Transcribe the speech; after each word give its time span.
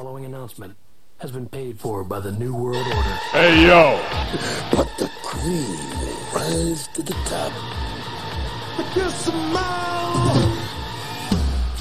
following 0.00 0.24
announcement 0.24 0.74
has 1.18 1.30
been 1.30 1.46
paid 1.46 1.78
for 1.78 2.02
by 2.02 2.18
the 2.18 2.32
New 2.32 2.54
World 2.54 2.86
Order. 2.86 3.18
Hey, 3.32 3.66
yo! 3.66 4.02
But 4.74 4.88
the 4.96 5.10
cream 5.22 5.78
will 6.00 6.16
rise 6.34 6.88
to 6.94 7.02
the 7.02 7.12
top. 7.26 7.52
Get 8.94 9.10
some 9.10 9.52
more! 9.52 10.56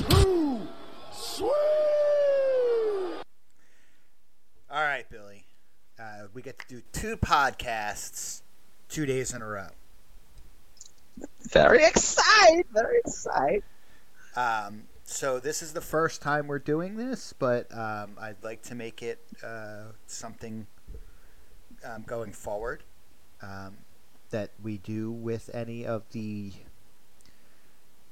Too 0.10 0.68
sweet! 1.13 1.47
All 4.70 4.84
right, 4.84 5.06
Billy. 5.10 5.46
Uh, 5.98 6.28
we 6.34 6.42
get 6.42 6.60
to 6.60 6.68
do 6.68 6.82
two 6.92 7.16
podcasts 7.16 8.42
two 8.90 9.06
days 9.06 9.34
in 9.34 9.42
a 9.42 9.48
row. 9.48 9.70
Very 11.54 11.86
excited. 11.86 12.66
Very 12.74 13.00
excited. 13.00 13.64
Um, 14.36 14.84
so 15.10 15.39
this 15.39 15.62
is 15.64 15.73
the 15.73 15.82
first 15.82 16.21
time 16.21 16.48
we're 16.48 16.60
doing 16.60 16.96
this, 16.96 17.34
but 17.38 17.66
um, 17.76 18.12
I'd 18.21 18.44
like 18.44 18.62
to 18.64 18.76
make 18.76 19.02
it 19.02 19.20
uh, 19.44 19.85
something 20.05 20.68
um, 21.84 22.04
going 22.05 22.32
forward 22.32 22.84
um, 23.41 23.77
that 24.30 24.52
we 24.62 24.77
do 24.77 25.12
with 25.12 25.49
any 25.54 25.85
of 25.85 26.04
the. 26.12 26.52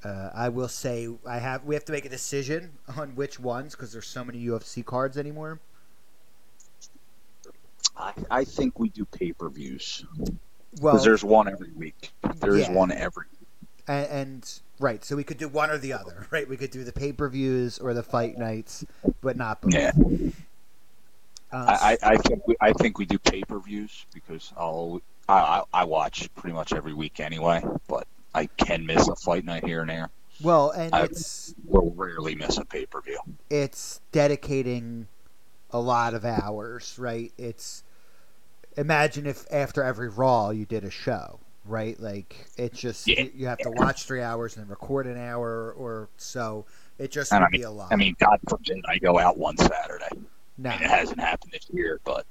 Uh, 0.02 0.30
I 0.34 0.48
will 0.48 0.68
say 0.68 1.08
I 1.24 1.38
have. 1.38 1.64
We 1.64 1.76
have 1.76 1.84
to 1.84 1.92
make 1.92 2.04
a 2.04 2.08
decision 2.08 2.72
on 2.96 3.14
which 3.14 3.38
ones 3.38 3.76
because 3.76 3.92
there's 3.92 4.06
so 4.08 4.24
many 4.24 4.44
UFC 4.44 4.84
cards 4.84 5.16
anymore. 5.16 5.60
I, 7.96 8.12
I 8.30 8.44
think 8.44 8.78
we 8.78 8.88
do 8.88 9.04
pay 9.04 9.32
per 9.32 9.48
views 9.48 10.04
Well, 10.80 11.02
there's 11.02 11.24
one 11.24 11.48
every 11.48 11.72
week. 11.72 12.12
There 12.36 12.56
is 12.56 12.68
Yeah. 12.68 12.72
one 12.72 12.90
every. 12.92 13.26
and, 13.86 14.06
and 14.06 14.60
right, 14.80 15.04
so 15.04 15.16
we 15.16 15.24
could 15.24 15.38
do 15.38 15.48
one 15.48 15.70
or 15.70 15.78
the 15.78 15.92
other. 15.92 16.26
Right, 16.30 16.48
we 16.48 16.56
could 16.56 16.70
do 16.70 16.84
the 16.84 16.92
pay 16.92 17.12
per 17.12 17.28
views 17.28 17.78
or 17.78 17.94
the 17.94 18.02
fight 18.02 18.38
nights, 18.38 18.84
but 19.20 19.36
not 19.36 19.60
both. 19.62 19.72
Yeah, 19.74 19.92
Uh, 21.50 21.76
I, 21.80 21.96
I, 22.02 22.10
I 22.12 22.16
think 22.18 22.46
we, 22.46 22.56
I 22.60 22.72
think 22.74 22.98
we 22.98 23.06
do 23.06 23.18
pay 23.18 23.42
per 23.42 23.58
views 23.58 24.04
because 24.12 24.52
I'll 24.56 25.00
I, 25.28 25.38
I 25.38 25.62
I 25.80 25.84
watch 25.84 26.28
pretty 26.34 26.54
much 26.54 26.72
every 26.74 26.92
week 26.94 27.20
anyway, 27.20 27.64
but 27.86 28.06
I 28.34 28.46
can 28.58 28.84
miss 28.84 29.08
a 29.08 29.16
fight 29.16 29.44
night 29.44 29.64
here 29.64 29.80
and 29.80 29.88
there. 29.90 30.10
well, 30.42 30.70
and 30.70 30.94
I- 30.94 31.04
it's 31.04 31.54
We'll 31.64 31.90
rarely 31.96 32.34
miss 32.34 32.58
a 32.58 32.64
pay 32.64 32.84
per 32.86 33.00
view. 33.00 33.18
it's 33.50 34.00
dedicating 34.12 35.08
a 35.70 35.80
lot 35.80 36.12
of 36.14 36.24
hours, 36.24 36.98
right? 36.98 37.32
It's 37.38 37.82
imagine 38.76 39.26
if 39.26 39.46
after 39.50 39.82
every 39.82 40.08
Raw 40.10 40.50
you 40.50 40.66
did 40.66 40.84
a 40.84 40.90
show, 40.90 41.40
right? 41.68 41.98
Like 42.00 42.46
it's 42.56 42.78
just 42.78 43.06
Yeah. 43.06 43.22
you, 43.22 43.32
you 43.34 43.46
have 43.46 43.58
to 43.58 43.70
watch 43.70 44.04
three 44.04 44.22
hours 44.22 44.56
and 44.56 44.68
record 44.68 45.06
an 45.06 45.18
hour 45.18 45.72
or 45.72 46.08
so. 46.16 46.66
It 46.98 47.10
just 47.12 47.30
would 47.32 47.38
I 47.42 47.48
mean, 47.50 47.60
be 47.60 47.62
a 47.62 47.70
lot. 47.70 47.92
I 47.92 47.96
mean, 47.96 48.16
God 48.18 48.38
forbid 48.48 48.80
I 48.88 48.98
go 48.98 49.18
out 49.18 49.38
one 49.38 49.56
Saturday. 49.56 50.08
no, 50.56 50.70
I 50.70 50.74
mean, 50.76 50.82
it 50.84 50.90
hasn't 50.90 51.20
happened 51.20 51.52
this 51.52 51.66
year, 51.72 52.00
but 52.04 52.26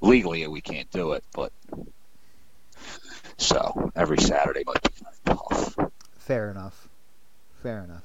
legally 0.00 0.46
we 0.46 0.60
can't 0.60 0.90
do 0.90 1.12
it. 1.12 1.24
But 1.34 1.52
so 3.36 3.90
every 3.96 4.18
Saturday 4.18 4.62
might 4.66 4.82
be 4.82 4.90
kind 5.02 5.14
of 5.26 5.74
tough. 5.76 5.90
fair 6.18 6.50
enough, 6.50 6.88
fair 7.62 7.84
enough. 7.84 8.04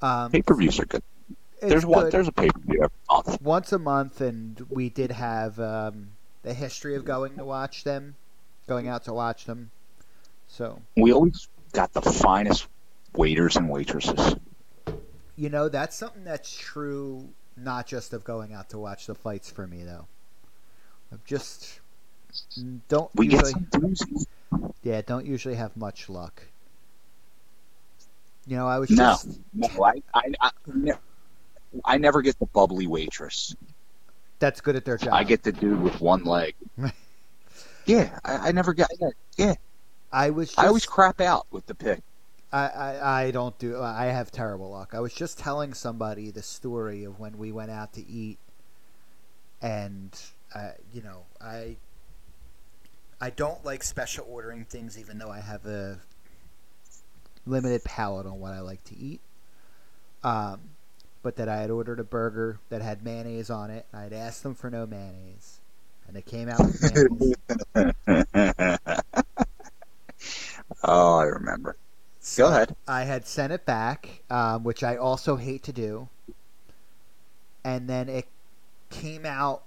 Um, 0.00 0.32
Pay 0.32 0.42
per 0.42 0.54
views 0.56 0.78
are 0.80 0.84
good. 0.86 1.02
There's 1.60 1.86
one. 1.86 2.04
good. 2.04 2.12
There's 2.12 2.28
a 2.28 2.32
pay 2.32 2.48
per 2.48 2.58
view 2.60 2.82
every 2.82 2.96
month. 3.08 3.40
once 3.40 3.72
a 3.72 3.78
month, 3.78 4.20
and 4.20 4.60
we 4.68 4.88
did 4.88 5.12
have 5.12 5.60
um, 5.60 6.08
the 6.42 6.54
history 6.54 6.96
of 6.96 7.04
going 7.04 7.36
to 7.36 7.44
watch 7.44 7.84
them, 7.84 8.16
going 8.66 8.88
out 8.88 9.04
to 9.04 9.12
watch 9.12 9.44
them. 9.46 9.70
So 10.46 10.82
We 10.96 11.12
always 11.12 11.48
got 11.72 11.92
the 11.92 12.02
finest 12.02 12.66
waiters 13.14 13.56
and 13.56 13.68
waitresses. 13.68 14.36
you 15.36 15.48
know 15.50 15.68
that's 15.68 15.96
something 15.96 16.24
that's 16.24 16.54
true, 16.56 17.34
not 17.56 17.86
just 17.86 18.12
of 18.12 18.24
going 18.24 18.52
out 18.52 18.68
to 18.70 18.78
watch 18.78 19.06
the 19.06 19.14
fights 19.14 19.50
for 19.50 19.66
me 19.66 19.82
though. 19.84 20.06
I've 21.12 21.24
just 21.24 21.80
don't 22.88 23.10
We 23.14 23.28
usually, 23.28 23.52
yeah, 24.82 25.02
don't 25.02 25.26
usually 25.26 25.54
have 25.56 25.76
much 25.76 26.08
luck. 26.08 26.44
You 28.46 28.56
know, 28.56 28.66
I 28.68 28.78
was 28.78 28.90
No, 28.90 28.94
just 28.94 29.40
no, 29.54 29.68
I, 29.84 30.02
I, 30.14 30.22
I, 30.40 30.50
ne- 30.74 30.92
I 31.84 31.98
never 31.98 32.22
get 32.22 32.38
the 32.38 32.46
bubbly 32.46 32.86
waitress. 32.86 33.54
that's 34.38 34.60
good 34.60 34.76
at 34.76 34.84
their 34.84 34.98
job. 34.98 35.14
I 35.14 35.24
get 35.24 35.42
the 35.42 35.52
dude 35.52 35.80
with 35.80 36.00
one 36.00 36.24
leg. 36.24 36.54
yeah, 37.86 38.18
I, 38.24 38.48
I 38.48 38.52
never 38.52 38.74
got. 38.74 38.90
Yeah, 39.36 39.54
I 40.12 40.30
was. 40.30 40.48
Just, 40.48 40.58
I 40.58 40.66
always 40.66 40.86
crap 40.86 41.20
out 41.20 41.46
with 41.50 41.66
the 41.66 41.74
pick. 41.74 42.02
I, 42.52 42.66
I, 42.68 43.22
I 43.22 43.30
don't 43.30 43.58
do. 43.58 43.80
I 43.80 44.06
have 44.06 44.30
terrible 44.30 44.70
luck. 44.70 44.90
I 44.94 45.00
was 45.00 45.14
just 45.14 45.38
telling 45.38 45.72
somebody 45.72 46.30
the 46.30 46.42
story 46.42 47.04
of 47.04 47.18
when 47.18 47.38
we 47.38 47.50
went 47.50 47.70
out 47.70 47.94
to 47.94 48.06
eat, 48.06 48.38
and 49.62 50.18
uh, 50.54 50.72
you 50.92 51.02
know, 51.02 51.24
I 51.40 51.76
I 53.20 53.30
don't 53.30 53.64
like 53.64 53.82
special 53.82 54.26
ordering 54.28 54.64
things, 54.64 54.98
even 54.98 55.18
though 55.18 55.30
I 55.30 55.40
have 55.40 55.64
a 55.64 56.00
limited 57.46 57.84
palate 57.84 58.26
on 58.26 58.40
what 58.40 58.52
I 58.52 58.60
like 58.60 58.84
to 58.84 58.98
eat. 58.98 59.20
Um, 60.24 60.60
but 61.22 61.36
that 61.36 61.48
I 61.48 61.58
had 61.58 61.70
ordered 61.70 62.00
a 62.00 62.04
burger 62.04 62.58
that 62.68 62.82
had 62.82 63.04
mayonnaise 63.04 63.50
on 63.50 63.70
it. 63.70 63.86
And 63.92 64.00
I 64.00 64.04
had 64.04 64.12
asked 64.12 64.42
them 64.42 64.54
for 64.54 64.70
no 64.70 64.86
mayonnaise, 64.86 65.60
and 66.12 66.16
they 66.16 66.22
came 66.22 66.48
out 66.48 66.60
oh, 70.84 71.18
I 71.18 71.24
remember. 71.24 71.76
So 72.20 72.44
Go 72.44 72.50
ahead. 72.50 72.76
I 72.86 73.02
had 73.04 73.26
sent 73.26 73.52
it 73.52 73.64
back, 73.66 74.22
um, 74.30 74.64
which 74.64 74.82
I 74.82 74.96
also 74.96 75.36
hate 75.36 75.62
to 75.64 75.72
do. 75.72 76.08
And 77.64 77.88
then 77.88 78.08
it 78.08 78.26
came 78.90 79.24
out 79.24 79.62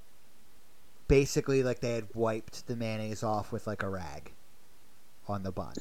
basically 1.07 1.63
like 1.63 1.79
they 1.79 1.93
had 1.93 2.07
wiped 2.13 2.67
the 2.67 2.75
mayonnaise 2.75 3.23
off 3.23 3.51
with 3.51 3.67
like 3.67 3.83
a 3.83 3.89
rag 3.89 4.31
on 5.27 5.43
the 5.43 5.51
bun. 5.51 5.73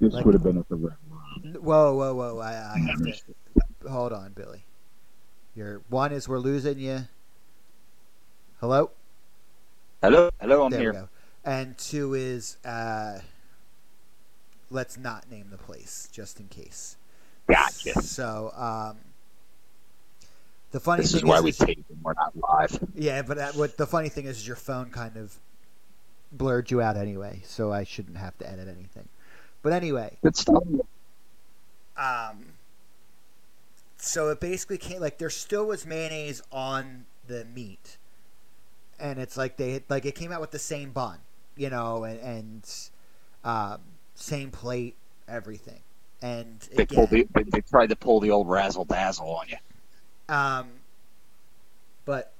This 0.00 0.12
Like- 0.12 0.24
would 0.24 0.34
have 0.34 0.42
been 0.42 0.58
at 0.58 0.68
the 0.68 0.76
red 0.76 0.96
N- 1.44 1.56
Whoa, 1.60 1.94
whoa, 1.94 2.14
whoa! 2.14 2.38
I, 2.38 2.52
I 2.52 2.78
have 2.78 3.02
to 3.02 3.14
hold 3.90 4.12
on, 4.12 4.32
Billy. 4.32 4.64
Your 5.56 5.82
one 5.88 6.12
is 6.12 6.28
we're 6.28 6.38
losing 6.38 6.78
you. 6.78 7.00
Hello. 8.60 8.90
Hello, 10.04 10.28
hello, 10.38 10.64
I'm 10.64 10.70
there 10.70 10.92
here. 10.92 11.08
And 11.46 11.78
two 11.78 12.12
is 12.12 12.58
uh, 12.62 13.20
let's 14.70 14.98
not 14.98 15.30
name 15.30 15.46
the 15.50 15.56
place 15.56 16.10
just 16.12 16.38
in 16.40 16.48
case. 16.48 16.98
Gotcha. 17.48 18.02
So, 18.02 18.52
um, 18.54 18.98
the 20.72 20.80
funny 20.80 21.04
This 21.04 21.12
thing 21.12 21.20
is 21.20 21.24
why 21.24 21.40
we 21.40 21.52
tape 21.52 21.86
and 21.88 21.98
we're 22.02 22.12
not 22.12 22.34
live. 22.36 22.78
yeah, 22.94 23.22
but 23.22 23.38
that, 23.38 23.54
what 23.56 23.78
the 23.78 23.86
funny 23.86 24.10
thing 24.10 24.26
is, 24.26 24.46
your 24.46 24.56
phone 24.56 24.90
kind 24.90 25.16
of 25.16 25.38
blurred 26.32 26.70
you 26.70 26.82
out 26.82 26.98
anyway, 26.98 27.40
so 27.46 27.72
I 27.72 27.84
shouldn't 27.84 28.18
have 28.18 28.36
to 28.40 28.46
edit 28.50 28.68
anything. 28.68 29.08
But 29.62 29.72
anyway, 29.72 30.18
Good 30.22 30.36
stuff. 30.36 30.64
um, 31.96 32.44
so 33.96 34.28
it 34.28 34.38
basically 34.38 34.76
came 34.76 35.00
like 35.00 35.16
there 35.16 35.30
still 35.30 35.64
was 35.64 35.86
mayonnaise 35.86 36.42
on 36.52 37.06
the 37.26 37.46
meat, 37.46 37.96
and 38.98 39.18
it's 39.18 39.36
like 39.36 39.56
they 39.56 39.72
had, 39.72 39.82
like 39.88 40.04
it 40.04 40.14
came 40.14 40.32
out 40.32 40.40
with 40.40 40.50
the 40.50 40.58
same 40.58 40.90
bun, 40.90 41.18
you 41.56 41.70
know, 41.70 42.04
and, 42.04 42.20
and 42.20 42.70
um, 43.44 43.80
same 44.14 44.50
plate, 44.50 44.96
everything, 45.28 45.80
and 46.22 46.60
They 46.74 46.84
again, 46.84 46.96
pulled 46.96 47.10
the, 47.10 47.26
they, 47.34 47.42
they 47.44 47.60
tried 47.60 47.88
to 47.88 47.96
pull 47.96 48.20
the 48.20 48.30
old 48.30 48.48
razzle 48.48 48.84
dazzle 48.84 49.28
on 49.30 49.46
you. 49.48 49.56
Um, 50.34 50.68
but 52.04 52.32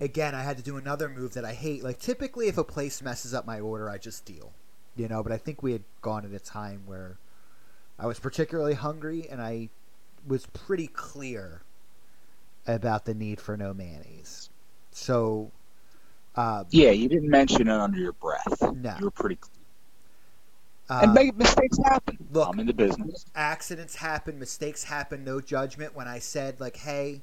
again, 0.00 0.34
I 0.34 0.42
had 0.42 0.56
to 0.58 0.62
do 0.62 0.76
another 0.76 1.08
move 1.08 1.34
that 1.34 1.44
I 1.44 1.52
hate. 1.52 1.82
Like 1.82 1.98
typically, 1.98 2.48
if 2.48 2.58
a 2.58 2.64
place 2.64 3.02
messes 3.02 3.34
up 3.34 3.46
my 3.46 3.60
order, 3.60 3.88
I 3.88 3.98
just 3.98 4.24
deal, 4.24 4.52
you 4.96 5.08
know. 5.08 5.22
But 5.22 5.32
I 5.32 5.38
think 5.38 5.62
we 5.62 5.72
had 5.72 5.84
gone 6.02 6.24
at 6.24 6.32
a 6.32 6.38
time 6.38 6.82
where 6.86 7.18
I 7.98 8.06
was 8.06 8.18
particularly 8.18 8.74
hungry, 8.74 9.26
and 9.30 9.40
I 9.40 9.70
was 10.26 10.46
pretty 10.46 10.88
clear 10.88 11.62
about 12.66 13.04
the 13.04 13.14
need 13.14 13.40
for 13.40 13.56
no 13.56 13.72
mayonnaise. 13.74 14.50
So, 14.90 15.50
uh, 16.34 16.64
Yeah, 16.70 16.90
you 16.90 17.08
didn't 17.08 17.28
mention 17.30 17.62
it 17.68 17.70
under 17.70 17.98
your 17.98 18.12
breath. 18.12 18.60
No. 18.74 18.94
You 18.98 19.06
were 19.06 19.10
pretty 19.10 19.36
clear. 19.36 19.52
uh, 20.88 21.00
and 21.02 21.14
make, 21.14 21.36
mistakes 21.36 21.78
happen. 21.84 22.16
look- 22.30 22.48
I'm 22.48 22.60
in 22.60 22.66
the 22.66 22.72
business. 22.74 23.24
accidents 23.34 23.96
happen, 23.96 24.38
mistakes 24.38 24.84
happen, 24.84 25.24
no 25.24 25.40
judgment. 25.40 25.94
When 25.96 26.06
I 26.08 26.18
said 26.20 26.60
like, 26.60 26.76
"Hey, 26.76 27.22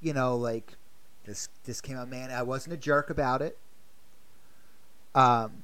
you 0.00 0.12
know, 0.12 0.36
like 0.36 0.76
this 1.24 1.48
this 1.64 1.80
came 1.80 1.96
out, 1.96 2.08
man," 2.08 2.30
I 2.30 2.42
wasn't 2.42 2.74
a 2.74 2.76
jerk 2.76 3.08
about 3.10 3.40
it. 3.42 3.58
Um, 5.14 5.62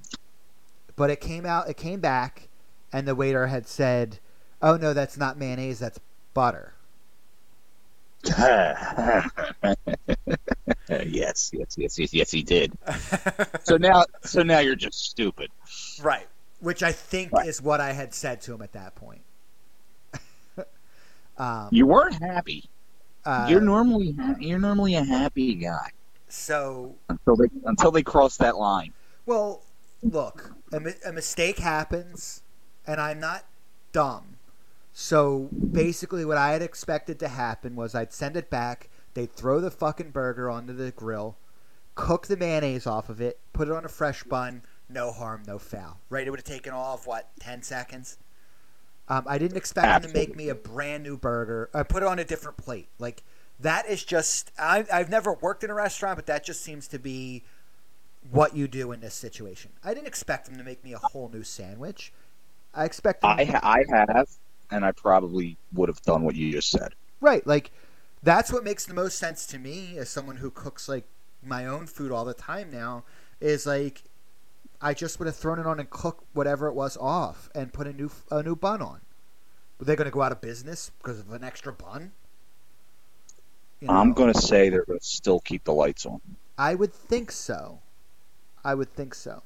but 0.96 1.10
it 1.10 1.20
came 1.20 1.44
out, 1.44 1.68
it 1.68 1.76
came 1.76 2.00
back, 2.00 2.48
and 2.92 3.06
the 3.06 3.14
waiter 3.14 3.48
had 3.48 3.66
said, 3.68 4.18
"Oh 4.62 4.76
no, 4.76 4.94
that's 4.94 5.16
not 5.18 5.36
mayonnaise, 5.36 5.78
that's 5.80 6.00
butter." 6.32 6.72
yes, 10.88 11.50
yes, 11.52 11.74
yes, 11.76 11.98
yes, 11.98 12.14
yes, 12.14 12.30
he 12.30 12.42
did. 12.42 12.72
So 13.64 13.76
now, 13.76 14.04
so 14.22 14.42
now 14.42 14.60
you're 14.60 14.76
just 14.76 15.04
stupid. 15.10 15.50
right, 16.02 16.26
which 16.60 16.82
I 16.82 16.92
think 16.92 17.32
Right. 17.32 17.46
is 17.48 17.60
what 17.62 17.80
I 17.80 17.92
had 17.92 18.14
said 18.14 18.40
to 18.42 18.54
him 18.54 18.62
at 18.62 18.72
that 18.72 18.94
point. 18.94 19.22
um, 21.38 21.68
You 21.70 21.86
weren't 21.86 22.22
happy. 22.22 22.64
Uh, 23.24 23.46
you're 23.48 23.60
normally 23.60 24.12
ha- 24.18 24.36
you're 24.38 24.58
normally 24.58 24.96
a 24.96 25.02
happy 25.04 25.54
guy 25.54 25.88
so 26.28 26.94
until 27.08 27.36
they 27.36 27.48
until 27.64 27.90
they 27.90 28.02
cross 28.02 28.36
that 28.36 28.56
line. 28.58 28.92
Well, 29.24 29.62
look, 30.02 30.52
a, 30.72 30.78
mi- 30.80 30.92
a 31.06 31.10
mistake 31.12 31.58
happens, 31.58 32.42
and 32.86 33.00
I'm 33.00 33.20
not 33.20 33.46
dumb. 33.92 34.33
So 34.96 35.48
basically, 35.72 36.24
what 36.24 36.38
I 36.38 36.52
had 36.52 36.62
expected 36.62 37.18
to 37.18 37.28
happen 37.28 37.74
was 37.74 37.96
I'd 37.96 38.12
send 38.12 38.36
it 38.36 38.48
back, 38.48 38.88
they'd 39.14 39.32
throw 39.32 39.60
the 39.60 39.72
fucking 39.72 40.12
burger 40.12 40.48
onto 40.48 40.72
the 40.72 40.92
grill, 40.92 41.36
cook 41.96 42.28
the 42.28 42.36
mayonnaise 42.36 42.86
off 42.86 43.08
of 43.08 43.20
it, 43.20 43.40
put 43.52 43.66
it 43.66 43.74
on 43.74 43.84
a 43.84 43.88
fresh 43.88 44.22
bun, 44.22 44.62
no 44.88 45.10
harm, 45.10 45.42
no 45.48 45.58
foul. 45.58 45.98
Right? 46.08 46.24
It 46.24 46.30
would 46.30 46.38
have 46.38 46.44
taken 46.44 46.72
all 46.72 46.94
of, 46.94 47.08
what, 47.08 47.28
10 47.40 47.62
seconds? 47.62 48.18
Um, 49.08 49.24
I 49.26 49.36
didn't 49.36 49.56
expect 49.56 50.02
them 50.02 50.12
to 50.12 50.16
make 50.16 50.36
me 50.36 50.48
a 50.48 50.54
brand 50.54 51.02
new 51.02 51.16
burger. 51.16 51.70
I 51.74 51.82
put 51.82 52.04
it 52.04 52.06
on 52.06 52.20
a 52.20 52.24
different 52.24 52.56
plate. 52.56 52.86
Like, 53.00 53.24
that 53.58 53.86
is 53.86 54.04
just. 54.04 54.52
I, 54.58 54.86
I've 54.92 55.10
never 55.10 55.32
worked 55.32 55.64
in 55.64 55.70
a 55.70 55.74
restaurant, 55.74 56.16
but 56.16 56.26
that 56.26 56.44
just 56.44 56.62
seems 56.62 56.86
to 56.88 57.00
be 57.00 57.42
what 58.30 58.56
you 58.56 58.68
do 58.68 58.92
in 58.92 59.00
this 59.00 59.14
situation. 59.14 59.72
I 59.82 59.92
didn't 59.92 60.06
expect 60.06 60.46
them 60.46 60.56
to 60.56 60.64
make 60.64 60.84
me 60.84 60.92
a 60.92 60.98
whole 60.98 61.28
new 61.28 61.42
sandwich. 61.42 62.12
I 62.72 62.84
expected 62.84 63.26
I 63.26 63.60
I 63.62 63.84
have, 63.90 64.28
and 64.74 64.84
I 64.84 64.92
probably 64.92 65.56
would 65.72 65.88
have 65.88 66.02
done 66.02 66.22
what 66.24 66.34
you 66.34 66.50
just 66.52 66.70
said. 66.70 66.94
right, 67.20 67.46
like 67.46 67.70
that's 68.22 68.52
what 68.52 68.64
makes 68.64 68.86
the 68.86 68.94
most 68.94 69.18
sense 69.18 69.46
to 69.46 69.58
me 69.58 69.98
as 69.98 70.08
someone 70.10 70.36
who 70.36 70.50
cooks 70.50 70.88
like 70.88 71.04
my 71.42 71.66
own 71.66 71.86
food 71.86 72.10
all 72.10 72.24
the 72.24 72.34
time 72.34 72.70
now 72.70 73.04
is 73.40 73.66
like 73.66 74.02
I 74.80 74.94
just 74.94 75.18
would 75.18 75.26
have 75.26 75.36
thrown 75.36 75.58
it 75.58 75.66
on 75.66 75.78
and 75.80 75.88
cooked 75.90 76.24
whatever 76.34 76.66
it 76.68 76.74
was 76.74 76.96
off 76.98 77.48
and 77.54 77.72
put 77.72 77.86
a 77.86 77.92
new 77.92 78.10
a 78.30 78.42
new 78.42 78.56
bun 78.56 78.82
on. 78.82 79.00
But 79.78 79.86
they're 79.86 79.96
going 79.96 80.06
to 80.06 80.10
go 80.12 80.22
out 80.22 80.32
of 80.32 80.40
business 80.40 80.90
because 80.98 81.20
of 81.20 81.32
an 81.32 81.44
extra 81.44 81.72
bun. 81.72 82.12
You 83.80 83.88
I'm 83.88 84.12
gonna 84.14 84.34
say 84.34 84.68
they're 84.68 84.84
gonna 84.84 85.00
still 85.00 85.40
keep 85.40 85.64
the 85.64 85.72
lights 85.72 86.06
on. 86.06 86.20
I 86.58 86.74
would 86.74 86.92
think 86.94 87.30
so. 87.32 87.80
I 88.64 88.74
would 88.74 88.92
think 88.94 89.14
so. 89.14 89.42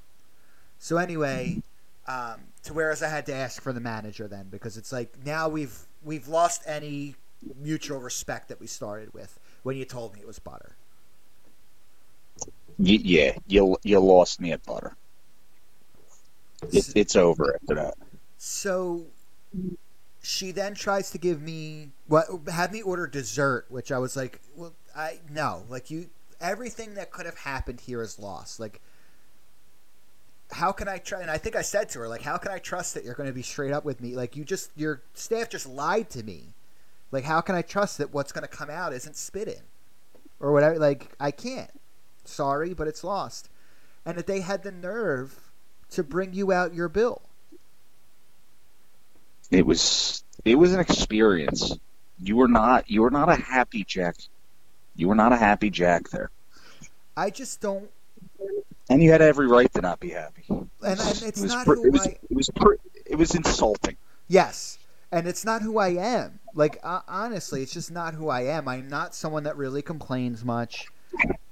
So 0.78 0.96
anyway, 0.96 1.62
um, 2.08 2.40
to 2.64 2.72
whereas 2.72 3.02
I 3.02 3.08
had 3.08 3.26
to 3.26 3.34
ask 3.34 3.62
for 3.62 3.72
the 3.72 3.80
manager 3.80 4.26
then 4.26 4.48
because 4.50 4.76
it's 4.76 4.92
like 4.92 5.24
now 5.24 5.48
we've 5.48 5.78
we've 6.02 6.26
lost 6.26 6.62
any 6.66 7.14
mutual 7.60 8.00
respect 8.00 8.48
that 8.48 8.58
we 8.58 8.66
started 8.66 9.12
with 9.14 9.38
when 9.62 9.76
you 9.76 9.84
told 9.84 10.14
me 10.14 10.20
it 10.20 10.26
was 10.26 10.38
butter. 10.38 10.76
Y- 12.78 12.98
yeah, 13.02 13.36
you 13.46 13.76
you 13.82 14.00
lost 14.00 14.40
me 14.40 14.52
at 14.52 14.64
butter. 14.64 14.96
It, 16.72 16.92
it's 16.96 17.14
over 17.14 17.54
after 17.54 17.74
that. 17.74 17.94
So 18.38 19.06
she 20.22 20.50
then 20.50 20.74
tries 20.74 21.10
to 21.10 21.18
give 21.18 21.42
me 21.42 21.90
what 22.06 22.26
had 22.50 22.72
me 22.72 22.82
order 22.82 23.06
dessert, 23.06 23.66
which 23.68 23.92
I 23.92 23.98
was 23.98 24.16
like, 24.16 24.40
well, 24.56 24.72
I 24.96 25.20
no, 25.30 25.64
like 25.68 25.90
you 25.90 26.08
everything 26.40 26.94
that 26.94 27.10
could 27.10 27.26
have 27.26 27.38
happened 27.38 27.80
here 27.82 28.00
is 28.00 28.18
lost. 28.18 28.60
Like 28.60 28.80
how 30.50 30.72
can 30.72 30.88
I 30.88 30.98
try 30.98 31.20
and 31.20 31.30
I 31.30 31.38
think 31.38 31.56
I 31.56 31.62
said 31.62 31.88
to 31.90 32.00
her 32.00 32.08
like 32.08 32.22
how 32.22 32.36
can 32.38 32.52
I 32.52 32.58
trust 32.58 32.94
that 32.94 33.04
you're 33.04 33.14
going 33.14 33.28
to 33.28 33.34
be 33.34 33.42
straight 33.42 33.72
up 33.72 33.84
with 33.84 34.00
me? 34.00 34.14
Like 34.14 34.36
you 34.36 34.44
just 34.44 34.70
your 34.76 35.02
staff 35.14 35.50
just 35.50 35.68
lied 35.68 36.10
to 36.10 36.22
me. 36.22 36.54
Like 37.10 37.24
how 37.24 37.40
can 37.40 37.54
I 37.54 37.62
trust 37.62 37.98
that 37.98 38.12
what's 38.12 38.32
going 38.32 38.42
to 38.42 38.48
come 38.48 38.70
out 38.70 38.92
isn't 38.92 39.16
spit 39.16 39.48
in 39.48 39.62
or 40.40 40.52
whatever 40.52 40.78
like 40.78 41.10
I 41.20 41.30
can't. 41.30 41.70
Sorry, 42.24 42.74
but 42.74 42.88
it's 42.88 43.04
lost. 43.04 43.48
And 44.04 44.16
that 44.16 44.26
they 44.26 44.40
had 44.40 44.62
the 44.62 44.72
nerve 44.72 45.38
to 45.90 46.02
bring 46.02 46.32
you 46.32 46.52
out 46.52 46.74
your 46.74 46.88
bill. 46.88 47.22
It 49.50 49.66
was 49.66 50.22
it 50.44 50.56
was 50.56 50.72
an 50.72 50.80
experience. 50.80 51.76
You 52.18 52.36
were 52.36 52.48
not 52.48 52.90
you 52.90 53.02
were 53.02 53.10
not 53.10 53.28
a 53.28 53.36
happy 53.36 53.84
Jack. 53.84 54.16
You 54.96 55.08
were 55.08 55.14
not 55.14 55.32
a 55.32 55.36
happy 55.36 55.70
Jack 55.70 56.08
there, 56.10 56.30
I 57.18 57.30
just 57.30 57.60
don't 57.60 57.90
and 58.88 59.02
you 59.02 59.10
had 59.10 59.22
every 59.22 59.46
right 59.46 59.72
to 59.74 59.80
not 59.80 60.00
be 60.00 60.10
happy. 60.10 60.44
and, 60.48 60.70
and 60.82 61.00
it's 61.00 61.22
it 61.22 61.38
was 61.38 61.52
not 61.52 61.66
who 61.66 61.84
it 61.84 61.92
was 61.92 62.06
I 62.06 62.10
it 62.30 62.34
was 62.34 62.50
pr- 62.54 62.74
it 63.06 63.16
was 63.16 63.34
insulting. 63.34 63.96
yes, 64.28 64.78
and 65.12 65.26
it's 65.26 65.44
not 65.44 65.62
who 65.62 65.78
I 65.78 65.88
am. 65.90 66.40
Like 66.54 66.78
uh, 66.82 67.00
honestly, 67.08 67.62
it's 67.62 67.72
just 67.72 67.90
not 67.90 68.14
who 68.14 68.28
I 68.28 68.42
am. 68.42 68.68
I'm 68.68 68.88
not 68.88 69.14
someone 69.14 69.44
that 69.44 69.56
really 69.56 69.82
complains 69.82 70.44
much. 70.44 70.86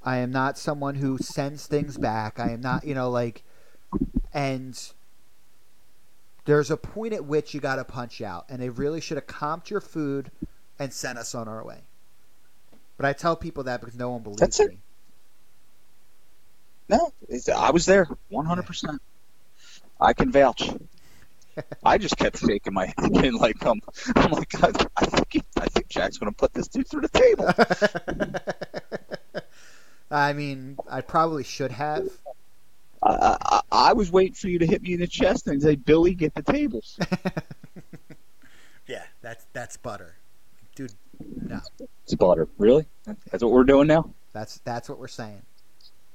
I 0.04 0.18
am 0.18 0.30
not 0.30 0.58
someone 0.58 0.94
who 0.94 1.18
sends 1.18 1.66
things 1.66 1.96
back. 1.98 2.38
I 2.38 2.50
am 2.50 2.60
not, 2.60 2.84
you 2.84 2.94
know, 2.94 3.10
like, 3.10 3.42
and 4.32 4.78
there's 6.44 6.70
a 6.70 6.76
point 6.76 7.12
at 7.12 7.24
which 7.24 7.54
you 7.54 7.60
got 7.60 7.76
to 7.76 7.84
punch 7.84 8.20
out, 8.20 8.44
and 8.48 8.60
they 8.62 8.68
really 8.68 9.00
should 9.00 9.16
have 9.16 9.26
comped 9.26 9.68
your 9.70 9.80
food 9.80 10.30
and 10.78 10.92
sent 10.92 11.18
us 11.18 11.34
on 11.34 11.48
our 11.48 11.64
way. 11.64 11.80
But 12.96 13.06
I 13.06 13.14
tell 13.14 13.34
people 13.34 13.64
that 13.64 13.80
because 13.80 13.96
no 13.96 14.10
one 14.10 14.22
believes 14.22 14.40
That's 14.40 14.60
it. 14.60 14.70
me. 14.70 14.78
No, 16.88 17.12
it's, 17.28 17.48
I 17.48 17.70
was 17.70 17.86
there, 17.86 18.06
one 18.28 18.46
hundred 18.46 18.66
percent. 18.66 19.00
I 20.00 20.12
can 20.12 20.30
vouch. 20.30 20.70
I 21.84 21.98
just 21.98 22.16
kept 22.16 22.38
shaking 22.38 22.74
my 22.74 22.86
head, 22.86 23.10
and 23.24 23.34
like 23.34 23.64
um, 23.64 23.80
I'm 24.14 24.30
like, 24.30 24.54
I, 24.62 24.72
I 24.96 25.06
think 25.06 25.44
I 25.56 25.66
think 25.66 25.88
Jack's 25.88 26.18
gonna 26.18 26.32
put 26.32 26.52
this 26.52 26.68
dude 26.68 26.88
through 26.88 27.02
the 27.02 27.08
table. 27.08 27.48
I 30.10 30.32
mean, 30.34 30.76
I 30.88 31.00
probably 31.00 31.44
should 31.44 31.72
have. 31.72 32.08
I, 33.02 33.36
I, 33.42 33.60
I 33.72 33.92
was 33.94 34.10
waiting 34.12 34.34
for 34.34 34.48
you 34.48 34.58
to 34.60 34.66
hit 34.66 34.82
me 34.82 34.94
in 34.94 35.00
the 35.00 35.06
chest 35.06 35.46
and 35.48 35.60
say, 35.60 35.74
Billy, 35.76 36.14
get 36.14 36.34
the 36.34 36.42
tables. 36.42 36.98
yeah, 38.86 39.02
that's 39.22 39.46
that's 39.52 39.76
butter, 39.76 40.14
dude. 40.74 40.92
No, 41.42 41.60
It's 42.04 42.14
butter. 42.14 42.48
Really? 42.58 42.86
That's 43.30 43.42
what 43.42 43.52
we're 43.52 43.64
doing 43.64 43.86
now. 43.88 44.10
that's 44.32 44.58
that's 44.58 44.88
what 44.88 44.98
we're 44.98 45.08
saying. 45.08 45.42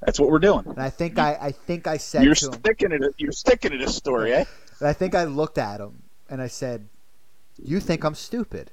That's 0.02 0.20
what 0.20 0.30
we're 0.30 0.40
doing. 0.40 0.66
And 0.68 0.80
I 0.80 0.90
think 0.90 1.20
I 1.20 1.38
I 1.40 1.52
think 1.52 1.88
I 1.88 1.98
said 1.98 2.24
You're 2.24 2.36
to 2.36 2.48
him. 2.48 2.54
sticking 2.54 2.90
to 2.90 3.14
you're 3.18 3.32
sticking 3.32 3.72
to 3.72 3.78
this 3.78 3.96
story, 3.96 4.34
eh? 4.34 4.46
And 4.80 4.88
I 4.90 4.94
think 4.94 5.14
I 5.16 5.26
looked 5.26 5.58
at 5.58 5.80
him 5.80 6.02
and 6.30 6.42
I 6.42 6.48
said, 6.48 6.88
"You 7.62 7.80
think 7.80 8.04
I'm 8.04 8.16
stupid?" 8.16 8.72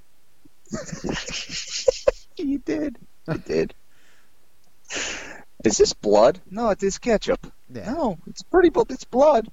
you 2.37 2.59
did. 2.59 2.99
You 3.27 3.39
did. 3.39 3.75
Is 5.65 5.77
this 5.77 5.93
blood? 5.93 6.41
No, 6.51 6.71
it 6.71 6.83
is 6.83 6.99
ketchup. 6.99 7.53
Yeah. 7.73 7.93
No, 7.93 8.19
it's 8.27 8.43
pretty. 8.43 8.71
but 8.71 8.91
It's 8.91 9.05
blood. 9.05 9.49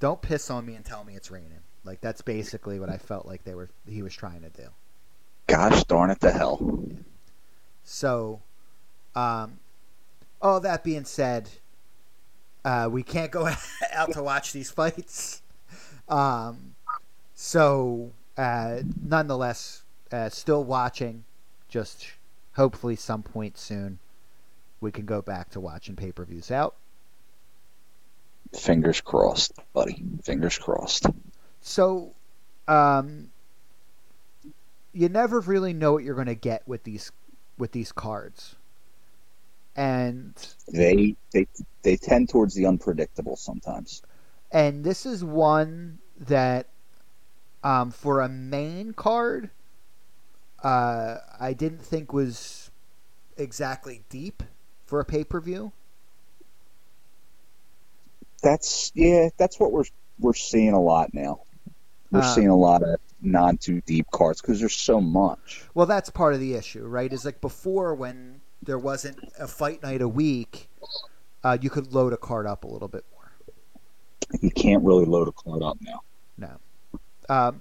Don't 0.00 0.20
piss 0.20 0.50
on 0.50 0.66
me 0.66 0.74
and 0.74 0.84
tell 0.84 1.02
me 1.04 1.14
it's 1.14 1.30
raining. 1.30 1.60
Like 1.84 2.00
that's 2.00 2.22
basically 2.22 2.78
what 2.78 2.88
I 2.88 2.98
felt 2.98 3.26
like 3.26 3.42
they 3.44 3.54
were 3.54 3.68
he 3.88 4.02
was 4.02 4.14
trying 4.14 4.42
to 4.42 4.50
do. 4.50 4.68
Gosh 5.48 5.82
darn 5.84 6.10
it 6.10 6.20
to 6.20 6.30
hell. 6.30 6.84
So, 7.84 8.40
um, 9.16 9.58
all 10.42 10.60
that 10.60 10.84
being 10.84 11.04
said, 11.04 11.48
uh, 12.64 12.88
we 12.90 13.02
can't 13.02 13.30
go 13.30 13.48
out 13.92 14.12
to 14.12 14.22
watch 14.22 14.52
these 14.52 14.70
fights. 14.70 15.42
Um, 16.08 16.74
so, 17.34 18.12
uh, 18.36 18.80
nonetheless, 19.02 19.84
uh, 20.10 20.28
still 20.28 20.64
watching. 20.64 21.24
Just 21.68 22.06
hopefully, 22.54 22.96
some 22.96 23.22
point 23.22 23.56
soon, 23.56 23.98
we 24.80 24.92
can 24.92 25.06
go 25.06 25.22
back 25.22 25.50
to 25.50 25.60
watching 25.60 25.96
pay 25.96 26.12
per 26.12 26.24
views 26.24 26.50
out. 26.50 26.74
Fingers 28.54 29.00
crossed, 29.00 29.52
buddy. 29.72 30.02
Fingers 30.22 30.58
crossed. 30.58 31.06
So, 31.62 32.12
um, 32.68 33.30
you 34.92 35.08
never 35.08 35.40
really 35.40 35.72
know 35.72 35.94
what 35.94 36.04
you're 36.04 36.14
going 36.14 36.26
to 36.26 36.34
get 36.34 36.66
with 36.68 36.84
these 36.84 37.10
with 37.56 37.72
these 37.72 37.92
cards, 37.92 38.56
and 39.76 40.34
They 40.72 41.16
they 41.32 41.46
they 41.82 41.96
tend 41.96 42.28
towards 42.28 42.54
the 42.54 42.66
unpredictable 42.66 43.36
sometimes. 43.36 44.02
and 44.50 44.84
this 44.84 45.06
is 45.06 45.24
one 45.24 45.98
that, 46.18 46.68
um, 47.64 47.90
for 47.90 48.20
a 48.20 48.28
main 48.28 48.92
card, 48.92 49.50
uh, 50.62 51.16
I 51.40 51.52
didn't 51.52 51.82
think 51.82 52.12
was 52.12 52.70
exactly 53.36 54.04
deep 54.08 54.42
for 54.86 55.00
a 55.00 55.04
pay 55.04 55.24
per 55.24 55.40
view. 55.40 55.72
That's 58.42 58.92
yeah. 58.94 59.30
That's 59.38 59.58
what 59.60 59.72
we're 59.72 59.84
we're 60.18 60.34
seeing 60.34 60.72
a 60.74 60.80
lot 60.80 61.14
now. 61.14 61.42
We're 62.10 62.22
Uh, 62.22 62.22
seeing 62.22 62.48
a 62.48 62.56
lot 62.56 62.82
of 62.82 63.00
non 63.22 63.58
too 63.58 63.82
deep 63.82 64.08
cards 64.12 64.40
because 64.42 64.60
there's 64.60 64.76
so 64.76 65.00
much. 65.00 65.70
Well, 65.74 65.86
that's 65.86 66.10
part 66.10 66.34
of 66.34 66.40
the 66.40 66.54
issue, 66.54 66.86
right? 66.86 67.12
Is 67.12 67.24
like 67.24 67.40
before 67.40 67.94
when 67.94 68.40
there 68.62 68.78
wasn't 68.78 69.18
a 69.38 69.48
fight 69.48 69.82
night 69.82 70.00
a 70.02 70.08
week, 70.08 70.68
uh, 71.44 71.58
you 71.60 71.70
could 71.70 71.92
load 71.92 72.12
a 72.12 72.16
card 72.16 72.46
up 72.46 72.64
a 72.64 72.68
little 72.68 72.88
bit 72.88 73.04
more. 73.12 73.32
You 74.40 74.50
can't 74.50 74.82
really 74.84 75.04
load 75.04 75.28
a 75.28 75.32
card 75.32 75.62
up 75.62 75.78
now. 75.80 76.02
Um, 77.28 77.60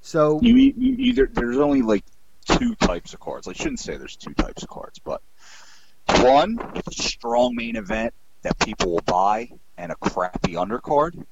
so 0.00 0.40
You, 0.42 0.54
you 0.54 0.72
either 0.98 1.26
there's 1.30 1.58
only 1.58 1.82
like 1.82 2.04
two 2.46 2.74
types 2.76 3.12
of 3.12 3.20
cards. 3.20 3.48
I 3.48 3.52
shouldn't 3.52 3.80
say 3.80 3.96
there's 3.96 4.16
two 4.16 4.34
types 4.34 4.62
of 4.62 4.68
cards, 4.68 4.98
but 4.98 5.20
one 6.08 6.58
strong 6.90 7.54
main 7.54 7.76
event 7.76 8.14
that 8.42 8.58
people 8.58 8.92
will 8.92 9.02
buy 9.04 9.50
and 9.76 9.92
a 9.92 9.96
crappy 9.96 10.52
undercard, 10.54 11.22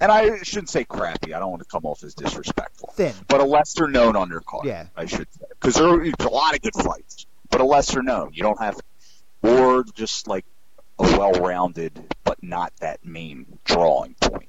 and 0.00 0.12
I 0.12 0.42
shouldn't 0.42 0.68
say 0.70 0.84
crappy. 0.84 1.34
I 1.34 1.38
don't 1.38 1.50
want 1.50 1.62
to 1.62 1.68
come 1.68 1.84
off 1.84 2.04
as 2.04 2.14
disrespectful, 2.14 2.90
Thin. 2.94 3.14
but 3.28 3.40
a 3.40 3.44
lesser 3.44 3.88
known 3.88 4.14
undercard. 4.14 4.64
Yeah. 4.64 4.86
I 4.96 5.06
should 5.06 5.26
say 5.32 5.46
because 5.50 5.74
there 5.74 5.86
are 5.88 6.02
a 6.02 6.30
lot 6.30 6.54
of 6.54 6.62
good 6.62 6.74
fights, 6.74 7.26
but 7.52 7.60
a 7.60 7.64
lesser 7.64 8.02
known. 8.02 8.32
You 8.32 8.42
don't 8.42 8.58
have, 8.58 8.80
or 9.42 9.84
just 9.94 10.26
like 10.26 10.44
a 10.98 11.02
well-rounded 11.02 12.02
but 12.24 12.42
not 12.42 12.72
that 12.80 13.04
main 13.04 13.58
drawing 13.64 14.14
point. 14.20 14.48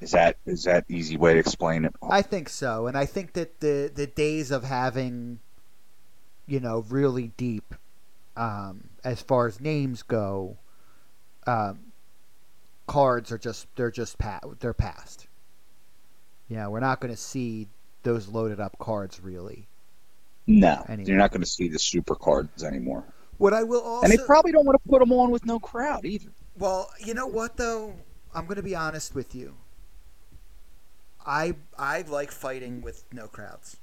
Is 0.00 0.10
that 0.10 0.36
is 0.44 0.64
that 0.64 0.84
easy 0.88 1.16
way 1.16 1.32
to 1.32 1.38
explain 1.38 1.86
it? 1.86 1.94
I 2.02 2.20
think 2.20 2.50
so, 2.50 2.86
and 2.86 2.98
I 2.98 3.06
think 3.06 3.32
that 3.32 3.60
the 3.60 3.90
the 3.94 4.06
days 4.06 4.50
of 4.50 4.64
having, 4.64 5.38
you 6.46 6.60
know, 6.60 6.84
really 6.90 7.28
deep, 7.38 7.74
um, 8.36 8.88
as 9.02 9.22
far 9.22 9.46
as 9.46 9.60
names 9.60 10.02
go, 10.02 10.58
um, 11.46 11.92
cards 12.86 13.32
are 13.32 13.38
just 13.38 13.66
they're 13.76 13.90
just 13.90 14.18
pa- 14.18 14.40
they're 14.60 14.74
past. 14.74 15.26
Yeah, 16.48 16.66
we're 16.66 16.80
not 16.80 17.00
going 17.00 17.14
to 17.14 17.20
see 17.20 17.68
those 18.02 18.28
loaded 18.28 18.60
up 18.60 18.78
cards 18.78 19.20
really. 19.22 19.68
No, 20.46 20.84
Anyway. 20.88 21.08
you're 21.08 21.18
not 21.18 21.30
going 21.30 21.40
to 21.42 21.46
see 21.48 21.68
the 21.68 21.78
super 21.78 22.14
cards 22.14 22.62
anymore, 22.64 23.04
What 23.38 23.54
I 23.54 23.62
will 23.62 23.80
also 23.80 24.04
and 24.04 24.12
they 24.12 24.22
probably 24.24 24.52
don't 24.52 24.66
want 24.66 24.80
to 24.82 24.88
put 24.88 25.00
them 25.00 25.12
on 25.12 25.30
with 25.30 25.44
no 25.46 25.58
crowd 25.58 26.04
either. 26.04 26.30
Well, 26.58 26.90
you 27.00 27.14
know 27.14 27.26
what 27.26 27.56
though? 27.56 27.94
I'm 28.34 28.44
going 28.44 28.56
to 28.56 28.62
be 28.62 28.74
honest 28.74 29.14
with 29.14 29.34
you. 29.34 29.54
I 31.26 31.54
I 31.78 32.02
like 32.02 32.30
fighting 32.30 32.82
with 32.82 33.04
no 33.12 33.28
crowds. 33.28 33.78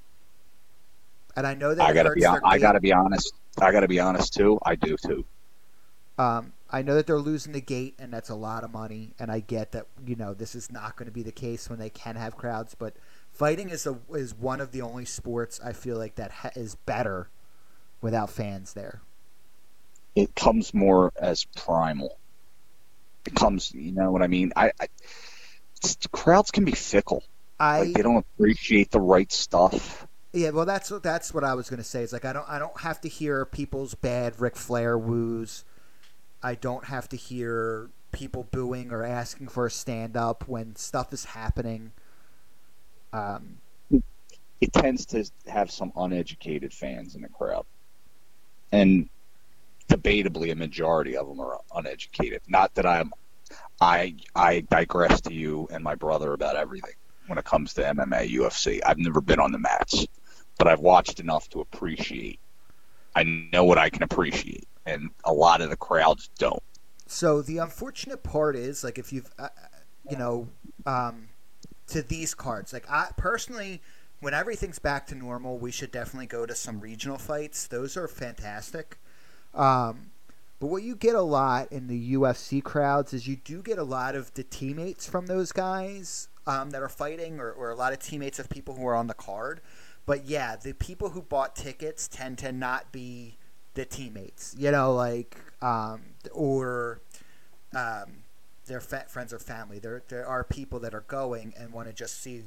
And 1.36 1.48
I 1.48 1.54
know 1.56 1.74
that 1.74 1.90
I 1.90 1.94
gotta 1.94 2.12
be. 2.12 2.22
their 2.22 2.30
hon- 2.32 2.42
I 2.44 2.60
gotta 2.60 2.80
be 2.80 2.94
honest. 2.94 3.34
I 3.60 3.72
gotta 3.72 3.88
be 3.88 4.00
honest 4.00 4.34
too. 4.34 4.60
I 4.64 4.76
do 4.76 4.96
too. 4.98 5.26
Um, 6.18 6.54
I 6.70 6.82
know 6.82 6.94
that 6.96 7.08
they're 7.08 7.18
losing 7.20 7.54
the 7.54 7.62
gate, 7.62 7.96
and 7.98 8.14
that's 8.14 8.30
a 8.30 8.36
lot 8.36 8.64
of 8.64 8.72
money. 8.72 9.14
And 9.18 9.32
I 9.32 9.40
get 9.40 9.72
that 9.72 9.88
you 10.06 10.16
know 10.16 10.34
this 10.34 10.56
is 10.56 10.72
not 10.72 10.96
going 10.98 11.08
to 11.08 11.12
be 11.12 11.24
the 11.24 11.32
case 11.32 11.70
when 11.70 11.80
they 11.80 11.90
can 11.90 12.16
have 12.16 12.38
crowds. 12.38 12.76
But 12.76 12.94
fighting 13.42 13.70
is 13.72 13.88
a 13.88 13.98
is 14.14 14.36
one 14.36 14.62
of 14.62 14.72
the 14.72 14.84
only 14.84 15.04
sports 15.04 15.60
I 15.66 15.74
feel 15.74 15.98
like 15.98 16.14
that 16.16 16.30
ha- 16.30 16.52
is 16.56 16.76
better 16.76 17.28
without 18.00 18.30
fans 18.30 18.74
there. 18.74 19.02
It 20.16 20.36
comes 20.36 20.76
more 20.76 21.12
as 21.20 21.46
primal. 21.56 22.20
It 23.26 23.34
comes. 23.34 23.74
You 23.74 23.94
know 23.94 24.12
what 24.12 24.22
I 24.22 24.28
mean? 24.28 24.54
I. 24.56 24.72
I 24.80 24.88
crowds 26.12 26.52
can 26.52 26.64
be 26.64 26.74
fickle. 26.74 27.24
I 27.60 27.80
Like 27.80 27.94
they 27.94 28.04
don't 28.04 28.18
appreciate 28.18 28.92
the 28.92 29.02
right 29.02 29.32
stuff. 29.32 30.06
Yeah, 30.34 30.52
well, 30.52 30.68
that's 30.68 30.90
that's 31.02 31.34
what 31.34 31.44
I 31.44 31.56
was 31.56 31.68
going 31.68 31.80
to 31.80 31.84
say. 31.84 32.04
Is 32.04 32.14
like 32.14 32.26
I 32.26 32.34
don't 32.34 32.48
I 32.48 32.60
don't 32.60 32.82
have 32.82 33.02
to 33.02 33.10
hear 33.10 33.44
people's 33.46 33.96
bad 33.96 34.40
Ric 34.40 34.56
Flair 34.56 34.96
woos. 34.96 35.66
I 36.44 36.54
don't 36.54 36.86
have 36.86 37.10
to 37.10 37.18
hear 37.18 37.90
people 38.12 38.48
booing 38.52 38.92
or 38.92 39.04
asking 39.04 39.48
for 39.48 39.66
a 39.66 39.72
stand 39.72 40.16
up 40.16 40.48
when 40.48 40.76
stuff 40.76 41.12
is 41.12 41.26
happening. 41.26 41.94
Um, 43.14 43.62
It 44.62 44.72
tends 44.72 45.06
to 45.08 45.30
have 45.48 45.70
some 45.72 45.92
uneducated 45.96 46.74
fans 46.74 47.16
in 47.16 47.22
the 47.22 47.28
crowd, 47.30 47.66
and 48.72 49.10
debatably 49.90 50.52
a 50.52 50.56
majority 50.56 51.18
of 51.18 51.28
them 51.28 51.42
are 51.42 51.60
uneducated. 51.76 52.42
Not 52.48 52.74
that 52.76 52.86
I'm. 52.88 53.12
I 53.82 54.16
I 54.36 54.62
digress 54.72 55.22
to 55.24 55.34
you 55.34 55.68
and 55.72 55.84
my 55.84 55.96
brother 55.96 56.34
about 56.34 56.56
everything 56.58 56.96
when 57.28 57.40
it 57.40 57.46
comes 57.46 57.74
to 57.76 57.88
MMA, 57.88 58.26
UFC. 58.28 58.82
I've 58.86 59.00
never 59.00 59.22
been 59.22 59.40
on 59.42 59.52
the 59.54 59.60
mats, 59.60 60.08
but 60.60 60.68
I've 60.68 60.82
watched 60.82 61.20
enough 61.22 61.50
to 61.52 61.62
appreciate. 61.62 62.40
I 63.16 63.24
know 63.54 63.66
what 63.66 63.80
I 63.80 63.90
can 63.92 64.04
appreciate, 64.04 64.68
and 64.86 65.12
a 65.26 65.34
lot 65.34 65.62
of 65.62 65.70
the 65.72 65.78
crowds 65.78 66.30
don't. 66.40 66.64
so 67.08 67.42
the 67.42 67.58
unfortunate 67.58 68.24
part 68.24 68.56
is 68.56 68.84
like 68.84 68.98
if 68.98 69.12
you've 69.12 69.30
uh, 69.40 69.50
you 70.08 70.18
know 70.18 70.50
um, 70.86 71.30
to 71.92 72.02
these 72.02 72.34
cards. 72.34 72.74
Like 72.74 72.90
I 72.90 73.10
personally 73.18 73.82
when 74.20 74.34
everything's 74.34 74.80
back 74.80 75.08
to 75.08 75.16
normal 75.16 75.58
we 75.58 75.72
should 75.72 75.92
definitely 75.92 76.28
go 76.28 76.46
to 76.46 76.56
some 76.56 76.80
regional 76.80 77.18
fights. 77.18 77.68
Those 77.68 77.98
are 77.98 78.08
fantastic. 78.08 78.98
Um, 79.54 80.12
but 80.60 80.68
what 80.68 80.84
you 80.84 80.96
get 80.96 81.16
a 81.16 81.22
lot 81.22 81.72
in 81.72 81.88
the 81.88 82.14
UFC 82.14 82.64
crowds 82.64 83.14
is 83.14 83.28
you 83.28 83.36
do 83.36 83.62
get 83.62 83.78
a 83.78 83.84
lot 83.84 84.16
of 84.16 84.34
the 84.36 84.44
teammates 84.44 85.10
from 85.10 85.26
those 85.26 85.52
guys 85.52 86.30
um, 86.46 86.70
that 86.70 86.82
are 86.82 86.90
fighting 86.90 87.40
or, 87.40 87.52
or 87.52 87.72
a 87.72 87.76
lot 87.76 87.94
of 87.94 88.00
teammates 88.00 88.40
of 88.40 88.50
people 88.50 88.76
who 88.76 88.86
are 88.86 88.96
on 88.96 89.08
the 89.08 89.14
card. 89.14 89.62
But 90.06 90.26
yeah 90.26 90.56
the 90.56 90.74
people 90.74 91.10
who 91.10 91.22
bought 91.22 91.56
tickets 91.56 92.08
tend 92.08 92.38
to 92.40 92.52
not 92.52 92.92
be 92.92 93.38
the 93.74 93.86
teammates 93.86 94.54
you 94.58 94.70
know 94.70 94.94
like 94.94 95.38
um, 95.62 96.02
or 96.32 97.00
um, 97.74 98.24
their 98.66 98.80
fa- 98.82 99.06
friends 99.08 99.34
or 99.34 99.40
family. 99.40 99.80
There, 99.80 100.04
there 100.08 100.26
are 100.26 100.44
people 100.44 100.80
that 100.82 100.94
are 100.94 101.06
going 101.08 101.54
and 101.58 101.72
want 101.74 101.88
to 101.88 101.94
just 101.94 102.22
see 102.22 102.44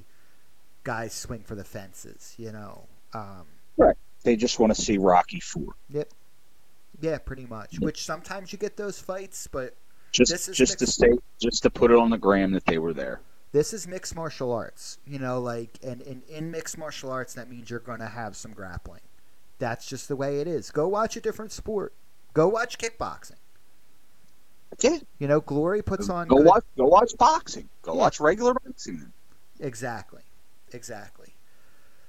guys 0.85 1.12
swing 1.12 1.42
for 1.42 1.54
the 1.54 1.64
fences. 1.64 2.35
You 2.38 2.52
know. 2.52 2.87
Um, 3.12 3.47
They 4.23 4.37
just 4.37 4.59
want 4.59 4.75
to 4.75 4.80
see 4.80 4.97
Rocky 4.99 5.38
Four. 5.40 5.75
Yep. 5.90 6.09
yeah, 7.00 7.18
pretty 7.18 7.44
much. 7.47 7.78
Which 7.78 8.04
sometimes 8.04 8.52
you 8.52 8.59
get 8.59 8.76
those 8.78 8.99
fights, 8.99 9.47
but 9.47 9.76
Just 10.12 10.33
This 10.33 10.49
is 10.49 10.56
just 10.56 10.78
to 10.78 10.87
say, 10.87 11.11
just 11.40 11.62
to 11.64 11.71
put 11.71 11.90
it 11.90 11.99
on 11.99 12.09
the 12.11 12.16
gram 12.18 12.52
that 12.52 12.64
they 12.64 12.78
were 12.78 12.94
there. 12.94 13.21
this 13.52 13.75
is 13.75 13.87
mixed 13.87 14.14
martial 14.16 14.50
arts. 14.50 14.99
You 15.06 15.18
know, 15.18 15.40
like 15.40 15.78
and, 15.83 16.00
and 16.02 16.23
in 16.28 16.50
mixed 16.50 16.78
martial 16.78 17.11
arts, 17.11 17.35
that 17.35 17.50
means 17.50 17.68
you're 17.68 17.80
going 17.80 17.99
to 18.00 18.06
have 18.09 18.35
some 18.35 18.52
grappling. 18.52 19.02
That's 19.59 19.87
just 19.87 20.09
the 20.09 20.16
way 20.16 20.40
it 20.40 20.49
is. 20.49 20.71
Go 20.71 20.88
watch 20.88 21.16
a 21.16 21.21
different 21.21 21.52
sport. 21.52 21.92
Go 22.33 22.49
watch 22.49 22.78
kickboxing. 22.78 23.37
Yeah, 24.80 24.98
You 25.18 25.28
know, 25.28 25.40
Glory 25.40 25.82
puts 25.82 26.08
on. 26.08 26.28
go 26.28 26.36
good- 26.38 26.46
watch 26.46 26.64
go 26.76 26.84
watch 26.86 27.12
boxing. 27.18 27.68
Go 27.82 27.94
Yeah. 27.94 28.00
watch 28.00 28.20
regular 28.20 28.54
boxing. 28.54 29.12
Exactly. 29.60 30.22
Exactly. 30.72 31.34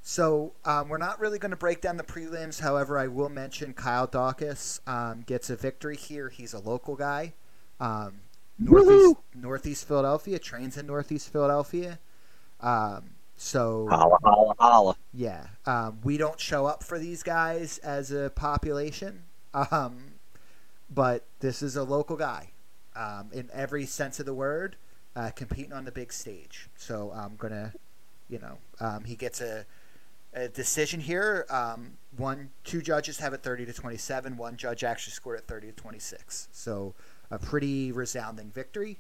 So 0.02 0.54
um, 0.66 0.90
we're 0.90 0.98
not 1.00 1.20
really 1.20 1.40
going 1.40 1.52
to 1.52 1.56
break 1.58 1.82
down 1.82 1.98
the 1.98 2.04
prelims. 2.04 2.60
However, 2.62 2.98
I 3.00 3.08
will 3.08 3.30
mention 3.30 3.74
Kyle 3.74 4.08
Daukaus 4.08 4.80
um, 4.88 5.22
gets 5.26 5.50
a 5.50 5.56
victory 5.56 5.96
here. 5.96 6.30
He's 6.30 6.54
a 6.54 6.60
local 6.60 6.96
guy. 6.96 7.34
Um, 7.80 8.22
Northeast, 8.60 9.16
Northeast 9.34 9.88
Philadelphia, 9.88 10.40
trains 10.40 10.78
in 10.78 10.86
Northeast 10.88 11.30
Philadelphia. 11.32 12.00
Um, 12.62 13.12
so, 13.36 13.88
Holla 13.90 14.18
holla 14.24 14.54
holla. 14.58 14.96
yeah, 15.14 15.48
um, 15.66 16.00
we 16.04 16.18
don't 16.18 16.40
show 16.40 16.66
up 16.66 16.84
for 16.84 16.98
these 16.98 17.22
guys 17.22 17.80
as 17.80 18.12
a 18.12 18.30
population. 18.34 19.24
Um, 19.54 19.98
but 20.90 21.26
this 21.40 21.62
is 21.62 21.76
a 21.76 21.84
local 21.84 22.16
guy 22.16 22.52
um, 22.96 23.30
in 23.32 23.50
every 23.54 23.86
sense 23.86 24.20
of 24.20 24.26
the 24.26 24.34
word, 24.34 24.76
uh, 25.16 25.32
competing 25.36 25.74
on 25.74 25.86
the 25.86 25.92
big 25.92 26.12
stage. 26.12 26.70
So 26.76 27.12
I'm 27.16 27.36
gonna, 27.36 27.74
you 28.30 28.40
know, 28.40 28.58
um, 28.80 29.04
he 29.04 29.16
gets 29.16 29.42
a, 29.42 29.66
a 30.34 30.48
decision 30.48 31.00
here. 31.00 31.46
Um, 31.50 31.98
one, 32.18 32.50
two 32.64 32.82
judges 32.82 33.20
have 33.20 33.34
it 33.34 33.44
30 33.44 33.66
to 33.66 33.74
27. 33.74 34.38
One 34.38 34.58
judge 34.58 34.84
actually 34.84 35.14
scored 35.14 35.40
it 35.40 35.46
30 35.48 35.68
to 35.68 35.74
26. 35.74 36.50
So 36.52 36.96
a 37.32 37.40
pretty 37.40 37.92
resounding 37.92 38.52
victory 38.52 39.00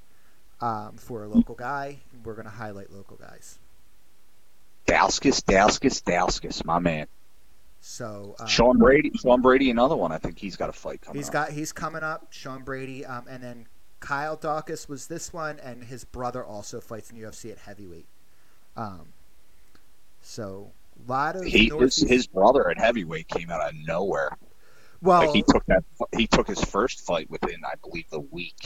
um, 0.61 0.97
for 0.97 1.23
a 1.23 1.27
local 1.27 1.55
guy. 1.55 1.99
We're 2.23 2.35
gonna 2.35 2.49
highlight 2.49 2.91
local 2.91 3.17
guys. 3.17 3.59
Daukaus, 4.87 5.41
Daukaus, 5.41 6.03
Daukaus, 6.03 6.65
my 6.65 6.79
man. 6.79 7.07
So 7.81 8.35
um, 8.39 8.47
Sean 8.47 8.77
Brady, 8.79 9.11
Sean 9.15 9.41
Brady, 9.41 9.69
another 9.69 9.95
one. 9.95 10.11
I 10.11 10.17
think 10.17 10.39
he's 10.39 10.55
got 10.55 10.69
a 10.69 10.73
fight 10.73 11.01
coming. 11.01 11.19
He's 11.19 11.27
up. 11.27 11.33
got 11.33 11.51
he's 11.51 11.71
coming 11.71 12.03
up. 12.03 12.27
Sean 12.31 12.63
Brady, 12.63 13.05
um, 13.05 13.25
and 13.29 13.43
then 13.43 13.67
Kyle 14.05 14.37
Daukaus 14.37 14.87
was 14.87 15.07
this 15.07 15.33
one, 15.33 15.59
and 15.59 15.83
his 15.83 16.03
brother 16.05 16.45
also 16.45 16.79
fights 16.79 17.09
in 17.09 17.17
UFC 17.17 17.51
at 17.51 17.57
heavyweight. 17.57 18.05
Um, 18.77 19.07
so 20.21 20.69
a 21.07 21.11
lot 21.11 21.35
of 21.35 21.43
He, 21.43 21.71
his, 21.79 21.97
his 21.97 22.27
brother 22.27 22.69
at 22.69 22.77
heavyweight 22.77 23.27
came 23.27 23.49
out 23.49 23.67
of 23.67 23.73
nowhere. 23.75 24.37
well, 25.01 25.25
like 25.25 25.35
he 25.35 25.41
took 25.41 25.65
that, 25.65 25.83
he 26.15 26.27
took 26.27 26.47
his 26.47 26.63
first 26.63 27.01
fight 27.01 27.29
within, 27.31 27.63
I 27.65 27.73
believe, 27.81 28.07
the 28.11 28.19
week, 28.19 28.59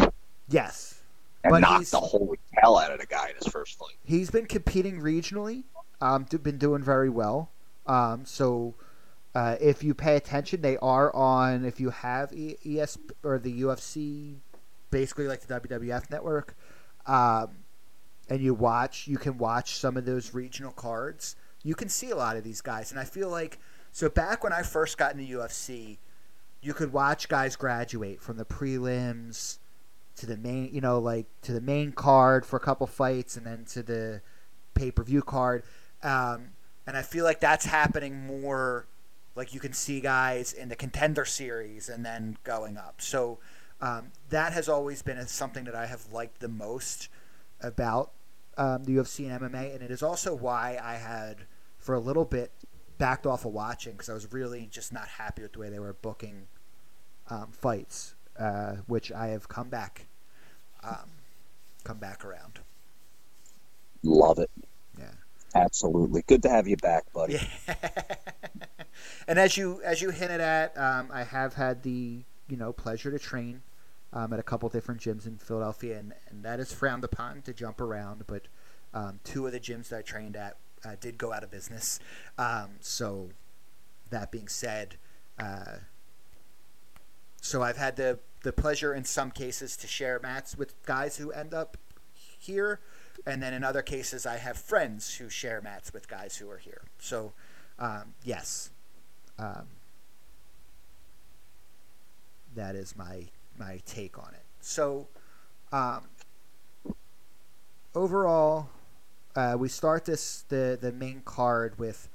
yes, 0.50 1.00
and 1.46 1.52
But 1.52 1.60
knocked 1.62 1.92
the 1.92 2.02
holy 2.02 2.40
hell 2.52 2.78
out 2.78 2.92
of 2.92 3.00
the 3.00 3.06
guy 3.06 3.30
in 3.30 3.36
his 3.42 3.48
first 3.48 3.80
fight. 3.80 3.96
he's 4.04 4.30
been 4.30 4.46
competing 4.46 5.00
regionally. 5.00 5.64
Um, 6.02 6.26
been 6.44 6.58
doing 6.58 6.84
very 6.84 7.10
well. 7.10 7.50
Um, 7.88 8.26
so. 8.26 8.76
Uh, 9.36 9.56
if 9.62 9.84
you 9.84 9.94
pay 9.94 10.16
attention, 10.16 10.62
they 10.62 10.76
are 10.78 11.16
on. 11.16 11.64
If 11.64 11.80
you 11.80 11.92
have 11.92 12.34
e- 12.34 12.58
ES 12.66 12.98
or 13.24 13.38
the 13.38 13.62
UFC, 13.62 14.38
basically 14.92 15.28
like 15.28 15.42
the 15.42 15.60
WWF 15.60 16.10
network, 16.10 16.56
um, 17.06 17.50
and 18.30 18.42
you 18.42 18.54
watch, 18.54 19.08
you 19.08 19.18
can 19.18 19.38
watch 19.38 19.76
some 19.76 19.98
of 19.98 20.06
those 20.06 20.34
regional 20.34 20.72
cards. 20.72 21.36
You 21.64 21.76
can 21.76 21.90
see 21.90 22.12
a 22.12 22.16
lot 22.16 22.38
of 22.38 22.44
these 22.44 22.62
guys, 22.62 22.92
and 22.92 23.00
I 23.00 23.04
feel 23.04 23.30
like 23.30 23.60
so. 23.92 24.10
Back 24.10 24.44
when 24.44 24.54
I 24.54 24.62
first 24.62 24.98
got 24.98 25.14
into 25.14 25.38
UFC, 25.38 25.98
you 26.62 26.74
could 26.74 26.94
watch 26.94 27.28
guys 27.28 27.56
graduate 27.56 28.22
from 28.22 28.38
the 28.38 28.46
prelims 28.46 29.58
to 30.18 30.26
the 30.26 30.38
main, 30.38 30.70
you 30.74 30.82
know, 30.82 31.00
like 31.00 31.26
to 31.42 31.52
the 31.52 31.62
main 31.62 31.92
card 31.92 32.46
for 32.46 32.58
a 32.58 32.62
couple 32.62 32.88
fights, 32.88 33.36
and 33.36 33.46
then 33.46 33.66
to 33.66 33.84
the 33.84 34.22
pay 34.74 34.92
per 34.92 35.04
view 35.04 35.22
card. 35.22 35.64
Um, 36.02 36.52
and 36.88 36.98
I 36.98 37.02
feel 37.02 37.24
like 37.24 37.40
that's 37.40 37.66
happening 37.66 38.26
more. 38.26 38.88
Like 39.36 39.54
you 39.54 39.60
can 39.60 39.74
see 39.74 40.02
guys 40.02 40.54
in 40.54 40.70
the 40.70 40.76
contender 40.76 41.24
series 41.24 41.88
and 41.88 42.06
then 42.06 42.38
going 42.44 42.78
up. 42.78 42.96
So 43.00 43.40
um, 43.82 44.12
that 44.30 44.54
has 44.54 44.68
always 44.68 45.02
been 45.02 45.26
something 45.28 45.64
that 45.66 45.76
I 45.76 45.86
have 45.86 46.12
liked 46.12 46.40
the 46.40 46.48
most 46.48 47.08
about 47.62 48.12
um, 48.58 48.84
the 48.84 48.96
UFC 48.96 49.30
and 49.30 49.42
MMA, 49.42 49.74
and 49.74 49.82
it 49.82 49.92
is 49.92 50.04
also 50.04 50.36
why 50.36 50.78
I 50.82 50.96
had 50.96 51.38
for 51.78 51.96
a 51.96 52.00
little 52.00 52.26
bit 52.26 52.52
backed 52.98 53.26
off 53.26 53.46
of 53.46 53.54
watching 53.54 53.94
because 53.94 54.10
I 54.10 54.14
was 54.14 54.32
really 54.34 54.68
just 54.70 54.92
not 54.92 55.08
happy 55.08 55.42
with 55.42 55.54
the 55.54 55.60
way 55.60 55.70
they 55.70 55.80
were 55.80 55.94
booking 55.94 56.48
um, 57.30 57.52
fights, 57.52 58.16
uh, 58.38 58.78
which 58.88 59.12
I 59.12 59.28
have 59.28 59.48
come 59.48 59.70
back, 59.70 60.08
um, 60.84 61.10
come 61.86 61.98
back 61.98 62.26
around. 62.26 62.60
Love 64.04 64.40
it. 64.40 64.52
Yeah. 64.98 65.12
Absolutely. 65.56 66.24
Good 66.28 66.44
to 66.44 66.50
have 66.50 66.68
you 66.68 66.78
back, 66.78 67.12
buddy. 67.14 67.40
Yeah. 67.68 67.76
and 69.28 69.40
as 69.40 69.56
you 69.58 69.82
as 69.84 70.02
you 70.02 70.10
hinted 70.10 70.42
at, 70.42 70.78
um, 70.78 71.10
I 71.12 71.24
have 71.24 71.54
had 71.54 71.84
the 71.84 72.24
you 72.50 72.58
know 72.58 72.74
pleasure 72.74 73.12
to 73.12 73.20
train 73.20 73.62
um, 74.14 74.34
at 74.34 74.40
a 74.40 74.44
couple 74.44 74.70
different 74.70 75.02
gyms 75.02 75.26
in 75.28 75.38
Philadelphia, 75.38 76.00
and, 76.00 76.14
and 76.30 76.44
that 76.44 76.60
is 76.60 76.74
frowned 76.74 77.04
upon 77.04 77.42
to 77.44 77.54
jump 77.54 77.80
around. 77.80 78.26
But 78.28 78.48
um, 78.94 79.20
two 79.24 79.46
of 79.46 79.52
the 79.52 79.60
gyms 79.60 79.90
that 79.90 80.00
I 80.00 80.02
trained 80.02 80.36
at 80.36 80.58
uh, 80.84 80.96
did 81.00 81.18
go 81.18 81.34
out 81.34 81.44
of 81.44 81.52
business. 81.52 82.00
Um, 82.38 82.72
so 82.80 83.30
that 84.10 84.32
being 84.32 84.48
said, 84.48 84.96
uh, 85.38 85.78
so 87.42 87.62
I've 87.62 87.78
had 87.78 87.96
the 87.96 88.20
the 88.42 88.54
pleasure 88.54 88.94
in 88.94 89.04
some 89.04 89.32
cases 89.32 89.76
to 89.76 89.86
share 89.86 90.18
mats 90.22 90.58
with 90.58 90.74
guys 90.86 91.18
who 91.18 91.30
end 91.32 91.54
up 91.54 91.78
here, 92.14 92.80
and 93.26 93.44
then 93.44 93.54
in 93.54 93.64
other 93.64 93.82
cases 93.82 94.26
I 94.26 94.38
have 94.38 94.58
friends 94.58 95.16
who 95.16 95.30
share 95.30 95.62
mats 95.62 95.94
with 95.94 96.08
guys 96.08 96.38
who 96.38 96.50
are 96.50 96.58
here. 96.58 96.82
So 97.00 97.34
um, 97.78 98.14
yes, 98.24 98.72
um, 99.38 99.68
that 102.56 102.76
is 102.76 102.96
my 102.96 103.26
my 103.60 103.82
take 103.86 104.18
on 104.18 104.34
it. 104.34 104.46
So 104.62 105.08
um, 105.72 106.04
overall, 107.94 108.70
uh, 109.36 109.56
we 109.60 109.70
start 109.70 110.06
this 110.06 110.44
the 110.50 110.78
the 110.80 110.92
main 110.92 111.22
card 111.26 111.78
with 111.78 112.10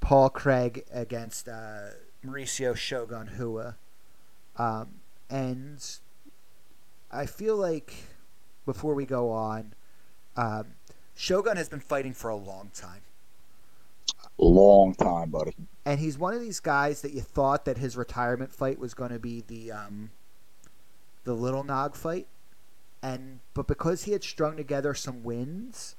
Paul 0.00 0.30
Craig 0.30 0.84
against 0.92 1.48
uh, 1.48 1.88
Mauricio 2.24 2.76
Shogun 2.76 3.30
Rua, 3.38 3.76
um, 4.56 4.88
and 5.28 5.84
I 7.10 7.26
feel 7.26 7.56
like 7.56 7.94
before 8.64 8.94
we 8.94 9.06
go 9.06 9.30
on, 9.30 9.74
um, 10.36 10.66
Shogun 11.14 11.56
has 11.56 11.68
been 11.68 11.80
fighting 11.80 12.12
for 12.12 12.28
a 12.30 12.36
long 12.36 12.70
time. 12.74 13.00
Long 14.38 14.94
time, 14.94 15.30
buddy. 15.30 15.54
and 15.86 15.98
he's 15.98 16.18
one 16.18 16.34
of 16.34 16.40
these 16.40 16.60
guys 16.60 17.00
that 17.00 17.12
you 17.12 17.22
thought 17.22 17.64
that 17.64 17.78
his 17.78 17.96
retirement 17.96 18.52
fight 18.52 18.78
was 18.78 18.92
going 18.92 19.10
to 19.10 19.18
be 19.18 19.42
the 19.46 19.72
um, 19.72 20.10
the 21.26 21.34
little 21.34 21.64
nog 21.64 21.96
fight, 21.96 22.28
and 23.02 23.40
but 23.54 23.68
because 23.68 24.04
he 24.04 24.12
had 24.12 24.24
strung 24.24 24.56
together 24.56 24.94
some 24.94 25.22
wins, 25.24 25.96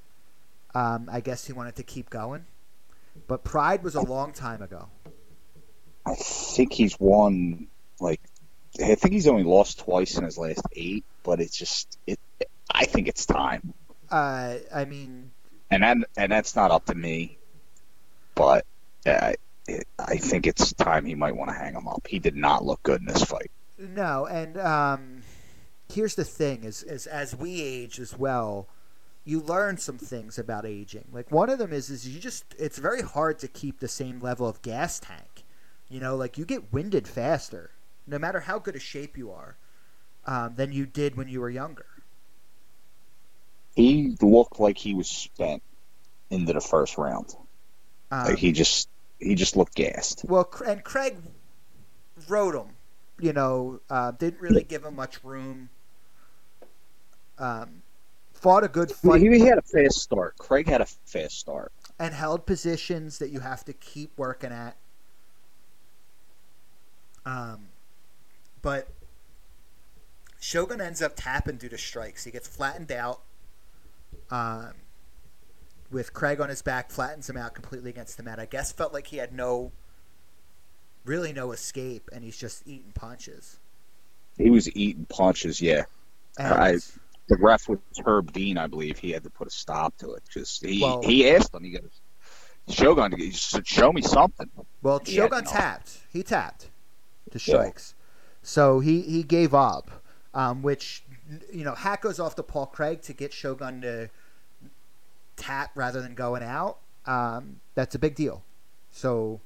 um, 0.74 1.08
I 1.12 1.20
guess 1.20 1.46
he 1.46 1.52
wanted 1.52 1.76
to 1.76 1.84
keep 1.84 2.10
going. 2.10 2.46
But 3.28 3.44
Pride 3.44 3.84
was 3.84 3.94
a 3.94 4.02
long 4.02 4.32
time 4.32 4.62
ago. 4.62 4.88
I 6.06 6.14
think 6.16 6.72
he's 6.72 6.98
won 6.98 7.68
like 8.00 8.20
I 8.82 8.94
think 8.96 9.14
he's 9.14 9.28
only 9.28 9.44
lost 9.44 9.80
twice 9.80 10.16
in 10.18 10.24
his 10.24 10.38
last 10.38 10.62
eight, 10.72 11.04
but 11.22 11.40
it's 11.40 11.56
just 11.56 11.98
it. 12.06 12.20
I 12.72 12.84
think 12.86 13.08
it's 13.08 13.26
time, 13.26 13.74
Uh, 14.10 14.56
I 14.74 14.84
mean, 14.84 15.32
and 15.70 15.82
that, 15.82 15.96
and 16.16 16.32
that's 16.32 16.56
not 16.56 16.70
up 16.70 16.86
to 16.86 16.94
me, 16.94 17.38
but 18.34 18.66
uh, 19.06 19.32
it, 19.66 19.86
I 19.98 20.16
think 20.16 20.46
it's 20.46 20.72
time 20.74 21.04
he 21.04 21.14
might 21.14 21.36
want 21.36 21.50
to 21.50 21.56
hang 21.56 21.74
him 21.74 21.88
up. 21.88 22.06
He 22.08 22.18
did 22.18 22.36
not 22.36 22.64
look 22.64 22.82
good 22.82 23.00
in 23.00 23.06
this 23.06 23.24
fight. 23.24 23.50
No, 23.78 24.26
and 24.26 24.58
um, 24.58 25.22
here's 25.92 26.14
the 26.14 26.24
thing: 26.24 26.64
is, 26.64 26.82
is 26.82 27.06
as 27.06 27.34
we 27.34 27.62
age 27.62 27.98
as 28.00 28.16
well, 28.18 28.68
you 29.24 29.40
learn 29.40 29.76
some 29.78 29.98
things 29.98 30.38
about 30.38 30.66
aging. 30.66 31.08
Like 31.12 31.30
one 31.30 31.50
of 31.50 31.58
them 31.58 31.72
is 31.72 31.90
is 31.90 32.08
you 32.08 32.20
just 32.20 32.44
it's 32.58 32.78
very 32.78 33.02
hard 33.02 33.38
to 33.40 33.48
keep 33.48 33.80
the 33.80 33.88
same 33.88 34.20
level 34.20 34.48
of 34.48 34.62
gas 34.62 34.98
tank. 35.00 35.44
You 35.88 36.00
know, 36.00 36.16
like 36.16 36.36
you 36.38 36.44
get 36.44 36.72
winded 36.72 37.08
faster, 37.08 37.70
no 38.06 38.18
matter 38.18 38.40
how 38.40 38.58
good 38.58 38.76
a 38.76 38.80
shape 38.80 39.16
you 39.16 39.30
are, 39.30 39.56
um, 40.26 40.54
than 40.56 40.72
you 40.72 40.86
did 40.86 41.16
when 41.16 41.28
you 41.28 41.40
were 41.40 41.50
younger. 41.50 41.86
He 43.76 44.16
looked 44.20 44.60
like 44.60 44.76
he 44.78 44.94
was 44.94 45.08
spent 45.08 45.62
into 46.30 46.52
the 46.52 46.60
first 46.60 46.98
round. 46.98 47.34
Um, 48.10 48.24
Like 48.24 48.38
he 48.38 48.52
just 48.52 48.88
he 49.18 49.34
just 49.34 49.56
looked 49.56 49.74
gassed. 49.74 50.24
well, 50.24 50.50
and 50.66 50.82
Craig 50.84 51.16
rode 52.28 52.54
him. 52.54 52.77
You 53.20 53.32
know, 53.32 53.80
uh, 53.90 54.12
didn't 54.12 54.40
really 54.40 54.62
give 54.62 54.84
him 54.84 54.94
much 54.96 55.22
room. 55.24 55.70
Um, 57.38 57.82
fought 58.32 58.64
a 58.64 58.68
good 58.68 58.90
fight. 58.92 59.20
He, 59.20 59.28
he 59.28 59.40
had 59.40 59.58
a 59.58 59.62
fast 59.62 60.00
start. 60.00 60.36
Craig 60.38 60.68
had 60.68 60.80
a 60.80 60.86
fast 60.86 61.38
start. 61.38 61.72
and 61.98 62.14
held 62.14 62.46
positions 62.46 63.18
that 63.18 63.30
you 63.30 63.40
have 63.40 63.64
to 63.64 63.72
keep 63.72 64.16
working 64.16 64.52
at. 64.52 64.76
Um, 67.26 67.68
but 68.62 68.88
Shogun 70.40 70.80
ends 70.80 71.02
up 71.02 71.12
tapping 71.16 71.56
due 71.56 71.68
to 71.68 71.78
strikes. 71.78 72.24
He 72.24 72.30
gets 72.30 72.48
flattened 72.48 72.92
out. 72.92 73.20
Um, 74.30 74.72
with 75.90 76.12
Craig 76.12 76.40
on 76.40 76.48
his 76.48 76.62
back, 76.62 76.90
flattens 76.90 77.28
him 77.28 77.36
out 77.36 77.54
completely 77.54 77.90
against 77.90 78.16
the 78.16 78.22
mat. 78.22 78.38
I 78.38 78.46
guess 78.46 78.72
felt 78.72 78.92
like 78.92 79.08
he 79.08 79.16
had 79.16 79.32
no, 79.32 79.72
really 81.08 81.32
no 81.32 81.52
escape, 81.52 82.08
and 82.12 82.22
he's 82.22 82.36
just 82.36 82.62
eating 82.66 82.92
punches. 82.94 83.58
He 84.36 84.50
was 84.50 84.74
eating 84.76 85.06
punches. 85.08 85.60
Yeah, 85.60 85.84
And, 86.38 86.54
I- 86.54 86.76
the 87.28 87.36
ref 87.36 87.68
was 87.68 87.78
Herb 88.06 88.32
Dean, 88.32 88.56
I 88.56 88.66
believe. 88.68 88.98
He 88.98 89.10
had 89.10 89.22
to 89.24 89.30
put 89.30 89.46
a 89.48 89.50
stop 89.50 89.96
to 89.98 90.12
it. 90.14 90.22
Just 90.30 90.64
he 90.64 90.80
Well- 90.82 91.02
he 91.02 91.28
asked 91.28 91.52
him. 91.54 91.64
He 91.64 91.72
goes, 91.72 92.00
Shogun, 92.68 93.12
he 93.18 93.30
said, 93.32 93.66
show 93.66 93.92
me 93.92 94.02
something. 94.02 94.50
Well, 94.82 95.00
He 95.04 95.14
Shogun 95.16 95.44
tapped. 95.44 95.98
He 96.12 96.22
tapped 96.22 96.68
to 97.30 97.38
strikes. 97.38 97.94
So 98.42 98.80
he, 98.80 99.00
he 99.02 99.22
gave 99.22 99.54
up, 99.54 99.90
um, 100.34 100.62
which, 100.62 101.02
you 101.52 101.64
know, 101.64 101.74
hat 101.74 102.00
goes 102.02 102.18
off 102.20 102.34
to 102.36 102.42
Paul 102.42 102.66
Craig 102.66 103.02
to 103.02 103.12
get 103.12 103.32
Shogun 103.32 103.80
to 103.82 104.08
tap 105.36 105.70
rather 105.74 106.00
than 106.00 106.14
going 106.14 106.42
out. 106.42 106.78
Um, 107.06 107.60
that's 107.74 107.94
a 107.94 107.98
big 107.98 108.14
deal. 108.14 108.42
So, 108.90 109.40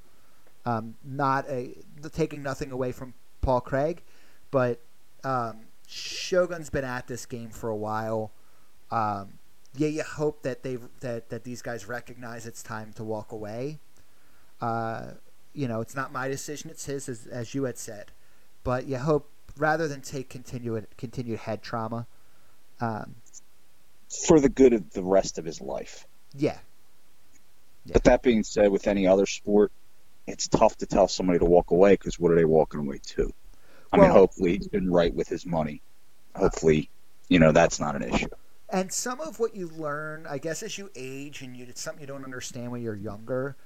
um, 0.64 0.94
not 1.04 1.48
a 1.48 1.74
taking 2.12 2.42
nothing 2.42 2.70
away 2.70 2.92
from 2.92 3.14
Paul 3.40 3.60
Craig, 3.60 4.02
but 4.50 4.80
um, 5.24 5.60
Shogun's 5.86 6.70
been 6.70 6.84
at 6.84 7.06
this 7.06 7.26
game 7.26 7.50
for 7.50 7.68
a 7.68 7.76
while. 7.76 8.30
Um, 8.90 9.38
yeah, 9.74 9.88
you 9.88 10.02
hope 10.02 10.42
that 10.42 10.62
they 10.62 10.78
that 11.00 11.30
that 11.30 11.44
these 11.44 11.62
guys 11.62 11.86
recognize 11.86 12.46
it's 12.46 12.62
time 12.62 12.92
to 12.94 13.04
walk 13.04 13.32
away. 13.32 13.78
Uh, 14.60 15.12
you 15.54 15.66
know, 15.66 15.80
it's 15.80 15.96
not 15.96 16.12
my 16.12 16.28
decision; 16.28 16.70
it's 16.70 16.86
his, 16.86 17.08
as, 17.08 17.26
as 17.26 17.54
you 17.54 17.64
had 17.64 17.78
said. 17.78 18.12
But 18.64 18.86
you 18.86 18.98
hope 18.98 19.28
rather 19.56 19.88
than 19.88 20.00
take 20.00 20.28
continued 20.28 20.86
continued 20.96 21.40
head 21.40 21.62
trauma. 21.62 22.06
Um, 22.80 23.16
For 24.26 24.40
the 24.40 24.48
good 24.48 24.72
of 24.72 24.92
the 24.92 25.02
rest 25.02 25.38
of 25.38 25.44
his 25.44 25.60
life. 25.60 26.06
yeah, 26.36 26.58
Yeah. 27.84 27.94
But 27.94 28.04
that 28.04 28.22
being 28.22 28.44
said, 28.44 28.70
with 28.70 28.86
any 28.86 29.06
other 29.06 29.26
sport, 29.26 29.72
it's 30.26 30.48
tough 30.48 30.76
to 30.78 30.86
tell 30.86 31.08
somebody 31.08 31.38
to 31.38 31.44
walk 31.44 31.70
away 31.70 31.92
because 31.92 32.18
what 32.18 32.30
are 32.32 32.36
they 32.36 32.44
walking 32.44 32.80
away 32.80 32.98
to? 33.08 33.32
I 33.92 33.96
mean, 33.98 34.10
hopefully 34.10 34.56
he's 34.56 34.68
been 34.68 34.90
right 34.90 35.12
with 35.14 35.28
his 35.28 35.44
money. 35.44 35.82
Hopefully, 36.34 36.88
you 37.28 37.38
know 37.38 37.52
that's 37.52 37.78
not 37.80 37.94
an 37.96 38.02
issue. 38.02 38.28
and 38.70 38.90
some 38.92 39.20
of 39.20 39.38
what 39.38 39.54
you 39.54 39.68
learn, 39.68 40.26
I 40.28 40.38
guess, 40.38 40.62
as 40.62 40.78
you 40.78 40.90
age 40.96 41.42
and 41.42 41.56
you 41.56 41.66
it's 41.68 41.80
something 41.82 42.00
you 42.00 42.06
don't 42.06 42.24
understand 42.24 42.70
when 42.72 42.82
you're 42.82 42.94
younger. 42.94 43.56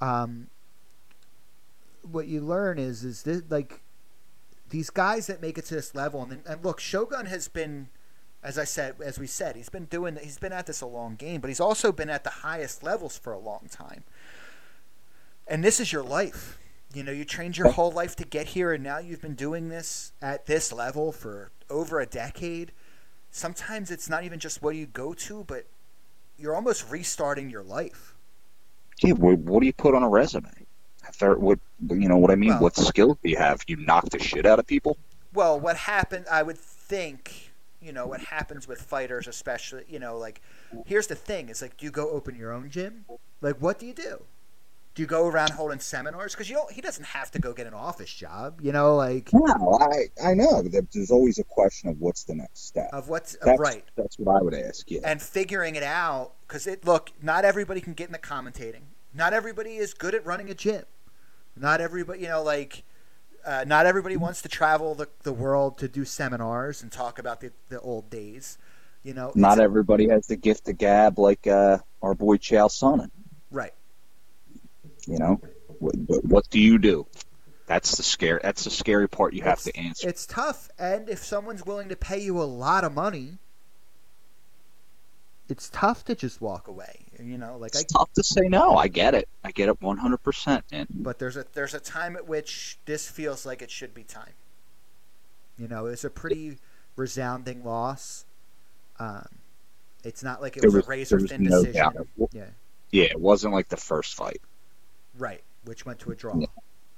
Um, 0.00 0.48
what 2.02 2.26
you 2.26 2.40
learn 2.40 2.78
is 2.78 3.02
is 3.04 3.22
this 3.22 3.42
like 3.48 3.80
these 4.70 4.90
guys 4.90 5.26
that 5.26 5.40
make 5.40 5.58
it 5.58 5.64
to 5.66 5.74
this 5.74 5.94
level, 5.94 6.22
and, 6.22 6.32
then- 6.32 6.42
and 6.46 6.64
look, 6.64 6.80
Shogun 6.80 7.26
has 7.26 7.48
been, 7.48 7.88
as 8.42 8.58
I 8.58 8.64
said, 8.64 8.96
as 9.04 9.18
we 9.18 9.26
said, 9.26 9.56
he's 9.56 9.68
been 9.68 9.84
doing, 9.84 10.16
he's 10.20 10.38
been 10.38 10.52
at 10.52 10.66
this 10.66 10.80
a 10.80 10.86
long 10.86 11.14
game, 11.14 11.40
but 11.40 11.48
he's 11.48 11.60
also 11.60 11.92
been 11.92 12.10
at 12.10 12.24
the 12.24 12.30
highest 12.30 12.82
levels 12.82 13.16
for 13.16 13.32
a 13.32 13.38
long 13.38 13.68
time. 13.70 14.04
And 15.46 15.62
this 15.62 15.80
is 15.80 15.92
your 15.92 16.02
life. 16.02 16.58
You 16.94 17.02
know, 17.02 17.12
you 17.12 17.24
trained 17.24 17.58
your 17.58 17.72
whole 17.72 17.90
life 17.90 18.14
to 18.16 18.24
get 18.24 18.48
here, 18.48 18.72
and 18.72 18.82
now 18.82 18.98
you've 18.98 19.20
been 19.20 19.34
doing 19.34 19.68
this 19.68 20.12
at 20.22 20.46
this 20.46 20.72
level 20.72 21.10
for 21.12 21.50
over 21.68 22.00
a 22.00 22.06
decade. 22.06 22.72
Sometimes 23.30 23.90
it's 23.90 24.08
not 24.08 24.22
even 24.24 24.38
just 24.38 24.62
what 24.62 24.76
you 24.76 24.86
go 24.86 25.12
to, 25.14 25.44
but 25.44 25.66
you're 26.38 26.54
almost 26.54 26.88
restarting 26.88 27.50
your 27.50 27.62
life. 27.64 28.14
Yeah, 29.02 29.14
what, 29.14 29.38
what 29.38 29.60
do 29.60 29.66
you 29.66 29.72
put 29.72 29.94
on 29.94 30.02
a 30.02 30.08
resume? 30.08 30.50
Third, 31.12 31.40
what 31.40 31.58
you 31.90 32.08
know 32.08 32.16
what 32.16 32.30
I 32.30 32.36
mean? 32.36 32.50
Well- 32.50 32.60
what 32.60 32.76
skill 32.76 33.18
do 33.22 33.28
you 33.28 33.36
have? 33.36 33.62
You 33.66 33.76
knock 33.76 34.10
the 34.10 34.18
shit 34.18 34.46
out 34.46 34.58
of 34.58 34.66
people. 34.66 34.96
Well, 35.32 35.58
what 35.58 35.76
happened, 35.76 36.26
I 36.30 36.44
would 36.44 36.58
think, 36.58 37.50
you 37.82 37.92
know, 37.92 38.06
what 38.06 38.20
happens 38.20 38.68
with 38.68 38.80
fighters, 38.80 39.26
especially, 39.26 39.82
you 39.88 39.98
know, 39.98 40.16
like, 40.16 40.40
here's 40.86 41.08
the 41.08 41.16
thing: 41.16 41.48
is 41.48 41.60
like, 41.60 41.76
do 41.76 41.84
you 41.84 41.90
go 41.90 42.08
open 42.10 42.36
your 42.36 42.52
own 42.52 42.70
gym? 42.70 43.04
Like, 43.40 43.56
what 43.56 43.80
do 43.80 43.86
you 43.86 43.94
do? 43.94 44.22
Do 44.94 45.02
you 45.02 45.06
go 45.08 45.26
around 45.26 45.50
holding 45.50 45.80
seminars? 45.80 46.32
Because 46.34 46.48
you 46.48 46.54
don't, 46.54 46.70
he 46.70 46.80
doesn't 46.80 47.04
have 47.06 47.30
to 47.32 47.40
go 47.40 47.52
get 47.52 47.66
an 47.66 47.74
office 47.74 48.12
job. 48.14 48.60
You 48.62 48.70
know, 48.72 48.94
like 48.94 49.30
No, 49.32 49.78
I 49.80 50.28
I 50.30 50.34
know. 50.34 50.62
There's 50.62 51.10
always 51.10 51.38
a 51.38 51.44
question 51.44 51.88
of 51.88 52.00
what's 52.00 52.24
the 52.24 52.34
next 52.36 52.66
step. 52.66 52.90
of 52.92 53.08
what's 53.08 53.36
That's, 53.42 53.58
right 53.58 53.84
That's 53.96 54.18
what 54.18 54.36
I 54.36 54.42
would 54.42 54.54
ask. 54.54 54.88
Yeah. 54.90 55.00
and 55.04 55.20
figuring 55.20 55.74
it 55.74 55.82
out. 55.82 56.32
Because 56.46 56.66
it 56.68 56.84
look, 56.84 57.10
not 57.20 57.44
everybody 57.44 57.80
can 57.80 57.94
get 57.94 58.08
into 58.08 58.20
commentating. 58.20 58.82
Not 59.12 59.32
everybody 59.32 59.76
is 59.76 59.94
good 59.94 60.14
at 60.14 60.24
running 60.24 60.48
a 60.50 60.54
gym. 60.54 60.84
Not 61.56 61.80
everybody, 61.80 62.20
you 62.20 62.28
know, 62.28 62.42
like. 62.42 62.84
Uh, 63.46 63.62
not 63.66 63.84
everybody 63.84 64.16
wants 64.16 64.40
to 64.40 64.48
travel 64.48 64.94
the, 64.94 65.06
the 65.22 65.32
world 65.32 65.76
to 65.76 65.86
do 65.86 66.02
seminars 66.06 66.82
and 66.82 66.90
talk 66.90 67.18
about 67.18 67.42
the, 67.42 67.52
the 67.68 67.78
old 67.80 68.08
days. 68.08 68.56
You 69.02 69.12
know, 69.12 69.32
Not 69.34 69.58
everybody 69.60 70.08
has 70.08 70.26
the 70.28 70.36
gift 70.36 70.66
of 70.70 70.78
gab 70.78 71.18
like 71.18 71.46
uh, 71.46 71.76
our 72.00 72.14
boy 72.14 72.38
Chael 72.38 72.70
Sonnen. 72.70 73.10
right. 73.50 73.74
You 75.06 75.18
know, 75.18 75.40
what, 75.78 75.94
what, 76.06 76.24
what 76.24 76.50
do 76.50 76.60
you 76.60 76.78
do? 76.78 77.06
That's 77.66 77.96
the 77.96 78.02
scare. 78.02 78.40
That's 78.42 78.64
the 78.64 78.70
scary 78.70 79.08
part 79.08 79.32
you 79.34 79.42
have 79.42 79.60
to 79.62 79.76
answer. 79.76 80.08
It's 80.08 80.26
tough, 80.26 80.68
and 80.78 81.08
if 81.08 81.18
someone's 81.24 81.64
willing 81.64 81.88
to 81.88 81.96
pay 81.96 82.18
you 82.20 82.40
a 82.40 82.44
lot 82.44 82.84
of 82.84 82.92
money, 82.92 83.38
it's 85.48 85.68
tough 85.70 86.04
to 86.06 86.14
just 86.14 86.40
walk 86.40 86.68
away. 86.68 87.00
You 87.22 87.38
know, 87.38 87.56
like 87.56 87.76
I. 87.76 87.80
It's 87.80 87.92
tough 87.92 88.12
to 88.14 88.22
say 88.22 88.42
no. 88.48 88.76
I 88.76 88.88
get 88.88 89.14
it. 89.14 89.28
I 89.42 89.50
get 89.50 89.68
it 89.68 89.80
100, 89.80 90.16
percent 90.18 90.64
man. 90.72 90.86
But 90.90 91.18
there's 91.18 91.36
a 91.36 91.46
there's 91.54 91.74
a 91.74 91.80
time 91.80 92.16
at 92.16 92.26
which 92.26 92.78
this 92.86 93.08
feels 93.08 93.46
like 93.46 93.62
it 93.62 93.70
should 93.70 93.94
be 93.94 94.02
time. 94.04 94.32
You 95.58 95.68
know, 95.68 95.86
it's 95.86 96.04
a 96.04 96.10
pretty 96.10 96.58
resounding 96.96 97.64
loss. 97.64 98.24
Um, 98.98 99.26
it's 100.02 100.22
not 100.22 100.42
like 100.42 100.56
it 100.56 100.64
was, 100.64 100.74
was- 100.74 100.84
a 100.86 100.88
razor 100.88 101.20
thin 101.20 101.44
no 101.44 101.64
decision. 101.64 101.92
doubt. 101.92 102.08
Yeah, 102.32 102.44
Yeah, 102.90 103.04
it 103.04 103.20
wasn't 103.20 103.54
like 103.54 103.68
the 103.68 103.76
first 103.76 104.14
fight. 104.14 104.40
Right. 105.18 105.42
Which 105.64 105.86
went 105.86 105.98
to 106.00 106.10
a 106.10 106.14
draw. 106.14 106.36
Yeah. 106.38 106.46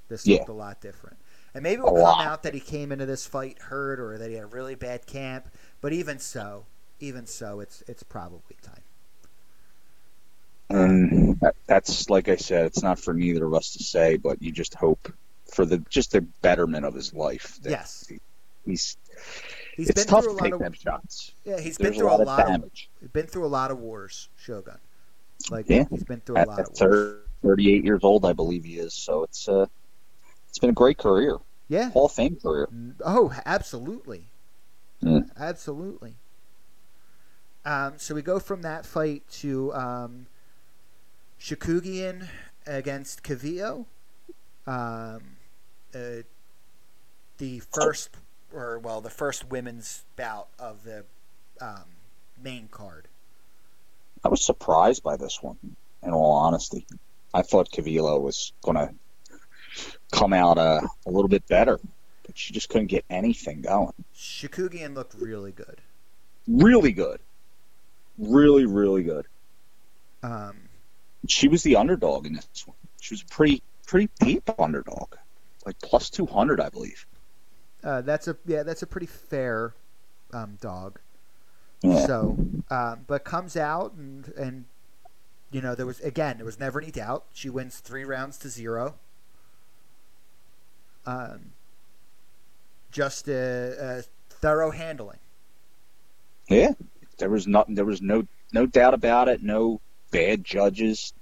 This 0.09 0.25
Yeah. 0.25 0.37
looked 0.37 0.49
a 0.49 0.53
lot 0.53 0.81
different. 0.81 1.17
And 1.53 1.63
maybe 1.63 1.79
it 1.81 1.85
will 1.85 1.95
come 2.03 2.21
out 2.21 2.43
that 2.43 2.53
he 2.53 2.59
came 2.59 2.91
into 2.91 3.05
this 3.05 3.25
fight 3.25 3.57
hurt 3.59 3.99
or 3.99 4.17
that 4.17 4.29
he 4.29 4.35
had 4.35 4.43
a 4.43 4.47
really 4.47 4.75
bad 4.75 5.05
camp. 5.07 5.47
But 5.81 5.91
even 5.93 6.19
so, 6.19 6.65
even 6.99 7.25
so, 7.25 7.59
it's 7.61 7.83
it's 7.87 8.03
probably 8.03 8.57
time. 8.61 8.83
And 10.69 11.39
that's 11.65 12.09
like 12.09 12.27
I 12.27 12.35
said, 12.35 12.65
it's 12.65 12.83
not 12.83 12.99
for 12.99 13.13
neither 13.13 13.45
of 13.45 13.53
us 13.53 13.73
to 13.73 13.83
say, 13.83 14.17
but 14.17 14.41
you 14.41 14.51
just 14.51 14.75
hope 14.75 15.11
for 15.53 15.65
the 15.65 15.77
just 15.89 16.11
the 16.11 16.21
betterment 16.21 16.85
of 16.85 16.93
his 16.93 17.13
life. 17.13 17.57
That 17.61 17.69
Yes. 17.71 18.11
he's 18.65 18.97
He's 19.75 19.89
it's 19.89 20.03
been 20.03 20.07
tough 20.07 20.23
through 20.25 20.33
a 20.33 20.37
to 20.37 20.41
lot 20.41 20.43
take 20.45 20.53
of 20.53 20.59
them 20.59 20.73
shots. 20.73 21.31
yeah. 21.45 21.59
He's 21.59 21.77
been 21.77 21.93
through 21.93 22.07
a 22.09 22.17
lot, 22.17 22.19
lot 22.27 22.39
of 22.41 22.45
of 22.47 22.61
damage. 22.61 22.89
been 23.13 23.27
through 23.27 23.45
a 23.45 23.47
lot 23.47 23.71
of 23.71 23.79
wars, 23.79 24.27
Shogun. 24.37 24.77
Like 25.49 25.69
Yeah. 25.69 25.85
he's 25.89 26.03
been 26.03 26.19
through 26.21 26.37
a 26.37 26.45
lot 26.45 26.59
of 26.59 26.67
wars. 26.67 26.79
thir- 26.79 27.21
38 27.43 27.83
years 27.83 28.01
old, 28.03 28.25
I 28.25 28.33
believe 28.33 28.63
he 28.65 28.77
is. 28.77 28.93
So 28.93 29.23
it's 29.23 29.47
uh, 29.47 29.65
it's 30.49 30.59
been 30.59 30.69
a 30.69 30.73
great 30.73 30.97
career, 30.97 31.37
Yeah. 31.67 31.91
Hall 31.91 32.05
of 32.05 32.11
Fame 32.11 32.37
career. 32.41 32.67
Oh, 33.05 33.33
absolutely. 33.45 34.23
Yeah. 35.01 35.21
Absolutely. 35.37 36.15
Um, 37.65 37.93
so 37.97 38.15
we 38.15 38.21
go 38.21 38.39
from 38.39 38.61
that 38.61 38.85
fight 38.85 39.23
to 39.33 39.73
um, 39.73 40.25
Chookagian 41.39 42.27
against 42.65 43.23
Calvillo. 43.23 43.85
Um, 44.65 45.21
uh, 45.93 46.23
the 47.37 47.59
first, 47.71 48.09
or 48.53 48.79
well, 48.79 49.01
the 49.01 49.09
first 49.09 49.47
women's 49.49 50.03
bout 50.15 50.47
of 50.57 50.83
the 50.83 51.03
um, 51.61 51.83
main 52.41 52.67
card. 52.69 53.07
I 54.23 54.29
was 54.29 54.43
surprised 54.43 55.03
by 55.03 55.15
this 55.17 55.41
one. 55.41 55.57
In 56.03 56.11
all 56.11 56.31
honesty, 56.33 56.85
I 57.37 57.43
thought 57.43 57.71
Calvillo 57.71 58.19
was 58.21 58.53
going 58.61 58.77
to 58.77 58.93
come 60.11 60.33
out 60.33 60.57
uh, 60.57 60.81
a 61.05 61.11
little 61.11 61.29
bit 61.29 61.47
better, 61.47 61.79
but 62.25 62.37
she 62.37 62.53
just 62.53 62.69
couldn't 62.69 62.87
get 62.87 63.05
anything 63.09 63.61
going. 63.61 63.93
Chookagian 64.15 64.95
looked 64.95 65.13
really 65.15 65.51
good. 65.51 65.81
Really 66.47 66.93
good, 66.93 67.19
really 68.17 68.65
really 68.65 69.03
good. 69.03 69.27
Um, 70.23 70.69
She 71.27 71.47
was 71.47 71.63
the 71.63 71.75
underdog 71.75 72.25
in 72.25 72.33
this 72.33 72.65
one. 72.65 72.77
She 73.01 73.13
was 73.13 73.21
a 73.21 73.25
pretty 73.25 73.63
pretty 73.85 74.09
deep 74.19 74.49
underdog, 74.59 75.15
like 75.65 75.79
plus 75.81 76.09
two 76.09 76.25
hundred, 76.25 76.59
I 76.61 76.69
believe. 76.69 77.05
uh, 77.83 78.01
that's 78.01 78.27
a 78.27 78.37
yeah, 78.45 78.63
that's 78.63 78.81
a 78.81 78.87
pretty 78.87 79.07
fair 79.07 79.73
um, 80.33 80.57
dog. 80.61 80.99
Yeah. 81.83 82.05
So, 82.05 82.37
um, 82.71 83.05
but 83.07 83.23
comes 83.25 83.57
out 83.57 83.93
and 83.93 84.27
and 84.37 84.65
you 85.51 85.61
know 85.61 85.75
there 85.75 85.85
was 85.85 85.99
again 86.01 86.37
there 86.37 86.45
was 86.45 86.59
never 86.59 86.81
any 86.81 86.91
doubt 86.91 87.25
she 87.33 87.49
wins 87.49 87.79
three 87.79 88.03
rounds 88.03 88.37
to 88.39 88.49
zero. 88.49 88.95
Um, 91.05 91.51
just 92.91 93.27
a, 93.29 93.99
a 93.99 94.03
thorough 94.29 94.71
handling. 94.71 95.19
Yeah, 96.49 96.73
there 97.17 97.29
was 97.29 97.47
nothing. 97.47 97.75
There 97.75 97.85
was 97.85 98.01
no 98.01 98.27
no 98.51 98.65
doubt 98.65 98.93
about 98.93 99.29
it. 99.29 99.41
No 99.41 99.81
bad 100.11 100.43
judges. 100.43 101.13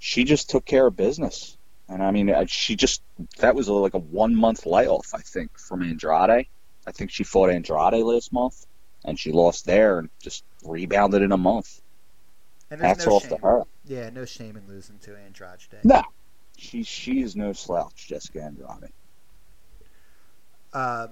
She 0.00 0.24
just 0.24 0.50
took 0.50 0.64
care 0.64 0.86
of 0.86 0.96
business, 0.96 1.56
and 1.88 2.02
I 2.02 2.10
mean, 2.10 2.30
uh, 2.30 2.44
she 2.46 2.76
just 2.76 3.02
that 3.38 3.54
was 3.54 3.68
like 3.68 3.94
a 3.94 3.98
one 3.98 4.34
month 4.34 4.66
layoff, 4.66 5.14
I 5.14 5.20
think, 5.20 5.58
from 5.58 5.82
Andrade. 5.82 6.46
I 6.86 6.92
think 6.92 7.10
she 7.10 7.24
fought 7.24 7.50
Andrade 7.50 8.04
last 8.04 8.32
month, 8.32 8.66
and 9.04 9.18
she 9.18 9.32
lost 9.32 9.66
there 9.66 9.98
and 9.98 10.10
just 10.20 10.44
rebounded 10.64 11.22
in 11.22 11.32
a 11.32 11.36
month. 11.36 11.80
And 12.70 12.80
there's 12.80 12.96
Hats 12.98 13.06
no 13.06 13.12
off 13.12 13.22
shame. 13.22 13.30
to 13.30 13.36
her. 13.46 13.62
Yeah, 13.84 14.10
no 14.10 14.24
shame 14.24 14.56
in 14.56 14.66
losing 14.66 14.98
to 15.00 15.16
Andrade. 15.16 15.60
No, 15.84 16.02
she 16.56 16.82
she 16.82 17.20
is 17.22 17.36
no 17.36 17.52
slouch, 17.52 18.08
Jessica 18.08 18.42
Andrade. 18.42 18.92
Um, 20.72 21.10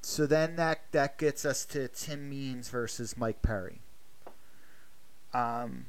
so 0.00 0.26
then 0.26 0.56
that 0.56 0.80
that 0.92 1.18
gets 1.18 1.44
us 1.44 1.64
to 1.66 1.88
Tim 1.88 2.30
Means 2.30 2.68
versus 2.68 3.16
Mike 3.16 3.42
Perry. 3.42 3.80
Um, 5.34 5.86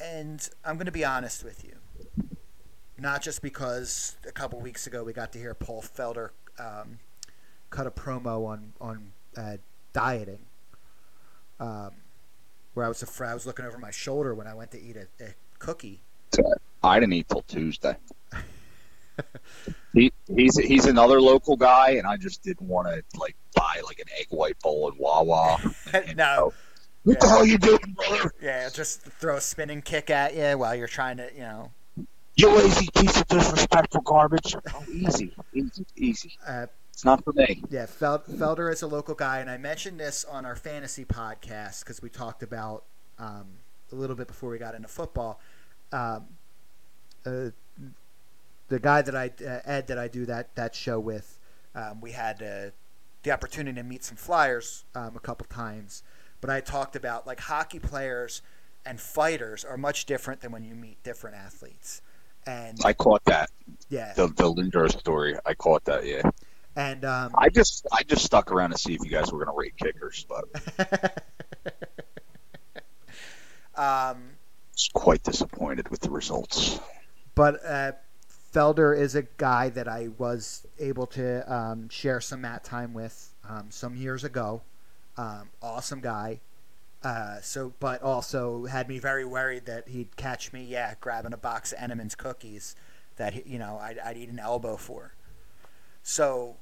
and 0.00 0.48
I'm 0.64 0.76
going 0.76 0.86
to 0.86 0.92
be 0.92 1.04
honest 1.04 1.42
with 1.42 1.64
you, 1.64 1.74
not 2.96 3.22
just 3.22 3.42
because 3.42 4.16
a 4.26 4.32
couple 4.32 4.60
weeks 4.60 4.86
ago 4.86 5.02
we 5.02 5.12
got 5.12 5.32
to 5.32 5.38
hear 5.38 5.54
Paul 5.54 5.82
Felder 5.82 6.30
um, 6.60 6.98
cut 7.70 7.86
a 7.86 7.90
promo 7.90 8.46
on 8.46 8.72
on 8.80 9.12
uh, 9.36 9.56
dieting, 9.92 10.40
um, 11.58 11.90
where 12.78 12.86
I 12.86 12.88
was 12.88 13.02
afraid 13.02 13.30
I 13.30 13.34
was 13.34 13.44
looking 13.44 13.64
over 13.64 13.76
my 13.76 13.90
shoulder 13.90 14.36
when 14.36 14.46
I 14.46 14.54
went 14.54 14.70
to 14.70 14.80
eat 14.80 14.96
a, 14.96 15.08
a 15.24 15.34
cookie. 15.58 16.00
I 16.84 17.00
didn't 17.00 17.12
eat 17.14 17.28
till 17.28 17.42
Tuesday. 17.42 17.96
he, 19.92 20.12
he's 20.28 20.56
he's 20.56 20.86
another 20.86 21.20
local 21.20 21.56
guy, 21.56 21.90
and 21.92 22.06
I 22.06 22.16
just 22.16 22.44
didn't 22.44 22.68
want 22.68 22.86
to 22.86 23.02
like 23.18 23.34
buy 23.56 23.80
like 23.84 23.98
an 23.98 24.04
egg 24.20 24.26
white 24.30 24.56
bowl 24.60 24.88
at 24.92 24.98
Wawa. 24.98 25.58
And 25.92 26.16
no, 26.16 26.36
go, 26.36 26.54
What 27.02 27.18
the 27.18 27.26
Yeah. 27.26 27.32
hell 27.32 27.44
you 27.46 27.58
doing, 27.58 27.96
brother? 27.96 28.32
yeah, 28.40 28.68
just 28.68 29.00
throw 29.02 29.36
a 29.36 29.40
spinning 29.40 29.82
kick 29.82 30.08
at 30.08 30.36
you 30.36 30.56
while 30.56 30.76
you're 30.76 30.86
trying 30.86 31.16
to, 31.16 31.28
you 31.34 31.40
know. 31.40 31.72
You 32.36 32.56
lazy 32.56 32.86
piece 32.94 33.20
of 33.20 33.26
disrespectful 33.26 34.02
garbage. 34.02 34.54
Oh, 34.72 34.84
easy, 34.92 35.32
easy, 35.52 35.84
easy. 35.96 36.32
Uh, 36.46 36.66
It's 36.98 37.04
not 37.04 37.22
for 37.22 37.32
me. 37.32 37.62
Yeah, 37.70 37.86
Fel- 37.86 38.24
Felder 38.28 38.72
is 38.72 38.82
a 38.82 38.88
local 38.88 39.14
guy, 39.14 39.38
and 39.38 39.48
I 39.48 39.56
mentioned 39.56 40.00
this 40.00 40.24
on 40.24 40.44
our 40.44 40.56
fantasy 40.56 41.04
podcast 41.04 41.84
because 41.84 42.02
we 42.02 42.08
talked 42.08 42.42
about 42.42 42.82
um, 43.20 43.46
a 43.92 43.94
little 43.94 44.16
bit 44.16 44.26
before 44.26 44.50
we 44.50 44.58
got 44.58 44.74
into 44.74 44.88
football. 44.88 45.38
Um, 45.92 46.24
uh, 47.24 47.50
the 48.66 48.80
guy 48.80 49.02
that 49.02 49.14
I 49.14 49.30
uh, 49.46 49.60
Ed 49.64 49.86
that 49.86 49.96
I 49.96 50.08
do 50.08 50.26
that 50.26 50.52
that 50.56 50.74
show 50.74 50.98
with, 50.98 51.38
um, 51.72 52.00
we 52.00 52.10
had 52.10 52.42
uh, 52.42 52.70
the 53.22 53.30
opportunity 53.30 53.76
to 53.76 53.84
meet 53.84 54.02
some 54.02 54.16
Flyers 54.16 54.84
um, 54.96 55.14
a 55.14 55.20
couple 55.20 55.46
times, 55.46 56.02
but 56.40 56.50
I 56.50 56.58
talked 56.60 56.96
about 56.96 57.28
like 57.28 57.38
hockey 57.38 57.78
players 57.78 58.42
and 58.84 59.00
fighters 59.00 59.64
are 59.64 59.76
much 59.76 60.04
different 60.04 60.40
than 60.40 60.50
when 60.50 60.64
you 60.64 60.74
meet 60.74 61.00
different 61.04 61.36
athletes, 61.36 62.02
and 62.44 62.76
I 62.84 62.92
caught 62.92 63.24
that. 63.26 63.50
yeah, 63.88 64.14
The 64.14 64.26
the 64.26 64.52
Lindor 64.52 64.90
story. 64.90 65.36
I 65.46 65.54
caught 65.54 65.84
that. 65.84 66.04
Yeah. 66.04 66.28
And 66.78 67.04
um, 67.04 67.32
I 67.36 67.48
just 67.48 67.88
I 67.92 68.04
just 68.04 68.24
stuck 68.24 68.52
around 68.52 68.70
to 68.70 68.78
see 68.78 68.94
if 68.94 69.00
you 69.04 69.10
guys 69.10 69.32
were 69.32 69.44
gonna 69.44 69.56
rate 69.56 69.74
kickers, 69.76 70.24
but 70.28 70.44
um, 73.74 74.30
was 74.72 74.88
quite 74.94 75.24
disappointed 75.24 75.88
with 75.88 75.98
the 76.02 76.10
results. 76.10 76.78
but 77.34 77.58
uh, 77.66 77.92
Felder 78.54 78.96
is 78.96 79.16
a 79.16 79.22
guy 79.22 79.70
that 79.70 79.88
I 79.88 80.10
was 80.18 80.68
able 80.78 81.06
to 81.08 81.52
um, 81.52 81.88
share 81.88 82.20
some 82.20 82.42
mat 82.42 82.62
time 82.62 82.94
with 82.94 83.34
um, 83.48 83.66
some 83.70 83.96
years 83.96 84.22
ago. 84.22 84.62
Um, 85.16 85.48
awesome 85.60 86.00
guy. 86.00 86.38
Uh, 87.02 87.40
so, 87.40 87.72
but 87.80 88.02
also 88.02 88.66
had 88.66 88.88
me 88.88 89.00
very 89.00 89.24
worried 89.24 89.66
that 89.66 89.88
he'd 89.88 90.16
catch 90.16 90.52
me, 90.52 90.62
yeah, 90.62 90.94
grabbing 91.00 91.32
a 91.32 91.36
box 91.36 91.72
of 91.72 91.78
Entenmann's 91.80 92.14
cookies 92.14 92.76
that 93.16 93.34
he, 93.34 93.42
you 93.46 93.58
know 93.58 93.80
I'd, 93.82 93.98
I'd 93.98 94.16
eat 94.16 94.28
an 94.28 94.38
elbow 94.38 94.76
for. 94.76 95.14
So, 96.08 96.56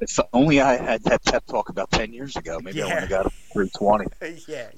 If 0.00 0.18
only 0.32 0.60
I 0.60 0.76
had 0.76 1.02
that 1.04 1.22
pep 1.24 1.44
talk 1.46 1.68
about 1.68 1.90
ten 1.90 2.12
years 2.12 2.36
ago, 2.36 2.58
maybe 2.62 2.82
I 2.82 2.86
Yeah. 2.86 2.94
would 2.94 3.02
have 3.02 3.10
got 3.10 3.26
a 3.26 3.30
three 3.52 3.70
twenty. 3.76 4.06
yeah, 4.46 4.68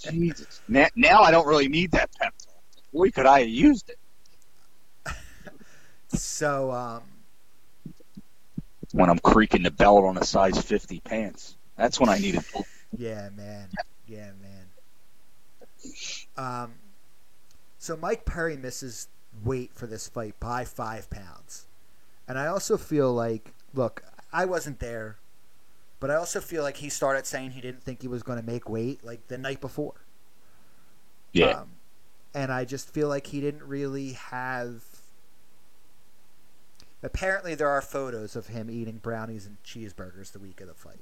Jesus. 0.00 0.62
Now, 0.68 0.86
now 0.96 1.22
I 1.22 1.30
don't 1.30 1.46
really 1.46 1.68
need 1.68 1.92
that 1.92 2.10
pep 2.20 2.34
talk. 2.44 2.54
boy, 2.92 3.10
could 3.10 3.26
I 3.26 3.40
have 3.40 3.48
used 3.48 3.90
it 3.90 3.98
So, 6.08 6.70
um, 6.72 7.02
when 8.92 9.10
I'm 9.10 9.18
creaking 9.18 9.62
the 9.62 9.70
belt 9.70 10.04
on 10.04 10.16
a 10.18 10.24
size 10.24 10.60
50 10.60 11.00
pants. 11.00 11.56
That's 11.76 12.00
when 12.00 12.08
I 12.08 12.18
needed. 12.18 12.42
yeah, 12.96 13.30
man. 13.36 13.68
Yeah, 14.06 14.32
man. 14.42 14.66
Um, 16.36 16.72
so 17.78 17.96
Mike 17.96 18.24
Perry 18.26 18.56
misses 18.56 19.08
weight 19.44 19.72
for 19.74 19.86
this 19.86 20.08
fight 20.08 20.38
by 20.40 20.64
five 20.64 21.10
pounds. 21.10 21.67
And 22.28 22.38
I 22.38 22.46
also 22.46 22.76
feel 22.76 23.12
like, 23.12 23.54
look, 23.72 24.04
I 24.32 24.44
wasn't 24.44 24.80
there, 24.80 25.16
but 25.98 26.10
I 26.10 26.14
also 26.16 26.40
feel 26.40 26.62
like 26.62 26.76
he 26.76 26.90
started 26.90 27.26
saying 27.26 27.52
he 27.52 27.62
didn't 27.62 27.82
think 27.82 28.02
he 28.02 28.08
was 28.08 28.22
going 28.22 28.38
to 28.38 28.44
make 28.44 28.68
weight 28.68 29.02
like 29.02 29.26
the 29.28 29.38
night 29.38 29.62
before. 29.62 29.94
Yeah. 31.32 31.60
Um, 31.60 31.70
and 32.34 32.52
I 32.52 32.66
just 32.66 32.92
feel 32.92 33.08
like 33.08 33.28
he 33.28 33.40
didn't 33.40 33.62
really 33.62 34.12
have. 34.12 34.84
Apparently, 37.02 37.54
there 37.54 37.68
are 37.68 37.80
photos 37.80 38.36
of 38.36 38.48
him 38.48 38.70
eating 38.70 38.98
brownies 38.98 39.46
and 39.46 39.56
cheeseburgers 39.64 40.32
the 40.32 40.38
week 40.38 40.60
of 40.60 40.68
the 40.68 40.74
fight. 40.74 41.00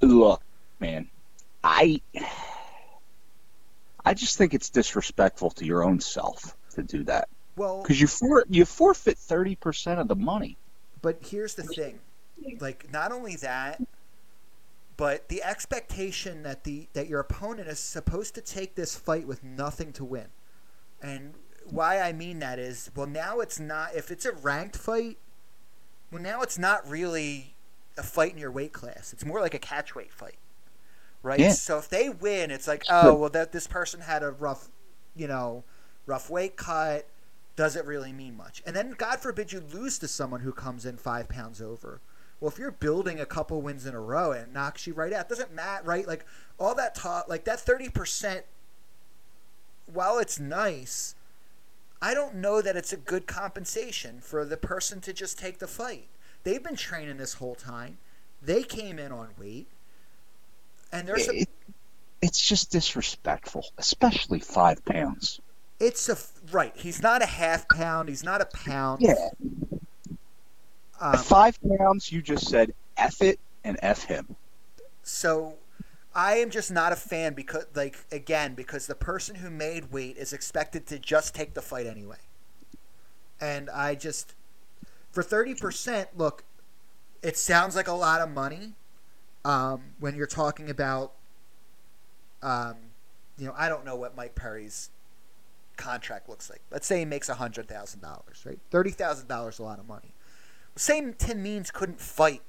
Look, 0.00 0.40
man, 0.80 1.08
I 1.62 2.00
I 4.04 4.14
just 4.14 4.38
think 4.38 4.54
it's 4.54 4.70
disrespectful 4.70 5.50
to 5.52 5.66
your 5.66 5.84
own 5.84 6.00
self 6.00 6.56
to 6.74 6.82
do 6.82 7.04
that 7.04 7.28
Well, 7.56 7.82
because 7.82 8.00
you 8.00 8.06
for, 8.06 8.44
you 8.48 8.64
forfeit 8.64 9.18
thirty 9.18 9.54
percent 9.56 10.00
of 10.00 10.08
the 10.08 10.16
money. 10.16 10.56
but 11.02 11.18
here's 11.22 11.54
the 11.54 11.62
thing: 11.62 12.00
like, 12.60 12.90
not 12.90 13.12
only 13.12 13.36
that, 13.36 13.80
but 14.96 15.28
the 15.28 15.42
expectation 15.42 16.42
that 16.44 16.64
the 16.64 16.88
that 16.94 17.08
your 17.08 17.20
opponent 17.20 17.68
is 17.68 17.78
supposed 17.78 18.34
to 18.36 18.40
take 18.40 18.74
this 18.74 18.96
fight 18.96 19.26
with 19.26 19.44
nothing 19.44 19.92
to 19.92 20.04
win, 20.04 20.28
and 21.02 21.34
why 21.66 22.00
I 22.00 22.12
mean 22.12 22.40
that 22.40 22.58
is, 22.58 22.90
well, 22.94 23.06
now 23.06 23.40
it's 23.40 23.60
not. 23.60 23.94
If 23.94 24.10
it's 24.10 24.24
a 24.26 24.32
ranked 24.32 24.76
fight, 24.76 25.18
well, 26.10 26.22
now 26.22 26.42
it's 26.42 26.58
not 26.58 26.88
really 26.88 27.54
a 27.96 28.02
fight 28.02 28.32
in 28.32 28.38
your 28.38 28.50
weight 28.50 28.72
class. 28.72 29.12
It's 29.12 29.24
more 29.24 29.40
like 29.40 29.54
a 29.54 29.58
catchweight 29.58 30.10
fight, 30.10 30.36
right? 31.22 31.38
Yeah. 31.40 31.50
So 31.52 31.78
if 31.78 31.88
they 31.88 32.08
win, 32.08 32.50
it's 32.50 32.68
like, 32.68 32.84
oh, 32.90 33.14
well, 33.14 33.30
that 33.30 33.52
this 33.52 33.66
person 33.66 34.00
had 34.00 34.22
a 34.22 34.30
rough, 34.30 34.68
you 35.16 35.26
know, 35.28 35.64
rough 36.06 36.28
weight 36.30 36.56
cut. 36.56 37.06
Does 37.56 37.76
it 37.76 37.84
really 37.84 38.12
mean 38.12 38.36
much? 38.36 38.62
And 38.66 38.74
then, 38.74 38.94
God 38.96 39.20
forbid, 39.20 39.52
you 39.52 39.60
lose 39.60 39.98
to 40.00 40.08
someone 40.08 40.40
who 40.40 40.52
comes 40.52 40.84
in 40.84 40.96
five 40.96 41.28
pounds 41.28 41.62
over. 41.62 42.00
Well, 42.40 42.50
if 42.50 42.58
you're 42.58 42.72
building 42.72 43.20
a 43.20 43.26
couple 43.26 43.62
wins 43.62 43.86
in 43.86 43.94
a 43.94 44.00
row 44.00 44.32
and 44.32 44.42
it 44.42 44.52
knocks 44.52 44.86
you 44.86 44.92
right 44.92 45.12
out, 45.12 45.28
doesn't 45.28 45.54
matter, 45.54 45.84
right? 45.84 46.06
Like 46.06 46.26
all 46.58 46.74
that 46.74 46.94
talk, 46.94 47.28
like 47.28 47.44
that 47.44 47.60
thirty 47.60 47.88
percent. 47.88 48.44
While 49.86 50.18
it's 50.18 50.40
nice, 50.40 51.14
I 52.02 52.12
don't 52.12 52.34
know 52.34 52.60
that 52.60 52.76
it's 52.76 52.92
a 52.92 52.96
good 52.96 53.26
compensation 53.26 54.20
for 54.20 54.44
the 54.44 54.56
person 54.56 55.00
to 55.02 55.12
just 55.12 55.38
take 55.38 55.58
the 55.58 55.68
fight. 55.68 56.08
They've 56.42 56.62
been 56.62 56.76
training 56.76 57.16
this 57.18 57.34
whole 57.34 57.54
time. 57.54 57.98
They 58.42 58.62
came 58.62 58.98
in 58.98 59.12
on 59.12 59.28
weight, 59.38 59.68
and 60.92 61.06
there's 61.06 61.28
a 61.28 61.46
it's 62.20 62.46
just 62.46 62.72
disrespectful, 62.72 63.64
especially 63.78 64.40
five 64.40 64.84
pounds. 64.84 65.40
It's 65.80 66.08
a 66.08 66.16
right. 66.52 66.72
He's 66.76 67.02
not 67.02 67.22
a 67.22 67.26
half 67.26 67.70
pound. 67.70 68.08
He's 68.08 68.24
not 68.24 68.40
a 68.40 68.46
pound. 68.46 69.00
Yeah, 69.00 69.28
Um, 71.00 71.16
five 71.16 71.58
pounds. 71.78 72.10
You 72.12 72.22
just 72.22 72.48
said 72.48 72.72
f 72.96 73.20
it 73.22 73.40
and 73.64 73.78
f 73.82 74.04
him. 74.04 74.36
So 75.02 75.58
I 76.14 76.36
am 76.36 76.50
just 76.50 76.70
not 76.70 76.92
a 76.92 76.96
fan 76.96 77.34
because, 77.34 77.66
like, 77.74 78.04
again, 78.10 78.54
because 78.54 78.86
the 78.86 78.94
person 78.94 79.36
who 79.36 79.50
made 79.50 79.92
weight 79.92 80.16
is 80.16 80.32
expected 80.32 80.86
to 80.88 80.98
just 80.98 81.34
take 81.34 81.54
the 81.54 81.62
fight 81.62 81.86
anyway. 81.86 82.18
And 83.40 83.68
I 83.70 83.94
just, 83.94 84.34
for 85.12 85.22
30%, 85.22 86.10
look, 86.16 86.44
it 87.22 87.36
sounds 87.36 87.76
like 87.76 87.88
a 87.88 87.92
lot 87.94 88.20
of 88.20 88.30
money 88.30 88.74
um, 89.44 89.94
when 89.98 90.16
you're 90.16 90.26
talking 90.26 90.70
about, 90.70 91.14
um, 92.42 92.76
you 93.38 93.46
know, 93.46 93.54
I 93.56 93.68
don't 93.68 93.84
know 93.84 93.96
what 93.96 94.16
Mike 94.16 94.34
Perry's 94.34 94.90
contract 95.76 96.28
looks 96.28 96.48
like. 96.50 96.60
Let's 96.70 96.86
say 96.86 97.00
he 97.00 97.04
makes 97.04 97.28
$100,000, 97.28 98.46
right? 98.46 98.58
$30,000 98.70 99.48
is 99.48 99.58
a 99.58 99.62
lot 99.62 99.78
of 99.78 99.86
money. 99.88 100.12
Say 100.76 101.12
Tim 101.18 101.42
Means 101.42 101.70
couldn't 101.70 102.00
fight 102.00 102.42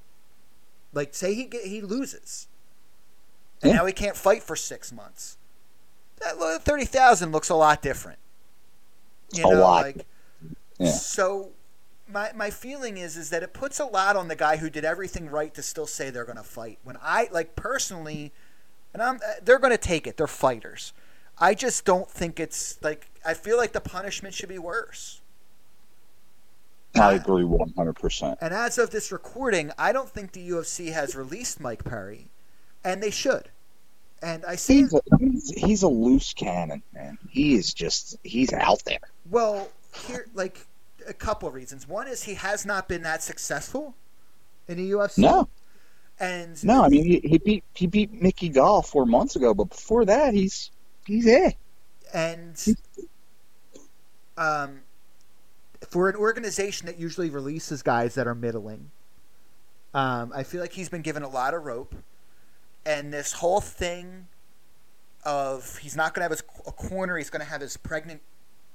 like, 0.92 1.14
say 1.14 1.34
he 1.34 1.44
get, 1.44 1.64
he 1.64 1.82
loses, 1.82 2.48
and 3.62 3.70
Yeah. 3.72 3.78
now 3.78 3.86
he 3.86 3.92
can't 3.92 4.16
fight 4.16 4.42
for 4.42 4.56
six 4.56 4.90
months. 4.92 5.36
That 6.20 6.62
thirty 6.64 6.86
thousand 6.86 7.32
looks 7.32 7.50
a 7.50 7.54
lot 7.54 7.82
different. 7.82 8.18
You 9.34 9.46
A 9.46 9.50
know, 9.50 9.60
lot. 9.60 9.82
like 9.84 10.06
Yeah. 10.78 10.90
so. 10.90 11.52
My 12.08 12.30
my 12.34 12.50
feeling 12.50 12.96
is 12.98 13.16
is 13.16 13.30
that 13.30 13.42
it 13.42 13.52
puts 13.52 13.78
a 13.80 13.84
lot 13.84 14.14
on 14.16 14.28
the 14.28 14.36
guy 14.36 14.56
who 14.58 14.70
did 14.70 14.84
everything 14.84 15.28
right 15.28 15.52
to 15.54 15.62
still 15.62 15.88
say 15.88 16.08
they're 16.08 16.24
going 16.24 16.36
to 16.38 16.44
fight. 16.44 16.78
When 16.84 16.96
I 17.02 17.28
like 17.32 17.56
personally, 17.56 18.32
and 18.94 19.02
I'm 19.02 19.16
uh, 19.16 19.40
they're 19.42 19.58
going 19.58 19.72
to 19.72 19.76
take 19.78 20.06
it. 20.06 20.16
They're 20.16 20.28
fighters. 20.28 20.92
I 21.38 21.54
just 21.54 21.84
don't 21.84 22.10
think 22.10 22.40
it's 22.40 22.78
like 22.82 23.08
I 23.24 23.34
feel 23.34 23.56
like 23.56 23.72
the 23.72 23.80
punishment 23.80 24.34
should 24.34 24.48
be 24.48 24.58
worse. 24.58 25.20
I 26.94 27.12
agree 27.12 27.44
one 27.44 27.72
hundred 27.76 27.94
percent. 27.94 28.38
And 28.40 28.54
as 28.54 28.78
of 28.78 28.90
this 28.90 29.12
recording, 29.12 29.70
I 29.78 29.92
don't 29.92 30.08
think 30.08 30.32
the 30.32 30.48
UFC 30.48 30.92
has 30.92 31.14
released 31.14 31.60
Mike 31.60 31.84
Perry, 31.84 32.28
and 32.82 33.02
they 33.02 33.10
should. 33.10 33.50
And 34.22 34.46
I 34.46 34.56
see, 34.56 34.78
He's 34.80 34.94
a, 34.94 35.00
he's, 35.58 35.82
a 35.82 35.88
loose 35.88 36.32
cannon, 36.32 36.82
man. 36.94 37.18
He 37.28 37.54
is 37.54 37.74
just 37.74 38.16
he's 38.24 38.50
out 38.54 38.82
there. 38.86 39.00
well, 39.28 39.68
here, 39.94 40.26
like 40.32 40.66
a 41.06 41.12
couple 41.12 41.48
of 41.48 41.54
reasons. 41.54 41.86
One 41.86 42.08
is 42.08 42.22
he 42.22 42.34
has 42.34 42.64
not 42.64 42.88
been 42.88 43.02
that 43.02 43.22
successful 43.22 43.94
in 44.68 44.78
the 44.78 44.90
UFC. 44.90 45.18
No, 45.18 45.48
and 46.18 46.62
no. 46.64 46.82
I 46.82 46.88
mean, 46.88 47.04
he, 47.04 47.20
he 47.28 47.38
beat 47.38 47.64
he 47.74 47.86
beat 47.86 48.10
Mickey 48.22 48.48
Gall 48.48 48.80
four 48.80 49.04
months 49.04 49.36
ago, 49.36 49.52
but 49.52 49.64
before 49.64 50.06
that, 50.06 50.32
he's 50.32 50.70
he's 51.06 51.24
there. 51.24 51.54
and 52.12 52.76
um, 54.36 54.80
for 55.88 56.08
an 56.08 56.16
organization 56.16 56.86
that 56.86 56.98
usually 56.98 57.30
releases 57.30 57.82
guys 57.82 58.14
that 58.14 58.26
are 58.26 58.34
middling, 58.34 58.90
um, 59.94 60.32
I 60.34 60.42
feel 60.42 60.60
like 60.60 60.72
he's 60.72 60.88
been 60.88 61.02
given 61.02 61.22
a 61.22 61.28
lot 61.28 61.54
of 61.54 61.64
rope, 61.64 61.94
and 62.84 63.12
this 63.12 63.34
whole 63.34 63.60
thing 63.60 64.26
of 65.24 65.78
he's 65.78 65.96
not 65.96 66.14
going 66.14 66.20
to 66.20 66.24
have 66.24 66.30
his 66.30 66.42
a 66.66 66.72
corner, 66.72 67.16
he's 67.16 67.30
going 67.30 67.40
to 67.40 67.50
have 67.50 67.60
his 67.60 67.76
pregnant 67.76 68.20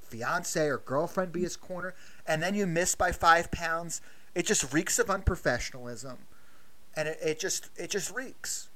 fiance 0.02 0.67
or 0.67 0.78
girlfriend 0.80 1.32
be 1.32 1.41
his 1.41 1.56
corner, 1.56 1.94
and 2.28 2.41
then 2.41 2.56
you 2.56 2.65
miss 2.65 2.96
by 2.96 3.12
five 3.12 3.52
pounds. 3.52 4.02
It 4.34 4.46
just 4.46 4.74
reeks 4.74 4.98
of 5.00 5.08
unprofessionalism, 5.08 6.17
and 6.96 7.08
it, 7.08 7.17
it 7.22 7.39
just 7.39 7.70
it 7.78 7.89
just 7.89 8.13
reeks. 8.13 8.70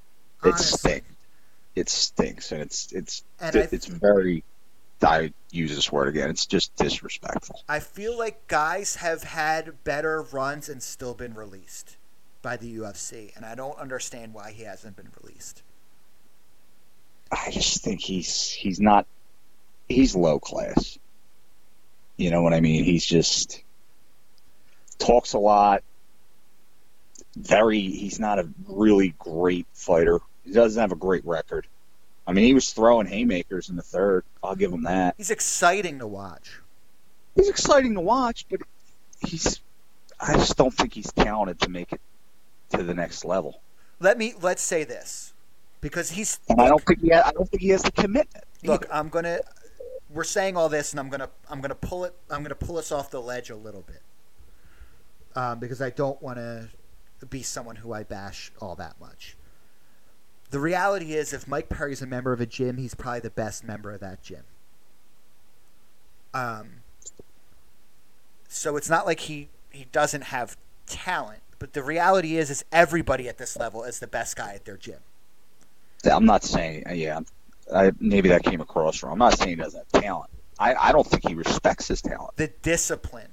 It 0.44 0.48
honestly. 0.48 0.78
stinks. 0.78 1.15
It 1.76 1.90
stinks, 1.90 2.52
and 2.52 2.62
it's 2.62 2.90
it's 2.92 3.22
And 3.38 3.54
it's 3.54 3.86
very. 3.86 4.42
I 5.02 5.34
use 5.50 5.74
this 5.74 5.92
word 5.92 6.08
again. 6.08 6.30
It's 6.30 6.46
just 6.46 6.74
disrespectful. 6.76 7.62
I 7.68 7.80
feel 7.80 8.16
like 8.18 8.48
guys 8.48 8.96
have 8.96 9.24
had 9.24 9.84
better 9.84 10.22
runs 10.22 10.70
and 10.70 10.82
still 10.82 11.12
been 11.12 11.34
released 11.34 11.98
by 12.40 12.56
the 12.56 12.78
UFC, 12.78 13.36
and 13.36 13.44
I 13.44 13.54
don't 13.54 13.78
understand 13.78 14.32
why 14.32 14.52
he 14.52 14.62
hasn't 14.62 14.96
been 14.96 15.10
released. 15.20 15.62
I 17.30 17.50
just 17.50 17.82
think 17.82 18.00
he's 18.00 18.50
he's 18.50 18.80
not 18.80 19.06
he's 19.88 20.14
low 20.14 20.38
class. 20.38 20.98
You 22.16 22.30
know 22.30 22.42
what 22.42 22.54
I 22.54 22.60
mean? 22.60 22.84
He's 22.84 23.04
just 23.04 23.62
talks 24.98 25.34
a 25.34 25.38
lot. 25.38 25.82
Very 27.36 27.80
he's 27.80 28.18
not 28.18 28.38
a 28.38 28.48
really 28.66 29.14
great 29.18 29.66
fighter. 29.74 30.20
He 30.46 30.52
doesn't 30.52 30.80
have 30.80 30.92
a 30.92 30.96
great 30.96 31.24
record. 31.26 31.66
I 32.26 32.32
mean, 32.32 32.44
he 32.44 32.54
was 32.54 32.72
throwing 32.72 33.06
haymakers 33.06 33.68
in 33.68 33.76
the 33.76 33.82
third. 33.82 34.24
I'll 34.42 34.56
give 34.56 34.72
him 34.72 34.84
that. 34.84 35.14
He's 35.16 35.30
exciting 35.30 35.98
to 36.00 36.06
watch. 36.06 36.60
He's 37.34 37.48
exciting 37.48 37.94
to 37.94 38.00
watch, 38.00 38.46
but 38.48 38.60
he's 39.20 39.60
I 40.18 40.34
just 40.34 40.56
don't 40.56 40.72
think 40.72 40.94
he's 40.94 41.12
talented 41.12 41.60
to 41.60 41.68
make 41.68 41.92
it 41.92 42.00
to 42.70 42.82
the 42.82 42.94
next 42.94 43.24
level. 43.24 43.60
Let 44.00 44.18
me 44.18 44.34
let's 44.40 44.62
say 44.62 44.84
this 44.84 45.34
because 45.80 46.10
he's 46.10 46.40
And 46.48 46.60
I 46.60 46.68
don't 46.68 46.82
think 46.84 47.00
he 47.00 47.10
ha- 47.10 47.24
I 47.26 47.32
don't 47.32 47.48
think 47.48 47.62
he 47.62 47.68
has 47.68 47.82
the 47.82 47.92
commitment. 47.92 48.44
look. 48.64 48.86
I'm 48.90 49.08
gonna. 49.08 49.40
We're 50.10 50.24
saying 50.24 50.56
all 50.56 50.68
this, 50.68 50.92
and 50.92 51.00
I'm 51.00 51.10
gonna 51.10 51.28
I'm 51.50 51.60
gonna 51.60 51.74
pull 51.74 52.04
it. 52.04 52.14
I'm 52.30 52.42
gonna 52.42 52.54
pull 52.54 52.78
us 52.78 52.90
off 52.90 53.10
the 53.10 53.20
ledge 53.20 53.50
a 53.50 53.56
little 53.56 53.82
bit 53.82 54.02
um, 55.34 55.58
because 55.58 55.82
I 55.82 55.90
don't 55.90 56.20
want 56.22 56.38
to 56.38 56.68
be 57.28 57.42
someone 57.42 57.76
who 57.76 57.92
I 57.92 58.02
bash 58.02 58.52
all 58.60 58.74
that 58.76 58.98
much. 59.00 59.36
The 60.50 60.60
reality 60.60 61.14
is, 61.14 61.32
if 61.32 61.48
Mike 61.48 61.68
Perry's 61.68 62.02
a 62.02 62.06
member 62.06 62.32
of 62.32 62.40
a 62.40 62.46
gym, 62.46 62.76
he's 62.76 62.94
probably 62.94 63.20
the 63.20 63.30
best 63.30 63.64
member 63.64 63.92
of 63.92 64.00
that 64.00 64.22
gym. 64.22 64.42
Um, 66.32 66.68
so 68.48 68.76
it's 68.76 68.88
not 68.88 69.06
like 69.06 69.20
he 69.20 69.48
he 69.70 69.86
doesn't 69.92 70.24
have 70.24 70.56
talent, 70.86 71.40
but 71.58 71.72
the 71.72 71.82
reality 71.82 72.36
is, 72.36 72.50
is 72.50 72.64
everybody 72.72 73.28
at 73.28 73.38
this 73.38 73.56
level 73.56 73.84
is 73.84 73.98
the 73.98 74.06
best 74.06 74.36
guy 74.36 74.54
at 74.54 74.64
their 74.64 74.76
gym. 74.76 75.00
I'm 76.10 76.24
not 76.24 76.44
saying, 76.44 76.84
yeah, 76.92 77.20
I, 77.74 77.92
maybe 77.98 78.28
that 78.28 78.44
came 78.44 78.60
across 78.60 79.02
wrong. 79.02 79.12
I'm 79.12 79.18
not 79.18 79.36
saying 79.38 79.50
he 79.50 79.56
doesn't 79.56 79.86
have 79.92 80.02
talent. 80.02 80.30
I, 80.58 80.74
I 80.74 80.92
don't 80.92 81.06
think 81.06 81.26
he 81.26 81.34
respects 81.34 81.88
his 81.88 82.00
talent. 82.00 82.36
the 82.36 82.48
discipline 82.62 83.28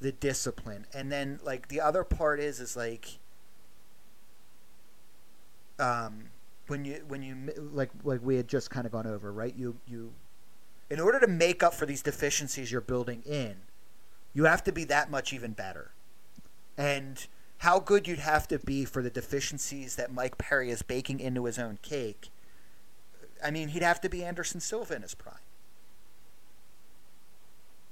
the 0.00 0.12
discipline 0.12 0.86
and 0.94 1.10
then 1.10 1.40
like 1.42 1.68
the 1.68 1.80
other 1.80 2.04
part 2.04 2.38
is 2.38 2.60
is 2.60 2.76
like 2.76 3.18
um 5.78 6.24
when 6.66 6.84
you 6.84 7.02
when 7.08 7.22
you 7.22 7.36
like 7.72 7.90
like 8.04 8.20
we 8.22 8.36
had 8.36 8.48
just 8.48 8.70
kind 8.70 8.86
of 8.86 8.92
gone 8.92 9.06
over 9.06 9.32
right 9.32 9.54
you 9.56 9.76
you 9.86 10.12
in 10.90 11.00
order 11.00 11.20
to 11.20 11.26
make 11.26 11.62
up 11.62 11.74
for 11.74 11.86
these 11.86 12.02
deficiencies 12.02 12.72
you're 12.72 12.80
building 12.80 13.22
in 13.26 13.56
you 14.34 14.44
have 14.44 14.62
to 14.64 14.72
be 14.72 14.84
that 14.84 15.10
much 15.10 15.32
even 15.32 15.52
better 15.52 15.92
and 16.76 17.26
how 17.58 17.80
good 17.80 18.06
you'd 18.06 18.20
have 18.20 18.46
to 18.48 18.58
be 18.58 18.84
for 18.84 19.02
the 19.02 19.10
deficiencies 19.10 19.96
that 19.96 20.12
Mike 20.12 20.38
Perry 20.38 20.70
is 20.70 20.82
baking 20.82 21.20
into 21.20 21.44
his 21.44 21.58
own 21.58 21.78
cake 21.82 22.30
I 23.44 23.50
mean 23.50 23.68
he'd 23.68 23.82
have 23.82 24.00
to 24.02 24.08
be 24.08 24.24
Anderson 24.24 24.60
Silva 24.60 24.96
in 24.96 25.02
his 25.02 25.14
prime 25.14 25.40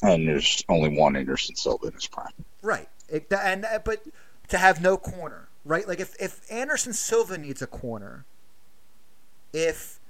And 0.02 0.28
there's 0.28 0.64
only 0.68 0.96
one 0.98 1.16
Anderson 1.16 1.56
Silva 1.56 1.86
in 1.88 1.92
his 1.94 2.06
prime. 2.06 2.32
Right. 2.62 2.88
It, 3.08 3.32
and 3.32 3.66
but 3.84 4.02
to 4.48 4.58
have 4.58 4.80
no 4.82 4.96
corner, 4.96 5.45
right? 5.66 5.86
Like 5.86 6.00
if 6.00 6.14
if 6.20 6.40
Anderson 6.50 6.94
Silva 6.94 7.36
needs 7.36 7.60
a 7.60 7.66
corner, 7.66 8.24
if 9.52 10.00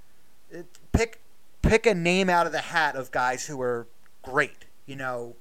it, 0.51 0.67
pick 0.93 1.21
pick 1.63 1.87
a 1.87 1.95
name 1.95 2.31
out 2.31 2.47
of 2.47 2.53
the 2.53 2.61
hat 2.61 2.95
of 2.95 3.11
guys 3.11 3.47
who 3.47 3.61
are 3.61 3.89
great, 4.23 4.67
you 4.87 4.95
know, 4.95 5.35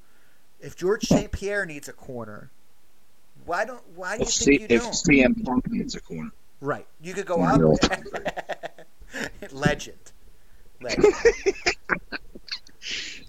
if 0.60 0.75
George 0.75 1.06
St. 1.06 1.32
Pierre 1.32 1.65
needs 1.65 1.88
a 1.88 1.93
corner, 1.93 2.49
why 3.45 3.65
don't 3.65 3.84
why 3.95 4.17
do 4.17 4.23
you 4.23 4.28
If, 4.28 4.34
think 4.34 4.45
C, 4.45 4.54
you 4.62 4.67
if 4.69 4.82
don't? 4.82 4.93
CM 4.93 5.45
Punk 5.45 5.69
needs 5.69 5.95
a 5.95 6.01
corner. 6.01 6.32
Right. 6.62 6.88
You 7.01 7.13
could 7.13 7.25
go 7.25 7.43
up. 7.43 7.60
Legend. 9.51 9.97
Legend. 10.82 11.13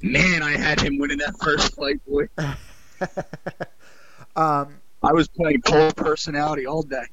Man, 0.02 0.42
I 0.42 0.56
had 0.56 0.80
him 0.80 0.98
winning 0.98 1.18
that 1.18 1.34
first 1.42 1.74
fight, 1.74 2.00
boy. 2.06 2.28
um, 4.36 4.76
I 5.06 5.12
was 5.12 5.28
playing 5.28 5.62
cold 5.62 5.94
personality 5.94 6.66
all 6.66 6.82
day. 6.82 7.06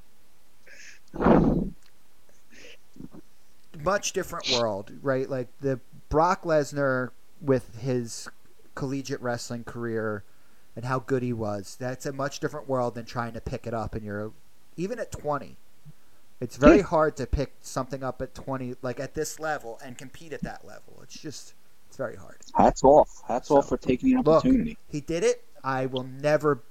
much 3.84 4.14
different 4.14 4.50
world, 4.52 4.92
right? 5.02 5.30
Like 5.30 5.48
the 5.62 5.80
Brock 6.10 6.44
Lesnar 6.44 7.12
with 7.40 7.78
his 7.78 8.28
collegiate 8.74 9.22
wrestling 9.22 9.64
career 9.64 10.24
and 10.76 10.86
how 10.86 11.00
good 11.00 11.22
he 11.22 11.34
was. 11.34 11.76
That's 11.80 12.06
a 12.06 12.14
much 12.14 12.40
different 12.40 12.68
world 12.68 12.96
than 12.96 13.06
trying 13.06 13.34
to 13.34 13.42
pick 13.42 13.68
it 13.68 13.74
up 13.74 13.94
and 13.94 14.04
you're 14.04 14.32
even 14.76 15.00
at 15.00 15.12
20. 15.12 15.58
It's 16.42 16.58
very 16.58 16.80
hmm. 16.80 16.88
hard 16.88 17.16
to 17.18 17.28
pick 17.28 17.54
something 17.62 18.04
up 18.04 18.22
at 18.22 18.34
20 18.34 18.76
like 18.82 19.00
at 19.00 19.14
this 19.14 19.40
level 19.40 19.80
and 19.86 19.98
compete 19.98 20.34
at 20.34 20.42
that 20.42 20.66
level. 20.66 21.00
It's 21.04 21.20
just 21.20 21.54
it's 21.88 21.98
very 21.98 22.16
hard. 22.16 22.38
Hats 22.56 22.84
off. 22.84 23.22
Hats 23.28 23.50
So, 23.50 23.58
off 23.58 23.70
for 23.70 23.78
taking 23.78 24.10
the 24.16 24.18
Look, 24.18 24.38
opportunity. 24.38 24.78
he 24.90 25.00
did 25.00 25.24
it. 25.24 25.44
I 25.64 25.86
will 25.86 26.04
never 26.04 26.64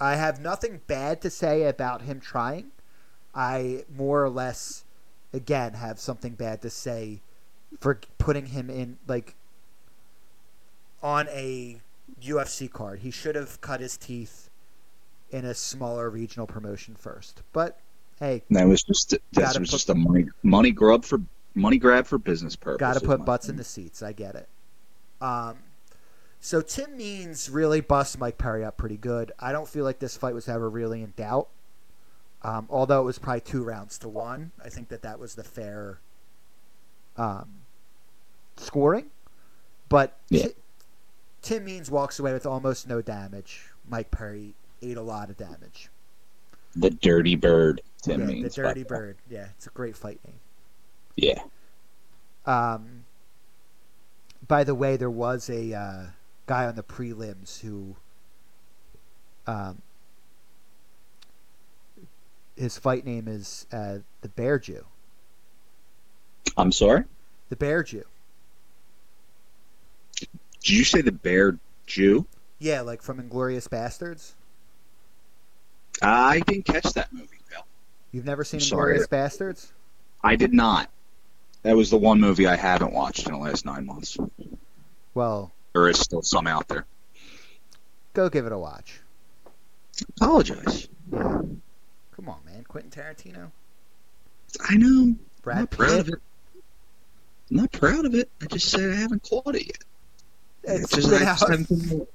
I 0.00 0.16
have 0.16 0.40
nothing 0.40 0.80
bad 0.86 1.20
to 1.22 1.30
say 1.30 1.64
about 1.64 2.02
him 2.02 2.20
trying. 2.20 2.70
I 3.34 3.84
more 3.94 4.24
or 4.24 4.30
less 4.30 4.84
again 5.32 5.74
have 5.74 5.98
something 6.00 6.32
bad 6.34 6.62
to 6.62 6.70
say 6.70 7.20
for 7.80 8.00
putting 8.18 8.46
him 8.46 8.68
in 8.70 8.98
like 9.06 9.34
on 11.02 11.28
a 11.28 11.80
UFC 12.22 12.70
card. 12.70 13.00
He 13.00 13.10
should 13.10 13.34
have 13.36 13.60
cut 13.60 13.80
his 13.80 13.96
teeth 13.96 14.48
in 15.30 15.44
a 15.44 15.54
smaller 15.54 16.10
regional 16.10 16.46
promotion 16.46 16.94
first. 16.96 17.42
But 17.52 17.78
hey, 18.18 18.42
That 18.50 18.66
was 18.66 18.82
just 18.82 19.10
that 19.10 19.20
was 19.34 19.56
put- 19.58 19.68
just 19.68 19.90
a 19.90 19.94
money 19.94 20.26
money 20.42 20.72
grab 20.72 21.04
for 21.04 21.20
money 21.54 21.78
grab 21.78 22.06
for 22.06 22.18
business 22.18 22.56
purposes. 22.56 22.80
got 22.80 22.94
to 23.00 23.06
put 23.06 23.24
butts 23.24 23.48
in 23.48 23.56
the 23.56 23.64
seats. 23.64 24.02
I 24.02 24.12
get 24.12 24.34
it. 24.34 24.48
Um, 25.20 25.56
so 26.40 26.60
Tim 26.62 26.96
Means 26.96 27.50
really 27.50 27.80
busts 27.80 28.18
Mike 28.18 28.38
Perry 28.38 28.64
up 28.64 28.76
pretty 28.76 28.96
good. 28.96 29.32
I 29.38 29.52
don't 29.52 29.68
feel 29.68 29.84
like 29.84 29.98
this 29.98 30.16
fight 30.16 30.34
was 30.34 30.48
ever 30.48 30.68
really 30.70 31.02
in 31.02 31.12
doubt. 31.16 31.48
Um, 32.42 32.66
although 32.70 33.02
it 33.02 33.04
was 33.04 33.18
probably 33.18 33.42
two 33.42 33.62
rounds 33.62 33.98
to 33.98 34.08
one, 34.08 34.52
I 34.64 34.70
think 34.70 34.88
that 34.88 35.02
that 35.02 35.18
was 35.18 35.34
the 35.34 35.44
fair 35.44 35.98
um, 37.16 37.48
scoring. 38.56 39.06
But 39.90 40.16
Yeah. 40.30 40.44
Ti- 40.44 40.54
Tim 41.42 41.64
Means 41.64 41.90
walks 41.90 42.18
away 42.18 42.32
with 42.32 42.46
almost 42.46 42.88
no 42.88 43.02
damage. 43.02 43.66
Mike 43.88 44.10
Perry 44.10 44.54
ate 44.82 44.96
a 44.96 45.02
lot 45.02 45.28
of 45.30 45.36
damage. 45.36 45.90
The 46.76 46.90
Dirty 46.90 47.34
Bird. 47.36 47.82
Tim 48.02 48.20
yeah, 48.20 48.26
Means, 48.26 48.54
the 48.54 48.62
Dirty. 48.62 48.84
Bird. 48.84 49.16
Yeah, 49.28 49.48
it's 49.56 49.66
a 49.66 49.70
great 49.70 49.96
fight 49.96 50.20
name. 50.26 50.38
Yeah. 51.16 51.42
Um, 52.46 53.04
by 54.46 54.64
the 54.64 54.74
way, 54.74 54.96
there 54.96 55.10
was 55.10 55.50
a 55.50 55.74
uh, 55.74 56.02
guy 56.50 56.66
on 56.66 56.74
the 56.74 56.82
prelims 56.82 57.60
who, 57.60 57.94
um, 59.46 59.80
his 62.56 62.76
fight 62.76 63.06
name 63.06 63.28
is 63.28 63.66
uh, 63.72 63.98
the 64.22 64.28
Bear 64.30 64.58
Jew. 64.58 64.84
I'm 66.56 66.72
sorry. 66.72 67.04
The 67.50 67.54
Bear 67.56 67.84
Jew. 67.84 68.02
Did 70.18 70.28
you 70.64 70.82
say 70.82 71.02
the 71.02 71.12
Bear 71.12 71.56
Jew? 71.86 72.26
Yeah, 72.58 72.80
like 72.80 73.00
from 73.00 73.22
Inglourious 73.22 73.68
Basterds. 73.68 74.32
I 76.02 76.40
didn't 76.40 76.64
catch 76.64 76.92
that 76.94 77.12
movie, 77.12 77.38
pal. 77.48 77.64
You've 78.10 78.26
never 78.26 78.42
seen. 78.42 78.58
Inglourious 78.58 79.06
Basterds? 79.06 79.68
I 80.24 80.34
did 80.34 80.52
not. 80.52 80.90
That 81.62 81.76
was 81.76 81.90
the 81.90 81.96
one 81.96 82.20
movie 82.20 82.48
I 82.48 82.56
haven't 82.56 82.92
watched 82.92 83.28
in 83.28 83.34
the 83.34 83.38
last 83.38 83.64
nine 83.64 83.86
months. 83.86 84.18
Well, 85.14 85.52
There 85.72 85.88
is 85.88 85.98
still 86.00 86.22
some 86.22 86.46
out 86.46 86.68
there. 86.68 86.84
go 88.12 88.28
give 88.28 88.46
it 88.46 88.52
a 88.52 88.58
watch. 88.58 89.00
Apologize. 90.16 90.88
Come 91.10 91.60
on, 92.28 92.40
man. 92.44 92.64
Quentin 92.68 92.90
Tarantino, 92.90 93.50
I 94.68 94.76
know. 94.76 94.88
I'm 95.02 95.18
Brad 95.42 95.58
not 95.60 95.70
proud 95.70 96.00
of 96.00 96.08
it. 96.08 96.14
I'm 97.50 97.56
not 97.56 97.72
proud 97.72 98.04
of 98.04 98.14
it. 98.14 98.30
I 98.42 98.46
just 98.46 98.68
said 98.70 98.90
I 98.90 98.96
haven't 98.96 99.22
caught 99.28 99.54
it 99.54 99.66
yet. 99.66 99.78
It's 100.64 100.90
just, 100.92 101.08
been 101.10 101.22
I 101.22 101.26
out, 101.26 101.38
just 101.38 101.48
haven't 101.50 101.68
been, 101.68 102.06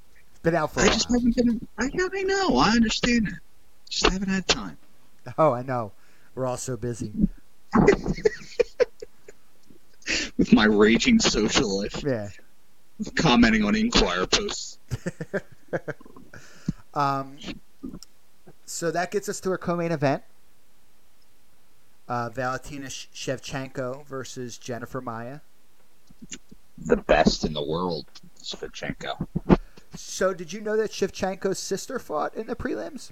been 0.44 0.56
out 0.56 0.72
for 0.74 0.82
I 0.82 0.88
just 0.88 1.10
while. 1.10 1.20
haven't 1.20 1.36
been. 1.36 1.68
I, 1.78 1.86
I 1.86 2.24
know. 2.24 2.58
I 2.58 2.70
understand 2.72 3.28
that. 3.28 3.40
Just 3.90 4.08
haven't 4.12 4.30
had 4.30 4.48
time. 4.48 4.78
Oh, 5.38 5.52
I 5.54 5.64
know. 5.64 5.92
We're 6.36 6.46
all 6.46 6.58
so 6.58 6.78
busy. 6.78 7.12
With 10.38 10.54
my 10.54 10.66
raging 10.66 11.20
social 11.20 11.80
life, 11.82 12.04
Yeah. 12.06 12.30
Commenting 13.16 13.64
on 13.64 13.76
Inquirer 13.76 14.28
posts. 14.28 14.80
Um, 16.96 17.38
so 18.66 18.90
that 18.92 19.12
gets 19.12 19.28
us 19.30 19.40
to 19.42 19.52
our 19.52 19.58
co-main 19.58 19.92
event. 19.92 20.24
Uh, 22.08 22.30
Valentina 22.30 22.90
Sh- 22.90 23.08
Shevchenko 23.14 24.06
versus 24.06 24.58
Jennifer 24.58 25.02
Maia. 25.02 25.40
The 26.78 26.98
best 26.98 27.46
in 27.46 27.54
the 27.54 27.64
world, 27.64 28.06
Svichenko. 28.42 29.28
So 29.96 30.34
did 30.34 30.54
you 30.54 30.62
know 30.62 30.78
that 30.78 30.92
Shevchenko's 30.92 31.60
sister 31.60 32.00
fought 32.00 32.36
in 32.36 32.48
the 32.48 32.56
prelims? 32.56 33.12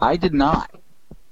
I 0.00 0.16
did 0.16 0.34
not. 0.34 0.70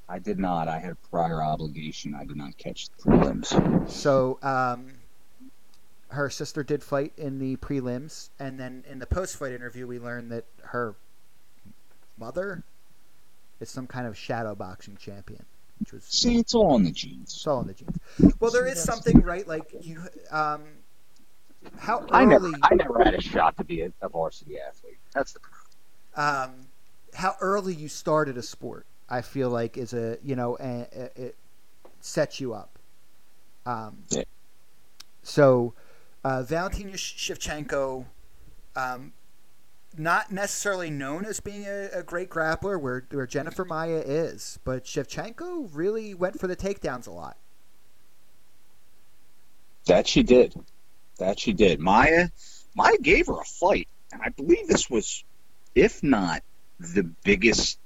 I 0.08 0.18
did 0.18 0.38
not. 0.38 0.68
I 0.68 0.78
had 0.78 0.92
a 0.92 1.08
prior 1.10 1.42
obligation. 1.42 2.14
I 2.14 2.24
did 2.24 2.37
not 2.37 2.56
catch 2.58 2.88
the 2.88 3.10
prelims. 3.10 3.88
So 3.90 4.38
um, 4.42 4.92
her 6.14 6.31
sister 6.31 6.62
did 6.62 6.83
fight 6.83 7.12
in 7.16 7.38
the 7.38 7.57
prelims, 7.57 8.31
and 8.38 8.59
then 8.59 8.85
in 8.90 8.98
the 8.98 9.07
post-fight 9.07 9.53
interview, 9.53 9.87
we 9.87 9.98
learned 9.98 10.31
that 10.33 10.44
her 10.62 10.94
mother 12.18 12.62
is 13.61 13.68
some 13.70 13.87
kind 13.87 14.07
of 14.07 14.16
shadow 14.16 14.55
boxing 14.55 14.96
champion, 14.96 15.44
which 15.79 15.92
was 15.92 16.05
See, 16.05 16.38
it's 16.38 16.55
all 16.55 16.77
in 16.77 16.85
the 16.85 16.92
genes. 16.92 17.33
It's 17.35 17.46
all 17.46 17.61
in 17.61 17.66
the 17.68 17.74
genes. 17.74 17.98
Well, 18.40 18.50
there 18.50 18.66
is 18.66 18.83
something 18.83 19.20
right, 19.22 19.46
like 19.46 19.74
you. 19.81 20.00
Um, 20.31 20.62
how 21.79 22.00
early? 22.00 22.09
I 22.12 22.24
never, 22.24 22.50
I 22.62 22.74
never 22.74 23.03
had 23.05 23.14
a 23.14 23.20
shot 23.20 23.57
to 23.59 23.64
be 23.64 23.83
a, 23.83 23.92
a 24.03 24.09
varsity 24.09 24.59
athlete. 24.61 24.98
That's 25.12 25.33
the 25.33 25.40
problem. 25.40 26.50
um, 26.50 26.55
how 27.14 27.37
early 27.40 27.74
you 27.74 27.88
started 27.88 28.37
a 28.37 28.42
sport, 28.42 28.87
I 29.09 29.22
feel 29.22 29.50
like 29.50 29.77
is 29.79 29.92
a 29.94 30.18
you 30.22 30.37
know 30.37 30.57
a, 30.61 30.87
a, 30.94 31.22
it 31.27 31.37
sets 32.00 32.40
you 32.40 32.54
up. 32.54 32.79
Um, 33.67 33.98
Yeah. 34.10 34.25
So, 35.23 35.73
uh, 36.25 36.42
Valentina 36.42 36.92
Shevchenko, 36.92 38.06
um, 38.75 39.12
not 39.96 40.33
necessarily 40.33 40.90
known 40.90 41.25
as 41.25 41.38
being 41.40 41.66
a, 41.66 41.88
a 41.92 42.02
great 42.02 42.31
grappler, 42.31 42.81
where 42.81 43.04
where 43.10 43.27
Jennifer 43.27 43.64
Maia 43.64 44.02
is, 44.04 44.58
but 44.64 44.85
Shevchenko 44.85 45.68
really 45.72 46.14
went 46.14 46.40
for 46.40 46.46
the 46.46 46.56
takedowns 46.56 47.06
a 47.06 47.12
lot. 47.12 47.37
That 49.87 50.08
she 50.08 50.22
did. 50.22 50.54
That 51.18 51.38
she 51.38 51.52
did. 51.52 51.79
Maia, 51.79 52.31
Maia 52.75 52.96
gave 52.98 53.27
her 53.27 53.38
a 53.40 53.44
fight, 53.44 53.87
and 54.10 54.22
I 54.22 54.31
believe 54.31 54.66
this 54.66 54.88
was, 54.88 55.22
if 55.75 56.02
not 56.02 56.42
the 56.81 57.04
biggest 57.04 57.79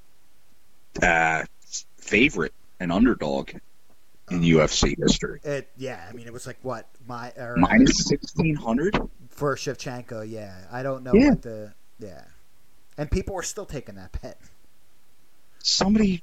uh, 1.03 1.45
favorite 1.97 2.55
and 2.80 2.93
underdog 2.93 3.51
in 4.31 4.41
UFC 4.43 4.97
history. 4.99 5.41
It 5.45 5.70
yeah, 5.76 6.07
I 6.09 6.12
mean 6.12 6.26
it 6.26 6.33
was 6.33 6.47
like 6.47 6.59
what 6.62 6.89
my 7.07 7.33
or, 7.37 7.57
Minus 7.57 8.07
sixteen 8.07 8.55
hundred. 8.57 8.99
for 9.31 9.55
Shevchenko. 9.57 10.29
Yeah, 10.31 10.55
I 10.70 10.83
don't 10.83 11.03
know 11.05 11.12
Yeah. 11.14 11.31
what 11.31 11.43
the 11.43 11.72
yeah, 11.99 12.24
and 12.97 13.11
people 13.11 13.35
were 13.35 13.43
still 13.43 13.66
taking 13.66 13.95
that 13.97 14.20
bet. 14.22 14.39
Somebody 15.61 16.22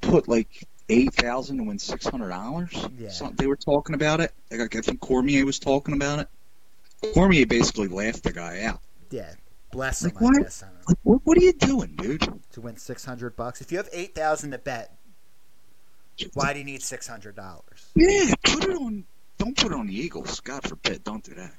put 0.00 0.28
like 0.28 0.66
eight 0.88 1.14
thousand 1.14 1.58
to 1.58 1.64
win 1.64 1.78
six 1.78 2.06
hundred 2.06 2.30
dollars. 2.30 2.72
Yeah. 2.98 3.10
they 3.36 3.46
were 3.46 3.56
talking 3.56 3.94
about 3.94 4.20
it. 4.20 4.32
Like, 4.50 4.74
I 4.74 4.80
think 4.80 5.00
Cormier 5.00 5.44
was 5.44 5.58
talking 5.58 5.94
about 5.94 6.20
it. 6.20 6.28
Cormier 7.14 7.46
basically 7.46 7.88
laughed 7.88 8.22
the 8.22 8.32
guy 8.32 8.62
out. 8.62 8.80
Yeah, 9.10 9.34
bless 9.72 10.02
him. 10.02 10.12
Like, 10.14 10.20
what? 10.20 10.62
Like, 10.88 10.98
what, 11.02 11.20
what 11.24 11.38
are 11.38 11.42
you 11.42 11.52
doing, 11.52 11.94
dude? 11.96 12.26
to 12.52 12.60
win 12.60 12.76
six 12.76 13.04
hundred 13.04 13.36
bucks. 13.36 13.60
If 13.60 13.70
you 13.72 13.78
have 13.78 13.88
eight 13.92 14.14
thousand 14.14 14.52
to 14.52 14.58
bet, 14.58 14.96
why 16.34 16.52
do 16.52 16.58
you 16.58 16.64
need 16.64 16.82
six 16.82 17.06
hundred 17.06 17.36
dollars? 17.36 17.90
Yeah, 17.94 18.34
put 18.44 18.64
it 18.64 18.76
on. 18.76 19.04
Don't 19.38 19.56
put 19.56 19.72
it 19.72 19.74
on 19.74 19.86
the 19.86 19.98
Eagles. 19.98 20.40
God 20.40 20.62
forbid. 20.62 21.04
Don't 21.04 21.24
do 21.24 21.34
that. 21.34 21.52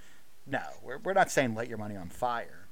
No, 0.47 0.61
we're 0.83 0.97
we're 0.99 1.13
not 1.13 1.31
saying 1.31 1.55
light 1.55 1.69
your 1.69 1.77
money 1.77 1.95
on 1.95 2.09
fire. 2.09 2.67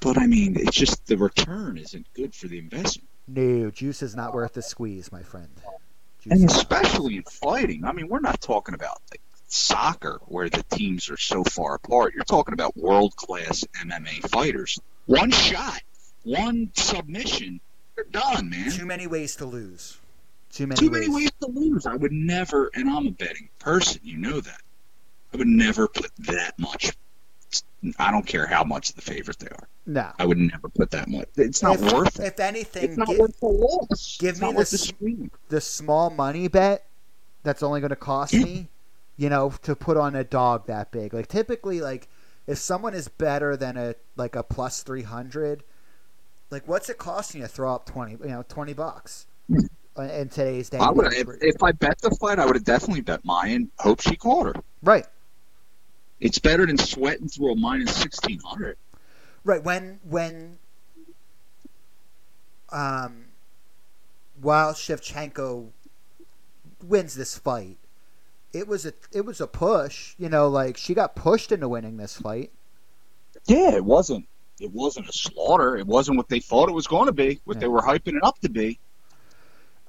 But 0.00 0.18
I 0.18 0.26
mean, 0.26 0.56
it's 0.58 0.76
just 0.76 1.06
the 1.06 1.16
return 1.16 1.76
isn't 1.76 2.06
good 2.14 2.34
for 2.34 2.48
the 2.48 2.58
investment, 2.58 3.08
No, 3.28 3.70
juice 3.70 4.02
is 4.02 4.16
not 4.16 4.32
worth 4.32 4.54
the 4.54 4.62
squeeze, 4.62 5.12
my 5.12 5.22
friend. 5.22 5.50
Juice 6.22 6.32
and 6.40 6.50
especially 6.50 7.16
in 7.16 7.22
fighting. 7.24 7.84
I 7.84 7.92
mean, 7.92 8.08
we're 8.08 8.20
not 8.20 8.40
talking 8.40 8.74
about 8.74 9.02
like 9.10 9.20
soccer 9.48 10.20
where 10.26 10.48
the 10.48 10.62
teams 10.70 11.10
are 11.10 11.16
so 11.18 11.44
far 11.44 11.74
apart. 11.74 12.14
You're 12.14 12.24
talking 12.24 12.54
about 12.54 12.76
world 12.76 13.14
class 13.16 13.64
MMA 13.84 14.28
fighters. 14.30 14.78
One 15.06 15.30
shot, 15.30 15.82
one 16.22 16.70
submission, 16.74 17.60
they're 17.94 18.04
done, 18.04 18.48
man. 18.48 18.70
Too 18.70 18.86
many 18.86 19.06
ways 19.06 19.36
to 19.36 19.44
lose. 19.46 19.98
Too 20.52 20.66
many 20.66 20.78
Too 20.80 20.90
ways. 20.90 21.08
many 21.08 21.14
ways 21.14 21.30
to 21.40 21.46
lose. 21.48 21.86
I 21.86 21.94
would 21.94 22.12
never, 22.12 22.70
and 22.74 22.88
I'm 22.90 23.06
a 23.06 23.10
betting 23.12 23.48
person, 23.58 24.00
you 24.02 24.16
know 24.18 24.40
that. 24.40 24.62
I 25.32 25.36
would 25.36 25.46
never 25.46 25.86
put 25.86 26.10
that 26.20 26.58
much. 26.58 26.92
I 27.98 28.10
don't 28.10 28.26
care 28.26 28.46
how 28.46 28.64
much 28.64 28.92
the 28.92 29.00
favorite 29.00 29.38
they 29.38 29.46
are. 29.48 29.68
No. 29.86 30.10
I 30.18 30.26
would 30.26 30.38
never 30.38 30.68
put 30.68 30.90
that 30.90 31.08
much. 31.08 31.28
It's 31.36 31.62
not 31.62 31.76
if, 31.80 31.92
worth 31.92 32.20
it. 32.20 32.26
If 32.26 32.40
anything, 32.40 32.84
It's 32.84 32.96
not 32.96 33.08
gi- 33.08 33.16
worth 33.18 33.38
the 33.40 33.46
loss. 33.46 34.18
give 34.20 34.30
it's 34.30 34.40
me 34.42 34.52
worth 34.52 34.70
the 34.70 35.30
the 35.48 35.60
small 35.60 36.10
money 36.10 36.48
bet 36.48 36.86
that's 37.42 37.62
only 37.62 37.80
going 37.80 37.90
to 37.90 37.96
cost 37.96 38.34
me, 38.34 38.68
you 39.16 39.30
know, 39.30 39.54
to 39.62 39.74
put 39.74 39.96
on 39.96 40.14
a 40.14 40.24
dog 40.24 40.66
that 40.66 40.90
big. 40.90 41.14
Like 41.14 41.28
typically, 41.28 41.80
like 41.80 42.08
if 42.46 42.58
someone 42.58 42.92
is 42.92 43.08
better 43.08 43.56
than 43.56 43.76
a 43.76 43.94
like 44.16 44.36
a 44.36 44.42
plus 44.42 44.82
three 44.82 45.02
hundred, 45.02 45.62
like 46.50 46.68
what's 46.68 46.90
it 46.90 46.98
costing 46.98 47.40
you 47.40 47.46
to 47.46 47.52
throw 47.52 47.74
up 47.74 47.86
twenty, 47.86 48.12
you 48.12 48.28
know, 48.30 48.44
twenty 48.48 48.74
bucks 48.74 49.26
uh, 49.52 49.60
in 49.98 50.28
today's 50.28 50.70
day? 50.70 50.78
I 50.78 50.90
would 50.90 51.12
if, 51.12 51.28
if 51.42 51.62
I 51.62 51.72
bet 51.72 51.98
the 52.00 52.10
fight, 52.20 52.38
I 52.38 52.46
would 52.46 52.56
have 52.56 52.64
definitely 52.64 53.02
bet 53.02 53.24
Mayan. 53.24 53.70
Hope 53.78 54.00
she 54.00 54.16
caught 54.16 54.46
her. 54.46 54.54
right, 54.82 55.06
It's 56.20 56.38
better 56.38 56.66
than 56.66 56.78
sweating 56.78 57.28
through 57.28 57.52
a 57.52 57.56
minus 57.56 57.94
sixteen 57.94 58.40
hundred. 58.44 58.76
right. 59.44 59.62
When 59.62 59.98
when 60.08 60.58
um, 62.70 63.24
while 64.40 64.72
Shevchenko 64.72 65.68
wins 66.82 67.14
this 67.14 67.36
fight, 67.36 67.76
it 68.52 68.66
was 68.68 68.86
a 68.86 68.92
it 69.12 69.24
was 69.24 69.40
a 69.40 69.46
push. 69.46 70.14
You 70.18 70.28
know, 70.28 70.48
like 70.48 70.76
she 70.76 70.94
got 70.94 71.14
pushed 71.16 71.52
into 71.52 71.68
winning 71.68 71.96
this 71.96 72.16
fight. 72.16 72.50
Yeah, 73.46 73.74
it 73.74 73.84
wasn't. 73.84 74.26
It 74.60 74.72
wasn't 74.72 75.08
a 75.08 75.12
slaughter. 75.12 75.76
It 75.78 75.86
wasn't 75.86 76.18
what 76.18 76.28
they 76.28 76.40
thought 76.40 76.68
it 76.68 76.72
was 76.72 76.86
going 76.86 77.06
to 77.06 77.12
be. 77.12 77.40
What 77.44 77.56
Yeah. 77.56 77.60
they 77.62 77.68
were 77.68 77.80
hyping 77.80 78.16
it 78.16 78.22
up 78.22 78.38
to 78.40 78.50
be. 78.50 78.78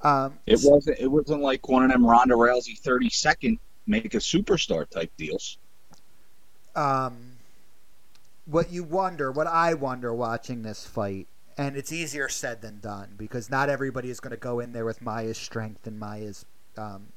Um, 0.04 0.40
It 0.46 0.60
wasn't. 0.64 1.00
It 1.00 1.08
wasn't 1.08 1.42
like 1.42 1.68
one 1.68 1.84
of 1.84 1.92
them 1.92 2.06
Ronda 2.06 2.36
Rousey 2.36 2.78
thirty 2.78 3.10
second 3.10 3.60
make 3.88 4.14
a 4.14 4.18
superstar 4.20 4.88
type 4.90 5.12
deals. 5.18 5.58
um, 6.76 7.38
what 8.46 8.72
you 8.72 8.84
wonder, 8.84 9.32
what 9.32 9.48
I 9.48 9.74
wonder 9.74 10.14
watching 10.14 10.64
this 10.64 10.86
fight, 10.86 11.28
and 11.58 11.76
it's 11.78 11.92
easier 11.92 12.30
said 12.30 12.62
than 12.62 12.80
done 12.80 13.16
because 13.18 13.50
not 13.50 13.70
everybody 13.70 14.10
is 14.10 14.20
going 14.20 14.32
to 14.32 14.38
go 14.38 14.60
in 14.60 14.74
there 14.74 14.86
with 14.86 15.02
Maia's 15.02 15.38
strength 15.38 15.86
and 15.88 16.00
Maia's 16.00 16.46
um, 16.78 17.08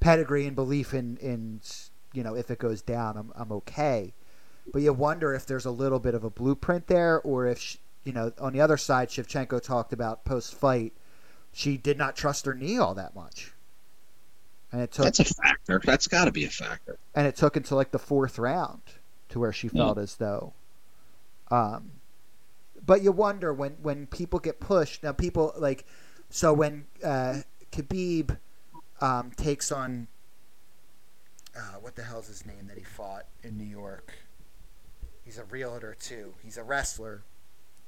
pedigree 0.00 0.46
and 0.46 0.56
belief 0.56 0.94
in, 0.94 1.16
in 1.18 1.60
you 2.12 2.22
know 2.22 2.34
if 2.34 2.50
it 2.50 2.58
goes 2.58 2.82
down, 2.82 3.16
I'm 3.16 3.32
I'm 3.36 3.52
okay. 3.52 4.14
But 4.72 4.82
you 4.82 4.92
wonder 4.92 5.34
if 5.34 5.46
there's 5.46 5.66
a 5.66 5.70
little 5.70 5.98
bit 6.00 6.14
of 6.14 6.24
a 6.24 6.30
blueprint 6.30 6.86
there, 6.88 7.20
or 7.22 7.46
if 7.46 7.58
sh 7.60 7.76
you 8.04 8.12
know 8.12 8.32
on 8.40 8.52
the 8.52 8.60
other 8.60 8.76
side, 8.76 9.08
Shevchenko 9.10 9.62
talked 9.62 9.92
about 9.92 10.24
post 10.24 10.54
fight, 10.54 10.92
she 11.52 11.76
did 11.76 11.98
not 11.98 12.16
trust 12.16 12.46
her 12.46 12.54
knee 12.54 12.78
all 12.78 12.94
that 12.94 13.14
much, 13.14 13.52
and 14.70 14.80
it 14.80 14.90
took 14.92 15.04
That's 15.04 15.20
a 15.20 15.24
factor. 15.24 15.80
That's 15.84 16.06
got 16.08 16.24
to 16.26 16.32
be 16.32 16.44
a 16.44 16.50
factor. 16.50 16.98
and 17.14 17.26
it 17.26 17.36
took 17.36 17.56
until 17.56 17.76
like 17.76 17.90
the 17.90 17.98
fourth 17.98 18.38
round 18.38 18.80
to 19.28 19.38
where 19.40 19.52
she 19.52 19.68
felt 19.68 19.96
as 19.98 20.16
though 20.16 20.52
um 21.50 21.90
but 22.84 23.02
you 23.02 23.12
wonder 23.12 23.52
when 23.52 23.72
when 23.82 24.06
people 24.06 24.38
get 24.38 24.58
pushed. 24.60 25.02
Now 25.02 25.12
people 25.12 25.52
like 25.56 25.84
so 26.30 26.52
when 26.52 26.86
uh 27.04 27.42
Khabib 27.70 28.36
um 29.00 29.30
takes 29.36 29.70
on 29.70 30.08
uh 31.56 31.76
what 31.80 31.94
the 31.96 32.02
hell's 32.02 32.26
his 32.28 32.44
name 32.44 32.66
that 32.68 32.76
he 32.78 32.84
fought 32.84 33.26
in 33.42 33.56
New 33.56 33.64
York? 33.64 34.14
He's 35.24 35.38
a 35.38 35.44
realtor 35.44 35.94
too. 35.98 36.34
He's 36.42 36.56
a 36.58 36.64
wrestler. 36.64 37.22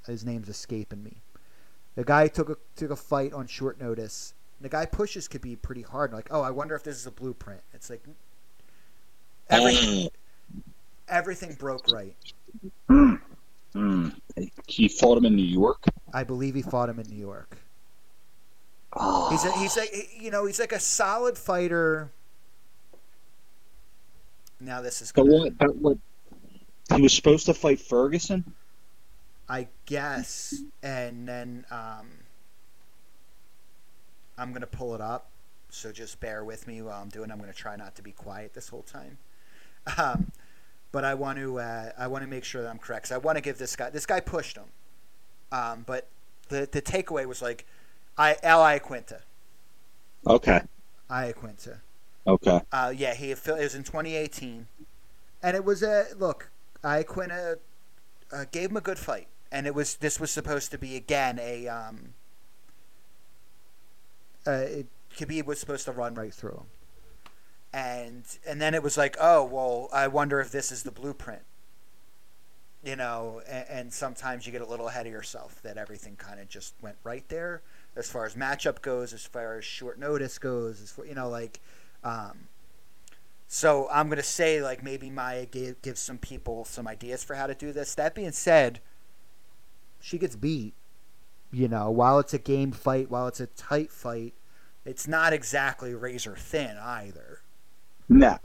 His 0.06 0.24
name's 0.24 0.48
escaping 0.48 1.02
me 1.02 1.16
the 1.94 2.04
guy 2.04 2.28
took 2.28 2.50
a 2.50 2.56
took 2.76 2.90
a 2.90 2.96
fight 2.96 3.32
on 3.32 3.46
short 3.46 3.80
notice 3.80 4.34
the 4.60 4.68
guy 4.68 4.86
pushes 4.86 5.28
could 5.28 5.40
be 5.40 5.56
pretty 5.56 5.82
hard 5.82 6.12
like 6.12 6.28
oh 6.30 6.40
I 6.40 6.50
wonder 6.50 6.74
if 6.74 6.82
this 6.82 6.96
is 6.96 7.06
a 7.06 7.10
blueprint 7.10 7.60
it's 7.72 7.90
like 7.90 8.02
every, 9.50 10.10
everything 11.08 11.54
broke 11.54 11.90
right. 11.92 12.16
Mm. 12.88 14.14
He 14.66 14.88
fought 14.88 15.18
him 15.18 15.24
in 15.24 15.34
New 15.34 15.42
York. 15.42 15.84
I 16.12 16.24
believe 16.24 16.54
he 16.54 16.62
fought 16.62 16.88
him 16.88 17.00
in 17.00 17.08
New 17.08 17.18
York. 17.18 17.58
Oh. 18.92 19.30
He's 19.30 19.44
a, 19.44 19.52
he's 19.58 19.76
like 19.76 20.10
you 20.16 20.30
know 20.30 20.46
he's 20.46 20.60
like 20.60 20.72
a 20.72 20.80
solid 20.80 21.36
fighter. 21.36 22.12
Now 24.60 24.80
this 24.80 25.02
is 25.02 25.10
gonna, 25.10 25.32
one 25.32 25.56
that 25.58 25.74
what 25.76 25.98
he 26.94 27.02
was 27.02 27.12
supposed 27.12 27.46
to 27.46 27.54
fight 27.54 27.80
Ferguson. 27.80 28.44
I 29.48 29.68
guess, 29.86 30.64
and 30.82 31.28
then 31.28 31.66
um, 31.70 32.08
I'm 34.38 34.52
gonna 34.52 34.66
pull 34.66 34.94
it 34.94 35.00
up. 35.00 35.30
So 35.70 35.92
just 35.92 36.20
bear 36.20 36.44
with 36.44 36.66
me 36.66 36.82
while 36.82 37.02
I'm 37.02 37.08
doing. 37.08 37.30
I'm 37.30 37.38
gonna 37.38 37.52
try 37.52 37.76
not 37.76 37.94
to 37.96 38.02
be 38.02 38.12
quiet 38.12 38.54
this 38.54 38.68
whole 38.68 38.82
time. 38.82 39.18
Um, 39.98 40.32
but 40.92 41.04
I 41.04 41.14
want 41.14 41.38
to 41.38 41.58
uh, 41.60 41.92
I 41.98 42.06
want 42.06 42.24
to 42.24 42.28
make 42.30 42.44
sure 42.44 42.62
that 42.62 42.70
I'm 42.70 42.78
correct. 42.78 43.04
'cause 43.06 43.12
I 43.12 43.18
want 43.18 43.36
to 43.36 43.42
give 43.42 43.58
this 43.58 43.76
guy 43.76 43.90
this 43.90 44.06
guy 44.06 44.20
pushed 44.20 44.56
him. 44.56 44.66
Um, 45.52 45.84
but 45.86 46.08
the 46.48 46.68
the 46.70 46.82
takeaway 46.82 47.26
was 47.26 47.42
like, 47.42 47.66
I 48.18 48.36
Al 48.42 48.60
Iaquinta, 48.62 49.22
Okay. 50.26 50.60
Iaquinta. 51.10 51.80
Okay. 52.26 52.60
Uh, 52.72 52.92
yeah, 52.96 53.14
he 53.14 53.30
it 53.30 53.46
was 53.46 53.74
in 53.74 53.84
2018, 53.84 54.66
and 55.42 55.56
it 55.56 55.64
was 55.64 55.82
a 55.82 56.06
look. 56.18 56.50
Iaquinta 56.82 57.58
uh, 58.32 58.44
gave 58.52 58.70
him 58.70 58.76
a 58.76 58.80
good 58.80 58.98
fight, 58.98 59.28
and 59.54 59.68
it 59.68 59.74
was 59.74 59.94
this 59.94 60.18
was 60.18 60.32
supposed 60.32 60.72
to 60.72 60.78
be 60.78 60.96
again 60.96 61.38
a 61.40 61.68
um. 61.68 62.14
Uh, 64.46 64.50
it, 64.50 64.86
Khabib 65.16 65.46
was 65.46 65.60
supposed 65.60 65.84
to 65.84 65.92
run 65.92 66.14
right 66.14 66.34
through 66.34 66.56
him, 66.56 66.66
and 67.72 68.24
and 68.44 68.60
then 68.60 68.74
it 68.74 68.82
was 68.82 68.98
like, 68.98 69.16
oh 69.20 69.44
well, 69.44 69.88
I 69.92 70.08
wonder 70.08 70.40
if 70.40 70.50
this 70.50 70.72
is 70.72 70.82
the 70.82 70.90
blueprint. 70.90 71.42
You 72.84 72.96
know, 72.96 73.40
and, 73.48 73.66
and 73.70 73.92
sometimes 73.94 74.44
you 74.44 74.52
get 74.52 74.60
a 74.60 74.66
little 74.66 74.88
ahead 74.88 75.06
of 75.06 75.12
yourself 75.12 75.62
that 75.62 75.78
everything 75.78 76.16
kind 76.16 76.38
of 76.40 76.48
just 76.48 76.74
went 76.82 76.96
right 77.04 77.26
there 77.28 77.62
as 77.96 78.10
far 78.10 78.26
as 78.26 78.34
matchup 78.34 78.82
goes, 78.82 79.14
as 79.14 79.24
far 79.24 79.56
as 79.56 79.64
short 79.64 79.98
notice 79.98 80.36
goes, 80.36 80.82
as 80.82 80.90
far, 80.90 81.06
you 81.06 81.14
know, 81.14 81.28
like 81.28 81.60
um, 82.02 82.48
so 83.46 83.88
I'm 83.90 84.08
gonna 84.08 84.22
say 84.24 84.60
like 84.60 84.82
maybe 84.82 85.10
Maia 85.10 85.46
gave 85.46 85.80
gives 85.80 86.00
some 86.00 86.18
people 86.18 86.64
some 86.64 86.88
ideas 86.88 87.22
for 87.22 87.36
how 87.36 87.46
to 87.46 87.54
do 87.54 87.72
this. 87.72 87.94
That 87.94 88.16
being 88.16 88.32
said, 88.32 88.80
she 90.04 90.18
gets 90.18 90.36
beat. 90.36 90.74
You 91.50 91.66
know, 91.68 91.90
while 91.90 92.18
it's 92.18 92.34
a 92.34 92.38
game 92.38 92.72
fight, 92.72 93.10
while 93.10 93.26
it's 93.26 93.40
a 93.40 93.46
tight 93.46 93.90
fight, 93.90 94.34
it's 94.84 95.08
not 95.08 95.32
exactly 95.32 95.94
razor 95.94 96.36
thin 96.36 96.76
either. 96.78 97.40
No. 98.08 98.38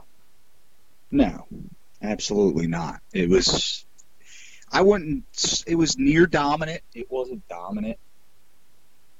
No. 1.10 1.46
Absolutely 2.00 2.66
not. 2.66 3.00
It 3.12 3.28
was. 3.28 3.84
I 4.72 4.80
wouldn't. 4.80 5.64
It 5.66 5.74
was 5.74 5.98
near 5.98 6.26
dominant. 6.26 6.82
It 6.94 7.10
wasn't 7.10 7.46
dominant. 7.48 7.98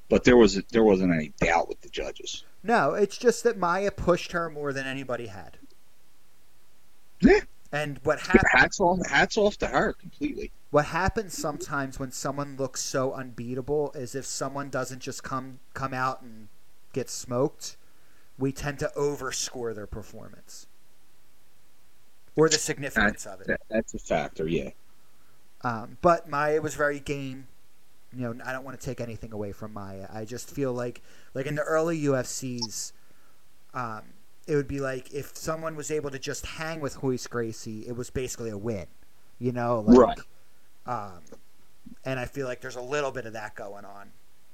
But 0.09 0.25
there 0.25 0.37
was 0.37 0.63
there 0.71 0.85
wasn't 0.85 1.13
any 1.13 1.33
doubt 1.41 1.69
with 1.69 1.81
the 1.83 1.89
judges. 1.91 2.45
No, 2.63 2.95
it's 2.95 3.19
just 3.19 3.45
that 3.45 3.59
Maia 3.59 3.91
pushed 3.91 4.33
her 4.33 4.49
more 4.49 4.73
than 4.73 4.87
anybody 4.87 5.27
had. 5.27 5.59
Yeah. 7.21 7.41
And 7.73 8.01
what 8.03 8.21
happened? 8.21 8.45
Hats 8.51 8.81
off. 8.81 8.99
Hats 9.09 9.39
off 9.39 9.57
to 9.59 9.67
her 9.67 9.93
completely. 9.93 10.51
What 10.71 10.87
happens 10.87 11.37
sometimes 11.37 11.99
when 11.99 12.11
someone 12.11 12.57
looks 12.57 12.81
so 12.81 13.13
unbeatable 13.13 13.93
is 13.95 14.15
if 14.15 14.27
someone 14.27 14.71
doesn't 14.71 15.01
just 15.01 15.23
come 15.23 15.61
come 15.75 15.95
out 15.95 16.23
and 16.23 16.49
get 16.93 17.09
smoked, 17.09 17.77
we 18.39 18.53
tend 18.53 18.79
to 18.81 18.91
overscore 18.97 19.75
their 19.75 19.87
performance 19.87 20.67
or 22.37 22.49
the 22.49 22.59
significance 22.59 23.27
of 23.27 23.41
it. 23.41 23.47
That, 23.47 23.61
that's 23.69 23.95
a 23.95 23.99
factor, 23.99 24.49
yeah. 24.49 24.71
Um, 25.63 25.99
but 26.01 26.29
Maia 26.29 26.61
was 26.61 26.75
very 26.75 27.01
game. 27.01 27.49
You 28.17 28.35
know, 28.35 28.45
I 28.45 28.53
don't 28.53 28.65
want 28.65 28.81
to 28.81 28.85
take 28.85 29.01
anything 29.01 29.33
away 29.33 29.53
from 29.53 29.73
Maia. 29.73 30.09
I 30.13 30.25
just 30.25 30.51
feel 30.51 30.73
like, 30.73 31.03
like 31.35 31.47
in 31.47 31.55
the 31.55 31.63
early 31.63 32.01
UFCs, 32.03 32.93
um, 33.75 34.03
it 34.51 34.57
would 34.57 34.67
be 34.67 34.81
like 34.81 35.15
if 35.15 35.37
someone 35.37 35.77
was 35.77 35.93
able 35.93 36.11
to 36.11 36.19
just 36.19 36.45
hang 36.45 36.81
with 36.81 37.01
Royce 37.05 37.29
Gracie, 37.29 37.87
it 37.87 37.97
was 37.97 38.11
basically 38.11 38.51
a 38.51 38.59
win. 38.59 38.87
You 39.39 39.53
know, 39.53 39.81
like, 39.87 39.97
Right. 39.97 40.19
Um, 40.87 41.21
and 42.05 42.19
I 42.19 42.25
feel 42.25 42.47
like 42.49 42.61
there's 42.61 42.77
a 42.77 42.83
little 42.83 43.13
bit 43.13 43.27
of 43.27 43.35
that 43.35 43.55
going 43.55 43.85
on 43.85 44.11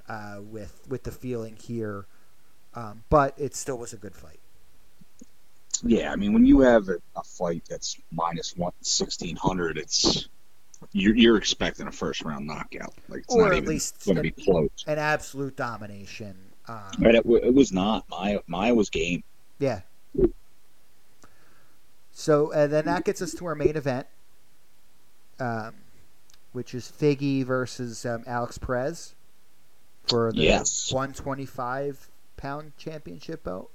uh, 0.07 0.41
with 0.41 0.85
with 0.87 1.03
the 1.03 1.11
feeling 1.11 1.55
here, 1.55 2.05
um, 2.75 3.03
but 3.09 3.33
it 3.37 3.55
still 3.55 3.77
was 3.79 3.91
a 3.91 3.97
good 3.97 4.15
fight. 4.15 4.39
Yeah, 5.83 6.11
I 6.11 6.15
mean, 6.15 6.33
when 6.33 6.45
you 6.45 6.59
have 6.61 6.89
a, 6.89 6.97
a 7.15 7.23
fight 7.23 7.63
that's 7.67 7.97
minus 8.11 8.55
one 8.55 8.73
sixteen 8.81 9.35
hundred, 9.35 9.79
it's 9.79 10.29
you're, 10.91 11.15
you're 11.15 11.37
expecting 11.37 11.87
a 11.87 11.91
first 11.91 12.23
round 12.23 12.45
knockout. 12.45 12.93
Like 13.09 13.21
it's 13.21 13.33
Or 13.33 13.45
not 13.45 13.51
at 13.51 13.57
even 13.57 13.69
least 13.69 14.05
going 14.05 14.17
to 14.17 14.21
be 14.21 14.31
close. 14.31 14.69
An 14.85 14.99
absolute 14.99 15.55
domination. 15.55 16.35
Um, 16.67 16.91
But 16.99 17.15
it, 17.15 17.25
it 17.25 17.53
was 17.53 17.71
not. 17.71 18.05
Maia 18.09 18.41
Maia 18.45 18.75
was 18.75 18.91
game. 18.91 19.23
Yeah. 19.59 19.81
So 22.11 22.51
and 22.51 22.71
then 22.71 22.85
that 22.85 23.05
gets 23.05 23.21
us 23.21 23.33
to 23.35 23.45
our 23.45 23.55
main 23.55 23.75
event, 23.75 24.07
um, 25.39 25.75
which 26.51 26.73
is 26.73 26.91
Figgy 26.91 27.43
versus 27.43 28.05
um, 28.05 28.23
Alex 28.25 28.57
Perez 28.57 29.13
for 30.07 30.31
the 30.31 30.41
Yes. 30.41 30.91
125 30.91 32.09
pound 32.37 32.71
championship 32.77 33.43
belt. 33.43 33.69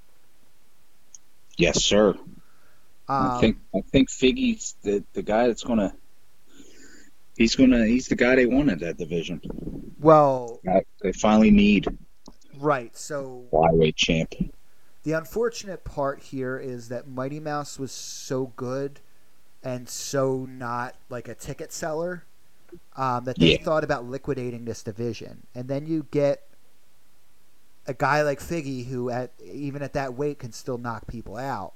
Yes, 1.57 1.83
sir. 1.83 2.09
Um, 2.09 3.31
I 3.31 3.39
think 3.39 3.57
I 3.75 3.81
think 3.81 4.09
Figgy's 4.09 4.75
the 4.83 5.03
the 5.13 5.21
guy 5.21 5.47
that's 5.47 5.63
gonna. 5.63 5.93
He's 7.37 7.55
gonna. 7.55 7.85
He's 7.85 8.07
the 8.07 8.15
guy 8.15 8.35
they 8.35 8.45
want 8.45 8.69
in 8.71 8.79
that 8.79 8.97
division. 8.97 9.41
well, 9.99 10.59
Uh, 10.69 10.81
They 11.01 11.11
finally 11.13 11.51
need 11.51 11.87
right. 12.57 12.95
So 12.97 13.43
flyweight 13.51 13.95
champ. 13.95 14.33
The 15.03 15.13
unfortunate 15.13 15.83
part 15.83 16.21
here 16.21 16.57
is 16.57 16.89
that 16.89 17.07
Mighty 17.07 17.39
Mouse 17.39 17.77
was 17.79 17.91
so 17.91 18.47
good 18.55 18.99
and 19.63 19.89
so 19.89 20.45
not 20.49 20.95
like 21.09 21.27
a 21.27 21.35
ticket 21.35 21.73
seller 21.73 22.25
um, 22.95 23.25
that 23.25 23.39
they 23.39 23.51
Yeah. 23.51 23.57
thought 23.57 23.83
about 23.83 24.05
liquidating 24.05 24.65
this 24.65 24.83
division. 24.83 25.47
And 25.55 25.67
then 25.69 25.85
you 25.87 26.07
get 26.11 26.43
a 27.87 27.93
guy 27.93 28.21
like 28.21 28.39
Figgy 28.39 28.85
who, 28.87 29.09
at 29.09 29.31
even 29.43 29.81
at 29.81 29.93
that 29.93 30.13
weight, 30.13 30.39
can 30.39 30.51
still 30.51 30.77
knock 30.77 31.07
people 31.07 31.37
out. 31.37 31.73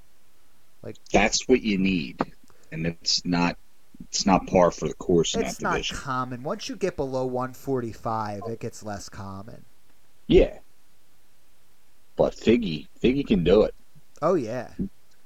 Like 0.82 0.96
That's 1.12 1.46
what 1.48 1.62
you 1.62 1.78
need, 1.78 2.32
and 2.72 2.86
it's 2.86 3.24
not. 3.24 3.58
It's 4.00 4.24
not 4.26 4.46
par 4.46 4.70
for 4.70 4.88
the 4.88 4.94
course 4.94 5.36
in 5.36 5.42
It's 5.42 5.58
not 5.62 5.88
division. 5.88 5.88
common. 5.88 6.42
Once 6.42 6.68
you 6.68 6.76
get 6.76 6.94
below 6.94 7.24
145, 7.24 8.46
it 8.46 8.60
gets 8.60 8.82
less 8.82 9.08
common. 9.08 9.64
Yeah. 10.28 10.58
But 12.18 12.34
Figgy, 12.34 12.88
Figgy 13.00 13.24
can 13.24 13.44
do 13.44 13.62
it. 13.62 13.74
Oh 14.20 14.34
yeah, 14.34 14.72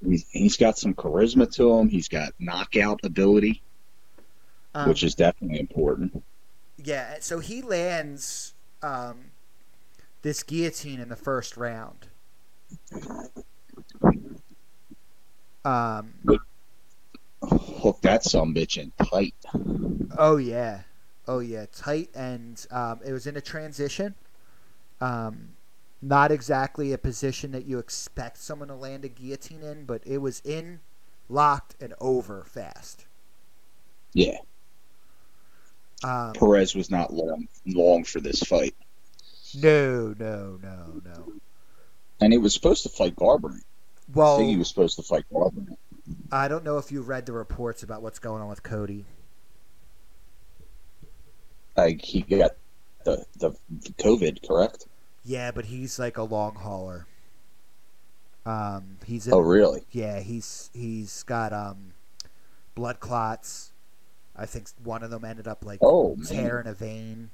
He's, 0.06 0.26
he's 0.30 0.56
got 0.58 0.76
some 0.76 0.94
charisma 0.94 1.50
to 1.54 1.72
him. 1.72 1.88
He's 1.88 2.08
got 2.08 2.34
knockout 2.38 3.00
ability, 3.02 3.62
um, 4.74 4.90
which 4.90 5.02
is 5.02 5.14
definitely 5.14 5.58
important. 5.58 6.22
Yeah, 6.76 7.16
so 7.20 7.38
he 7.38 7.62
lands 7.62 8.52
um, 8.82 9.30
this 10.20 10.42
guillotine 10.42 11.00
in 11.00 11.08
the 11.08 11.16
first 11.16 11.56
round. 11.56 12.08
Um, 15.64 16.12
Hook 17.42 18.00
that 18.02 18.22
some 18.22 18.54
bitch 18.54 18.76
in 18.76 18.92
tight. 19.08 19.34
oh 20.18 20.36
yeah, 20.36 20.80
oh 21.26 21.38
yeah, 21.38 21.64
tight, 21.72 22.10
and 22.14 22.66
um, 22.70 23.00
it 23.02 23.12
was 23.12 23.26
in 23.26 23.36
a 23.36 23.40
transition. 23.40 24.14
Um, 25.00 25.50
not 26.02 26.32
exactly 26.32 26.92
a 26.92 26.98
position 26.98 27.52
that 27.52 27.64
you 27.64 27.78
expect 27.78 28.36
someone 28.38 28.68
to 28.68 28.74
land 28.74 29.04
a 29.04 29.08
guillotine 29.08 29.62
in, 29.62 29.84
but 29.84 30.02
it 30.04 30.18
was 30.18 30.42
in, 30.44 30.80
locked, 31.28 31.76
and 31.80 31.94
over 32.00 32.42
fast. 32.42 33.06
Yeah. 34.12 34.38
Um, 36.02 36.32
Perez 36.32 36.74
was 36.74 36.90
not 36.90 37.14
long 37.14 37.46
long 37.64 38.02
for 38.02 38.18
this 38.18 38.40
fight, 38.40 38.74
no, 39.54 40.14
no, 40.18 40.58
no, 40.60 41.00
no. 41.04 41.32
and 42.20 42.32
he 42.32 42.38
was 42.38 42.52
supposed 42.52 42.82
to 42.82 42.88
fight 42.88 43.14
Garbrandt. 43.14 43.62
Well, 44.12 44.40
Figgy 44.40 44.58
was 44.58 44.68
supposed 44.68 44.96
to 44.96 45.04
fight 45.04 45.24
Garbrandt. 45.32 45.76
I 46.32 46.48
don't 46.48 46.64
know 46.64 46.78
if 46.78 46.90
you 46.90 47.02
read 47.02 47.26
the 47.26 47.32
reports 47.32 47.84
about 47.84 48.02
what's 48.02 48.18
going 48.18 48.42
on 48.42 48.48
with 48.48 48.64
Cody. 48.64 49.04
Like 51.76 52.02
he 52.02 52.22
got 52.22 52.56
the 53.04 53.24
the 53.36 53.54
COVID, 53.98 54.46
correct? 54.46 54.86
Yeah, 55.24 55.50
but 55.52 55.66
he's 55.66 55.98
like 55.98 56.16
a 56.18 56.22
long 56.22 56.54
hauler. 56.56 57.06
Um, 58.44 58.98
he's 59.06 59.26
in, 59.28 59.32
Oh, 59.32 59.38
really? 59.38 59.82
yeah, 59.92 60.18
he's 60.20 60.70
he's 60.74 61.22
got 61.22 61.52
um, 61.52 61.92
blood 62.74 62.98
clots. 62.98 63.72
I 64.34 64.46
think 64.46 64.68
one 64.82 65.02
of 65.02 65.10
them 65.10 65.24
ended 65.24 65.46
up 65.46 65.64
like 65.64 65.78
Oh, 65.82 66.16
man. 66.16 66.26
tearing 66.26 66.66
a 66.66 66.72
vein. 66.74 67.30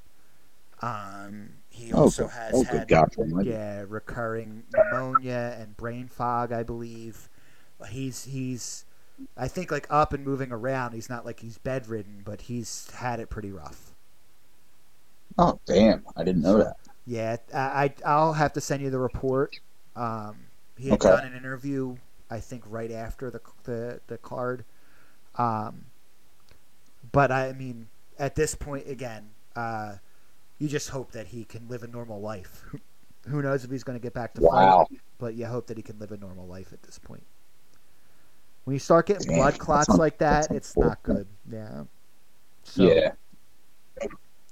Um, 0.82 1.50
he 1.70 1.92
Oh, 1.92 2.02
also 2.02 2.24
good- 2.24 2.32
has 2.32 2.54
oh, 2.54 2.64
had 2.64 2.88
God 2.88 3.08
yeah 3.44 3.84
recurring 3.88 4.64
pneumonia 4.72 5.56
and 5.58 5.76
brain 5.76 6.08
fog, 6.08 6.52
I 6.52 6.62
believe. 6.62 7.28
He's 7.88 8.24
he's 8.24 8.84
I 9.36 9.48
think 9.48 9.70
like 9.70 9.86
up 9.88 10.12
and 10.12 10.24
moving 10.24 10.52
around. 10.52 10.92
He's 10.92 11.08
not 11.08 11.24
like 11.24 11.40
he's 11.40 11.56
bedridden, 11.58 12.20
but 12.24 12.42
he's 12.42 12.90
had 12.96 13.18
it 13.18 13.30
pretty 13.30 13.50
rough. 13.50 13.92
Oh, 15.38 15.58
damn! 15.66 16.04
I 16.16 16.24
didn't 16.24 16.42
know 16.42 16.58
that. 16.58 16.76
Yeah, 17.08 17.38
I, 17.54 17.58
I 17.58 17.94
I'll 18.04 18.34
have 18.34 18.52
to 18.54 18.60
send 18.60 18.82
you 18.82 18.90
the 18.90 18.98
report. 18.98 19.54
Um, 19.96 20.36
he 20.76 20.90
had 20.90 20.96
Okay. 20.96 21.06
done 21.06 21.24
an 21.24 21.34
interview, 21.34 21.96
I 22.30 22.40
think, 22.40 22.64
right 22.68 22.90
after 22.92 23.30
the 23.30 23.40
the, 23.64 24.00
the 24.08 24.18
card. 24.18 24.66
Um, 25.36 25.86
but 27.12 27.32
I 27.32 27.52
mean, 27.52 27.88
at 28.18 28.34
this 28.34 28.54
point, 28.54 28.88
again, 28.88 29.30
uh, 29.56 29.96
you 30.58 30.68
just 30.68 30.90
hope 30.90 31.12
that 31.12 31.28
he 31.28 31.44
can 31.44 31.68
live 31.68 31.82
a 31.82 31.88
normal 31.88 32.20
life. 32.20 32.64
Who 33.28 33.42
knows 33.42 33.64
if 33.64 33.70
he's 33.70 33.84
going 33.84 33.98
to 33.98 34.02
get 34.02 34.14
back 34.14 34.34
to 34.34 34.40
Wow. 34.40 34.86
fight? 34.86 34.88
But 35.18 35.34
you 35.34 35.46
hope 35.46 35.68
that 35.68 35.76
he 35.78 35.82
can 35.82 35.98
live 35.98 36.12
a 36.12 36.18
normal 36.18 36.46
life 36.46 36.72
at 36.72 36.82
this 36.82 36.98
point. 36.98 37.26
When 38.64 38.74
you 38.74 38.80
start 38.80 39.06
getting 39.06 39.26
blood 39.26 39.58
clots 39.58 39.98
like 39.98 40.18
that, 40.18 40.52
it's 40.52 40.76
not 40.76 41.02
good. 41.02 41.26
Yeah. 41.50 41.84
So, 42.64 42.84
yeah. 42.84 43.12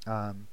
um, 0.06 0.48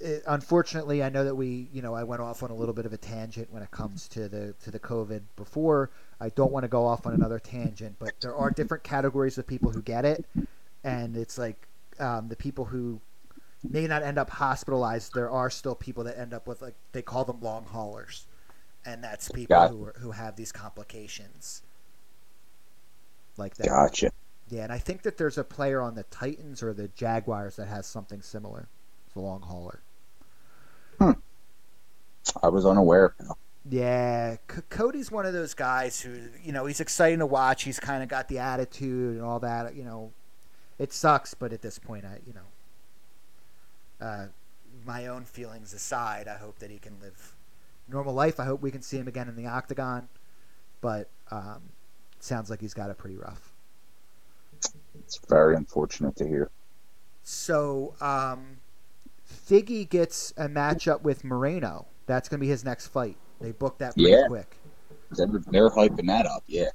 it, 0.00 0.22
unfortunately, 0.26 1.02
I 1.02 1.08
know 1.08 1.24
that 1.24 1.34
we, 1.34 1.68
you 1.72 1.82
know, 1.82 1.94
I 1.94 2.04
went 2.04 2.22
off 2.22 2.42
on 2.42 2.50
a 2.50 2.54
little 2.54 2.74
bit 2.74 2.86
of 2.86 2.92
a 2.92 2.96
tangent 2.96 3.48
when 3.50 3.62
it 3.62 3.70
comes 3.70 4.08
to 4.08 4.28
the 4.28 4.54
to 4.64 4.70
the 4.70 4.78
COVID 4.78 5.22
before. 5.36 5.90
I 6.20 6.30
don't 6.30 6.52
want 6.52 6.64
to 6.64 6.68
go 6.68 6.86
off 6.86 7.06
on 7.06 7.14
another 7.14 7.38
tangent, 7.38 7.96
but 7.98 8.12
there 8.20 8.34
are 8.34 8.50
different 8.50 8.84
categories 8.84 9.38
of 9.38 9.46
people 9.46 9.70
who 9.70 9.82
get 9.82 10.04
it, 10.04 10.24
and 10.84 11.16
it's 11.16 11.38
like 11.38 11.56
um, 11.98 12.28
the 12.28 12.36
people 12.36 12.64
who 12.64 13.00
may 13.68 13.86
not 13.86 14.02
end 14.02 14.18
up 14.18 14.30
hospitalized. 14.30 15.14
There 15.14 15.30
are 15.30 15.50
still 15.50 15.74
people 15.74 16.04
that 16.04 16.18
end 16.18 16.32
up 16.32 16.46
with 16.46 16.62
like 16.62 16.74
they 16.92 17.02
call 17.02 17.24
them 17.24 17.40
long 17.40 17.64
haulers, 17.64 18.26
and 18.84 19.02
that's 19.02 19.28
people 19.30 19.56
Got 19.56 19.70
it. 19.70 19.74
who 19.74 19.84
are, 19.84 19.94
who 19.98 20.10
have 20.12 20.36
these 20.36 20.52
complications 20.52 21.62
like 23.36 23.54
that. 23.56 23.66
Gotcha. 23.68 24.10
Yeah, 24.50 24.62
and 24.62 24.72
I 24.72 24.78
think 24.78 25.02
that 25.02 25.18
there's 25.18 25.38
a 25.38 25.44
player 25.44 25.80
on 25.80 25.94
the 25.94 26.04
Titans 26.04 26.62
or 26.62 26.72
the 26.72 26.88
Jaguars 26.88 27.56
that 27.56 27.68
has 27.68 27.86
something 27.86 28.22
similar. 28.22 28.68
It's 29.06 29.16
a 29.16 29.20
long 29.20 29.42
hauler. 29.42 29.80
I 31.00 32.48
was 32.48 32.66
unaware. 32.66 33.14
Yeah, 33.68 34.36
C- 34.50 34.62
Cody's 34.70 35.10
one 35.10 35.26
of 35.26 35.32
those 35.32 35.54
guys 35.54 36.00
who, 36.00 36.18
you 36.42 36.52
know, 36.52 36.66
he's 36.66 36.80
exciting 36.80 37.18
to 37.18 37.26
watch. 37.26 37.64
He's 37.64 37.80
kind 37.80 38.02
of 38.02 38.08
got 38.08 38.28
the 38.28 38.38
attitude 38.38 39.16
and 39.16 39.24
all 39.24 39.40
that. 39.40 39.74
You 39.74 39.84
know, 39.84 40.12
it 40.78 40.92
sucks, 40.92 41.34
but 41.34 41.52
at 41.52 41.62
this 41.62 41.78
point, 41.78 42.04
I, 42.04 42.18
you 42.26 42.34
know, 42.34 44.06
uh, 44.06 44.26
my 44.86 45.06
own 45.06 45.24
feelings 45.24 45.72
aside, 45.74 46.28
I 46.28 46.36
hope 46.36 46.58
that 46.60 46.70
he 46.70 46.78
can 46.78 46.94
live 47.00 47.34
normal 47.88 48.14
life. 48.14 48.40
I 48.40 48.44
hope 48.44 48.62
we 48.62 48.70
can 48.70 48.82
see 48.82 48.96
him 48.98 49.08
again 49.08 49.28
in 49.28 49.36
the 49.36 49.46
octagon. 49.46 50.08
But 50.80 51.08
um, 51.30 51.62
sounds 52.20 52.50
like 52.50 52.60
he's 52.60 52.74
got 52.74 52.90
it 52.90 52.98
pretty 52.98 53.16
rough. 53.16 53.52
It's 54.98 55.20
very 55.28 55.56
unfortunate 55.56 56.16
to 56.16 56.26
hear. 56.26 56.50
So, 57.22 57.94
um, 58.00 58.58
Figgy 59.48 59.88
gets 59.88 60.32
a 60.36 60.48
matchup 60.48 61.02
with 61.02 61.24
Moreno. 61.24 61.86
That's 62.06 62.28
going 62.28 62.38
to 62.38 62.40
be 62.42 62.48
his 62.48 62.64
next 62.64 62.88
fight. 62.88 63.16
They 63.40 63.52
booked 63.52 63.78
that 63.78 63.94
pretty 63.94 64.10
Yeah. 64.10 64.26
quick. 64.28 64.56
They're, 65.12 65.26
they're 65.50 65.70
hyping 65.70 66.06
that 66.08 66.26
up. 66.26 66.42
Yeah, 66.46 66.68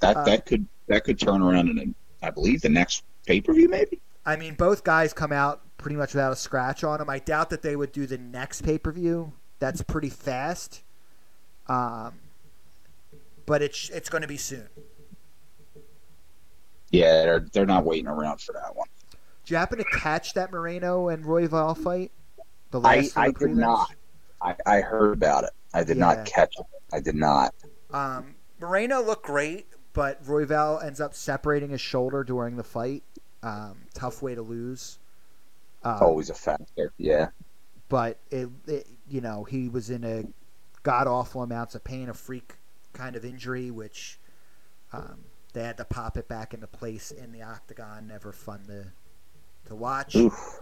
that 0.00 0.16
Uh, 0.16 0.24
that 0.24 0.46
could 0.46 0.66
that 0.86 1.04
could 1.04 1.18
turn 1.18 1.42
around 1.42 1.68
in, 1.70 1.78
a, 1.78 2.26
I 2.26 2.30
believe, 2.30 2.62
the 2.62 2.68
next 2.68 3.04
pay 3.26 3.40
per 3.40 3.52
view, 3.52 3.68
maybe. 3.68 4.00
I 4.26 4.36
mean, 4.36 4.54
both 4.54 4.84
guys 4.84 5.12
come 5.12 5.32
out 5.32 5.62
pretty 5.78 5.96
much 5.96 6.14
without 6.14 6.32
a 6.32 6.36
scratch 6.36 6.84
on 6.84 6.98
them. 6.98 7.08
I 7.10 7.18
doubt 7.18 7.50
that 7.50 7.62
they 7.62 7.74
would 7.74 7.90
do 7.92 8.06
the 8.06 8.18
next 8.18 8.62
pay 8.62 8.78
per 8.78 8.92
view. 8.92 9.32
That's 9.58 9.82
pretty 9.82 10.08
fast. 10.10 10.82
Um, 11.66 12.14
but 13.46 13.62
it's 13.62 13.88
it's 13.90 14.08
going 14.08 14.22
to 14.22 14.28
be 14.28 14.36
soon. 14.36 14.68
Yeah, 16.90 17.22
they're 17.22 17.40
they're 17.52 17.66
not 17.66 17.84
waiting 17.84 18.06
around 18.08 18.40
for 18.40 18.52
that 18.52 18.74
one. 18.76 18.88
Do 19.44 19.54
you 19.54 19.58
happen 19.58 19.78
to 19.78 19.84
catch 19.84 20.34
that 20.34 20.52
Moreno 20.52 21.08
and 21.08 21.24
Royval 21.24 21.76
fight? 21.76 22.12
The 22.70 22.80
I, 22.82 22.96
last 23.00 23.16
I 23.16 23.30
the 23.30 23.32
did 23.32 23.52
not. 23.56 23.90
I, 24.40 24.56
I 24.66 24.80
heard 24.80 25.12
about 25.14 25.44
it. 25.44 25.50
I 25.74 25.84
did 25.84 25.96
Yeah. 25.96 25.98
not 25.98 26.24
catch 26.24 26.54
it. 26.58 26.66
I 26.92 27.00
did 27.00 27.14
not. 27.14 27.54
Um, 27.92 28.36
Moreno 28.60 29.02
looked 29.02 29.26
great, 29.26 29.66
but 29.92 30.22
Royval 30.24 30.82
ends 30.84 31.00
up 31.00 31.14
separating 31.14 31.70
his 31.70 31.80
shoulder 31.80 32.24
during 32.24 32.56
the 32.56 32.64
fight. 32.64 33.02
Um, 33.42 33.86
tough 33.94 34.22
way 34.22 34.34
to 34.34 34.42
lose. 34.42 34.98
Um, 35.84 35.98
Always 36.00 36.30
a 36.30 36.34
factor. 36.34 36.92
Yeah. 36.98 37.28
but 37.88 38.18
it, 38.30 38.48
it, 38.66 38.86
you 39.08 39.20
know, 39.20 39.44
he 39.44 39.68
was 39.68 39.90
in 39.90 40.04
a 40.04 40.24
god 40.82 41.06
awful 41.06 41.42
amounts 41.42 41.74
of 41.74 41.84
pain, 41.84 42.08
a 42.08 42.14
freak 42.14 42.54
kind 42.92 43.16
of 43.16 43.24
injury, 43.24 43.70
which 43.70 44.18
um, 44.92 45.24
they 45.52 45.64
had 45.64 45.76
to 45.78 45.84
pop 45.84 46.16
it 46.16 46.28
back 46.28 46.54
into 46.54 46.66
place 46.66 47.10
in 47.10 47.32
the 47.32 47.42
octagon. 47.42 48.06
Never 48.08 48.32
fun 48.32 48.66
to 48.68 48.92
to 49.66 49.74
watch, 49.74 50.16
Oof. 50.16 50.60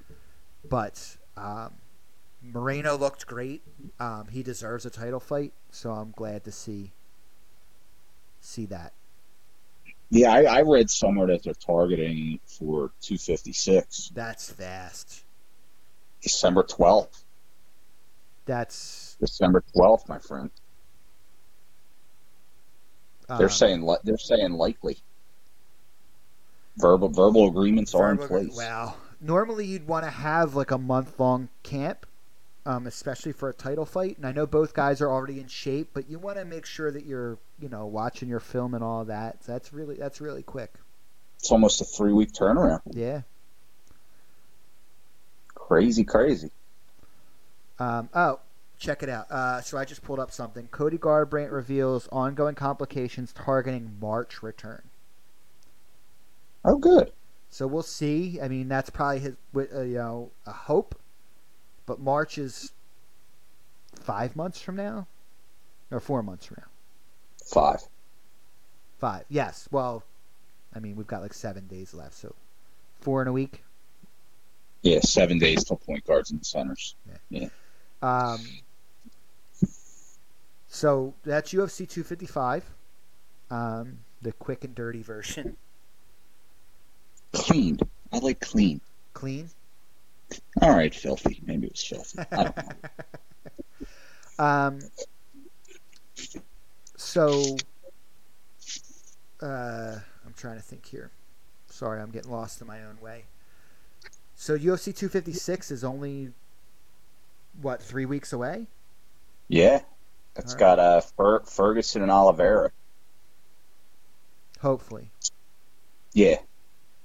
but 0.69 1.17
um, 1.37 1.75
Moreno 2.43 2.97
looked 2.97 3.27
great. 3.27 3.63
Um, 3.99 4.29
he 4.31 4.43
deserves 4.43 4.87
a 4.87 4.91
title 4.91 5.21
fight, 5.21 5.53
so 5.71 5.91
I'm 5.93 6.13
glad 6.13 6.45
to 6.45 6.53
see 6.53 6.93
see 8.41 8.67
that. 8.67 8.93
Yeah, 10.11 10.33
I, 10.33 10.43
I 10.45 10.63
read 10.63 10.89
somewhere 10.89 11.27
that 11.27 11.43
they're 11.43 11.53
targeting 11.53 12.41
for 12.47 12.93
256, 13.03 14.13
That's 14.15 14.51
fast. 14.51 15.25
December 16.23 16.63
12th. 16.63 17.25
That's 18.47 19.17
December 19.21 19.63
12th, 19.77 20.09
my 20.09 20.19
friend. 20.19 20.51
They're 23.29 23.47
um, 23.47 23.51
saying 23.51 23.83
li- 23.83 23.99
they're 24.05 24.17
saying 24.17 24.53
likely. 24.53 24.97
Verbal 26.79 27.09
verbal 27.09 27.49
agreements 27.49 27.95
are 27.95 28.11
in 28.11 28.17
place. 28.17 28.57
Wow. 28.57 28.95
Normally, 29.21 29.67
you'd 29.67 29.87
want 29.87 30.07
to 30.07 30.11
have 30.11 30.55
like 30.55 30.71
a 30.71 30.79
month 30.79 31.21
long 31.21 31.51
camp, 31.63 32.07
um, 32.69 32.87
especially 32.87 33.33
for 33.33 33.49
a 33.49 33.55
title 33.55 33.87
fight. 33.87 34.19
And 34.19 34.27
I 34.27 34.33
know 34.33 34.47
both 34.47 34.75
guys 34.75 35.01
are 35.01 35.11
already 35.11 35.41
in 35.41 35.49
shape, 35.49 35.89
but 35.95 36.09
you 36.11 36.19
want 36.19 36.37
to 36.37 36.45
make 36.45 36.67
sure 36.67 36.91
that 36.91 37.07
you're, 37.07 37.39
you 37.59 37.71
know, 37.71 37.87
watching 37.87 38.29
your 38.29 38.41
film 38.41 38.75
and 38.75 38.85
all 38.85 39.07
that. 39.07 39.43
So 39.43 39.53
that's 39.53 39.73
really 39.73 39.97
that's 39.97 40.21
really 40.21 40.43
quick. 40.43 40.75
It's 41.39 41.51
almost 41.51 41.81
a 41.81 41.85
three 41.87 42.13
week 42.13 42.33
turnaround. 42.33 42.83
Yeah. 42.91 43.23
Crazy, 45.55 46.05
crazy. 46.05 46.51
Um, 47.79 48.11
oh, 48.15 48.41
check 48.79 49.03
it 49.03 49.09
out. 49.09 49.31
Uh, 49.31 49.63
so 49.63 49.79
I 49.79 49.87
just 49.87 50.03
pulled 50.03 50.21
up 50.21 50.31
something. 50.31 50.69
Cody 50.71 50.99
Garbrandt 50.99 51.51
reveals 51.51 52.07
ongoing 52.13 52.55
complications 52.55 53.33
targeting 53.33 53.97
March 53.99 54.43
return. 54.43 54.83
Oh, 56.67 56.77
good. 56.77 57.13
So 57.49 57.67
we'll 57.67 57.83
see. 57.83 58.41
I 58.43 58.49
mean, 58.49 58.69
that's 58.69 58.91
probably 58.91 59.21
his, 59.21 59.37
uh, 59.57 59.81
you 59.81 59.97
know, 59.97 60.31
a 60.45 60.53
hope. 60.53 60.99
But 61.89 62.01
March 62.01 62.37
is 62.37 62.73
five 63.99 64.37
months 64.37 64.61
from 64.61 64.77
now, 64.77 65.07
or 65.91 66.01
four 66.01 66.23
months 66.23 66.45
from 66.45 66.59
now. 66.61 66.67
Five. 67.47 67.81
Five. 68.99 69.25
Yes. 69.31 69.69
Well, 69.71 70.05
I 70.77 70.81
mean, 70.81 70.97
we've 70.97 71.07
got 71.07 71.23
like 71.23 71.33
seven 71.33 71.67
days 71.67 71.95
left, 71.95 72.13
so 72.13 72.35
four 73.01 73.23
in 73.23 73.29
a 73.29 73.33
week. 73.33 73.63
Yeah, 74.83 75.01
seven 75.01 75.39
days 75.39 75.65
till 75.65 75.79
point 75.79 76.05
guards 76.07 76.31
and 76.31 76.45
centers. 76.45 76.95
Yeah. 77.31 77.49
Um. 78.03 78.47
So 80.69 81.15
that's 81.25 81.55
UFC 81.55 81.89
255, 81.89 82.65
um, 83.51 84.01
the 84.21 84.33
quick 84.33 84.65
and 84.65 84.75
dirty 84.75 85.03
version. 85.03 85.57
Clean. 87.33 87.81
I 88.13 88.19
like 88.19 88.41
clean. 88.41 88.83
Clean. 89.15 89.49
All 90.61 90.71
right, 90.71 90.95
filthy. 90.95 91.41
Maybe 91.45 91.67
it 91.67 91.73
was 91.73 91.85
filthy. 91.85 92.19
I 92.33 92.45
don't 92.45 92.57
know. 92.57 92.63
Um. 94.41 94.79
So, 96.97 97.57
uh, 99.43 99.97
I'm 100.25 100.35
trying 100.37 100.57
to 100.57 100.63
think 100.63 100.87
here. 100.87 101.11
Sorry, 101.69 102.01
I'm 102.01 102.11
getting 102.11 102.31
lost 102.31 102.61
in 102.61 102.67
my 102.67 102.85
own 102.85 102.99
way. 103.01 103.25
So 104.37 104.57
UFC 104.57 104.95
256 104.95 105.73
is 105.73 105.83
only 105.83 106.31
what 107.61 107.83
three 107.83 108.07
weeks 108.07 108.33
away. 108.33 108.69
Yeah. 109.49 109.81
It's 110.37 110.55
All 110.55 110.59
got 110.61 110.79
uh, 110.79 111.01
Fer- 111.01 111.41
Ferguson 111.41 112.03
and 112.03 112.11
Oliveira. 112.11 112.71
Hopefully. 114.61 115.11
Yeah. 116.13 116.39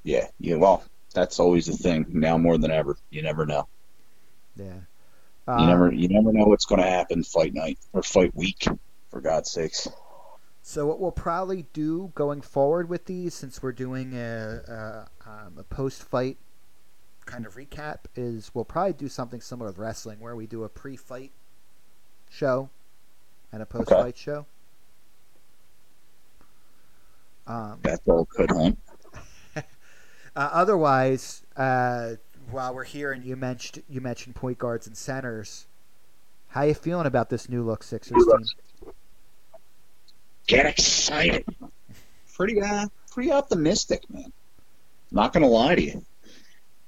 Yeah. 0.03 0.27
Yeah. 0.39 0.55
Well, 0.57 0.83
that's 1.13 1.39
always 1.39 1.67
the 1.67 1.73
thing 1.73 2.05
now 2.09 2.37
more 2.37 2.57
than 2.57 2.71
ever. 2.71 2.97
You 3.09 3.21
never 3.21 3.45
know. 3.45 3.67
Yeah. 4.55 4.81
You 5.47 5.53
Um, 5.53 5.67
never 5.67 5.91
you 5.91 6.07
never 6.07 6.31
know 6.33 6.45
what's 6.45 6.65
going 6.65 6.81
to 6.81 6.89
happen 6.89 7.23
fight 7.23 7.53
night 7.53 7.79
or 7.93 8.03
fight 8.03 8.35
week. 8.35 8.67
For 9.11 9.21
God's 9.21 9.51
sakes. 9.51 9.87
So 10.63 10.87
what 10.87 10.99
we'll 10.99 11.11
probably 11.11 11.67
do 11.71 12.11
going 12.15 12.41
forward 12.41 12.89
with 12.89 13.05
these, 13.05 13.35
since 13.35 13.61
we're 13.61 13.71
doing 13.71 14.15
a 14.15 14.63
a, 14.67 15.29
um, 15.29 15.53
a 15.59 15.63
post-fight 15.63 16.37
kind 17.27 17.45
of 17.45 17.53
recap, 17.53 18.05
is 18.15 18.49
we'll 18.55 18.65
probably 18.65 18.93
do 18.93 19.07
something 19.07 19.39
similar 19.39 19.69
with 19.69 19.77
wrestling, 19.77 20.19
where 20.19 20.35
we 20.35 20.47
do 20.47 20.63
a 20.63 20.67
pre-fight 20.67 21.29
show 22.27 22.71
and 23.51 23.61
a 23.61 23.67
post-fight 23.67 24.17
show. 24.17 24.47
Um, 27.45 27.77
That's 27.83 28.07
all 28.07 28.27
good, 28.35 28.49
hunt. 28.49 28.79
Uh, 30.35 30.49
otherwise, 30.51 31.43
uh, 31.55 32.15
while 32.51 32.73
we're 32.73 32.83
here, 32.83 33.11
and 33.11 33.23
you 33.23 33.35
mentioned 33.35 33.83
you 33.89 34.01
mentioned 34.01 34.35
point 34.35 34.57
guards 34.57 34.87
and 34.87 34.97
centers, 34.97 35.67
how 36.49 36.63
you 36.63 36.73
feeling 36.73 37.05
about 37.05 37.29
this 37.29 37.49
new 37.49 37.63
look 37.63 37.83
Sixers 37.83 38.25
team? 38.25 38.93
Get 40.47 40.65
excited. 40.65 41.45
Pretty 42.33 42.61
uh 42.61 42.87
pretty 43.11 43.31
optimistic, 43.31 44.09
man. 44.09 44.31
Not 45.11 45.33
gonna 45.33 45.47
lie 45.47 45.75
to 45.75 45.81
you. 45.81 46.05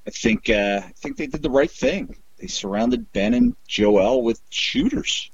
I 0.08 0.12
think 0.12 0.50
uh, 0.50 0.82
I 0.84 0.92
think 0.96 1.18
they 1.18 1.28
did 1.28 1.42
the 1.42 1.50
right 1.50 1.72
thing. 1.72 2.16
They 2.38 2.48
surrounded 2.48 3.12
Ben 3.14 3.34
and 3.34 3.56
Joel 3.68 4.24
with 4.24 4.42
shooters. 4.50 5.32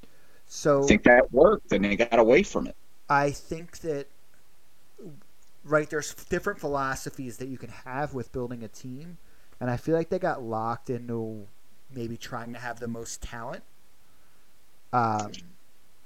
So 0.47 0.83
I 0.83 0.87
think 0.87 1.03
that 1.03 1.31
worked, 1.31 1.71
and 1.71 1.83
they 1.83 1.95
got 1.95 2.19
away 2.19 2.43
from 2.43 2.67
it. 2.67 2.75
I 3.09 3.31
think 3.31 3.79
that 3.79 4.07
right 5.63 5.89
there's 5.89 6.13
different 6.29 6.59
philosophies 6.59 7.37
that 7.37 7.47
you 7.47 7.57
can 7.57 7.69
have 7.69 8.13
with 8.13 8.31
building 8.31 8.63
a 8.63 8.67
team, 8.67 9.17
and 9.59 9.69
I 9.69 9.77
feel 9.77 9.95
like 9.95 10.09
they 10.09 10.19
got 10.19 10.41
locked 10.43 10.89
into 10.89 11.47
maybe 11.93 12.17
trying 12.17 12.53
to 12.53 12.59
have 12.59 12.79
the 12.79 12.87
most 12.87 13.21
talent, 13.21 13.63
um, 14.93 15.31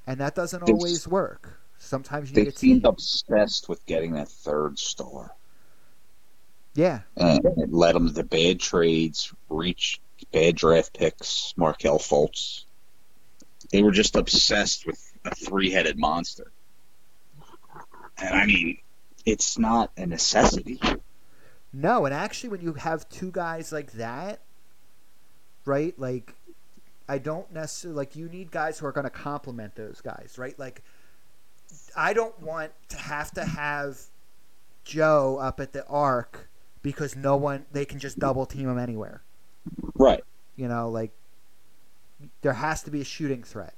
and 0.07 0.19
that 0.19 0.35
doesn't 0.35 0.65
They- 0.65 0.71
always 0.73 1.07
work. 1.07 1.59
Sometimes 1.77 2.29
you 2.29 2.35
They 2.35 2.41
need 2.43 2.47
a 2.47 2.51
team. 2.51 2.57
seemed 2.75 2.85
obsessed 2.85 3.69
with 3.69 3.85
getting 3.85 4.13
that 4.13 4.29
third 4.29 4.79
star, 4.79 5.35
Yeah, 6.73 7.01
and 7.17 7.43
it 7.45 7.71
led 7.71 7.95
them 7.95 8.13
to 8.13 8.23
bad 8.23 8.59
trades, 8.59 9.31
reach 9.49 10.01
bad 10.31 10.55
draft 10.55 10.93
picks, 10.93 11.53
Markelle 11.57 11.99
Fultz. 11.99 12.63
They 13.71 13.81
were 13.83 13.91
just 13.91 14.15
obsessed 14.15 14.85
with 14.85 15.11
a 15.25 15.33
three-headed 15.35 15.97
monster, 15.99 16.51
and 18.17 18.35
I 18.35 18.45
mean, 18.45 18.77
it's 19.25 19.57
not 19.57 19.91
a 19.97 20.05
necessity. 20.05 20.79
no, 21.73 22.05
and 22.05 22.13
actually, 22.13 22.49
when 22.49 22.61
you 22.61 22.73
have 22.73 23.07
two 23.09 23.31
guys 23.31 23.71
like 23.71 23.93
that, 23.93 24.39
right? 25.65 25.97
Like, 25.97 26.35
I 27.07 27.17
don't 27.17 27.51
necessarily 27.51 27.97
like 27.97 28.15
you 28.15 28.27
need 28.29 28.51
guys 28.51 28.79
who 28.79 28.85
are 28.85 28.91
going 28.91 29.05
to 29.05 29.09
complement 29.09 29.75
those 29.75 30.01
guys, 30.01 30.35
right? 30.37 30.57
Like, 30.57 30.83
I 31.95 32.13
don't 32.13 32.39
want 32.41 32.71
to 32.89 32.97
have 32.97 33.31
to 33.31 33.45
have 33.45 33.99
Joe 34.83 35.37
up 35.41 35.59
at 35.59 35.73
the 35.73 35.85
arc 35.87 36.47
because 36.81 37.15
no 37.15 37.35
one 37.35 37.65
they 37.71 37.85
can 37.85 37.99
just 37.99 38.19
double 38.19 38.45
team 38.45 38.69
him 38.69 38.77
anywhere. 38.77 39.21
Right. 39.95 40.23
You 40.55 40.67
know, 40.67 40.89
like 40.89 41.11
there 42.41 42.53
has 42.53 42.83
to 42.83 42.91
be 42.91 43.01
a 43.01 43.05
shooting 43.05 43.43
threat. 43.43 43.73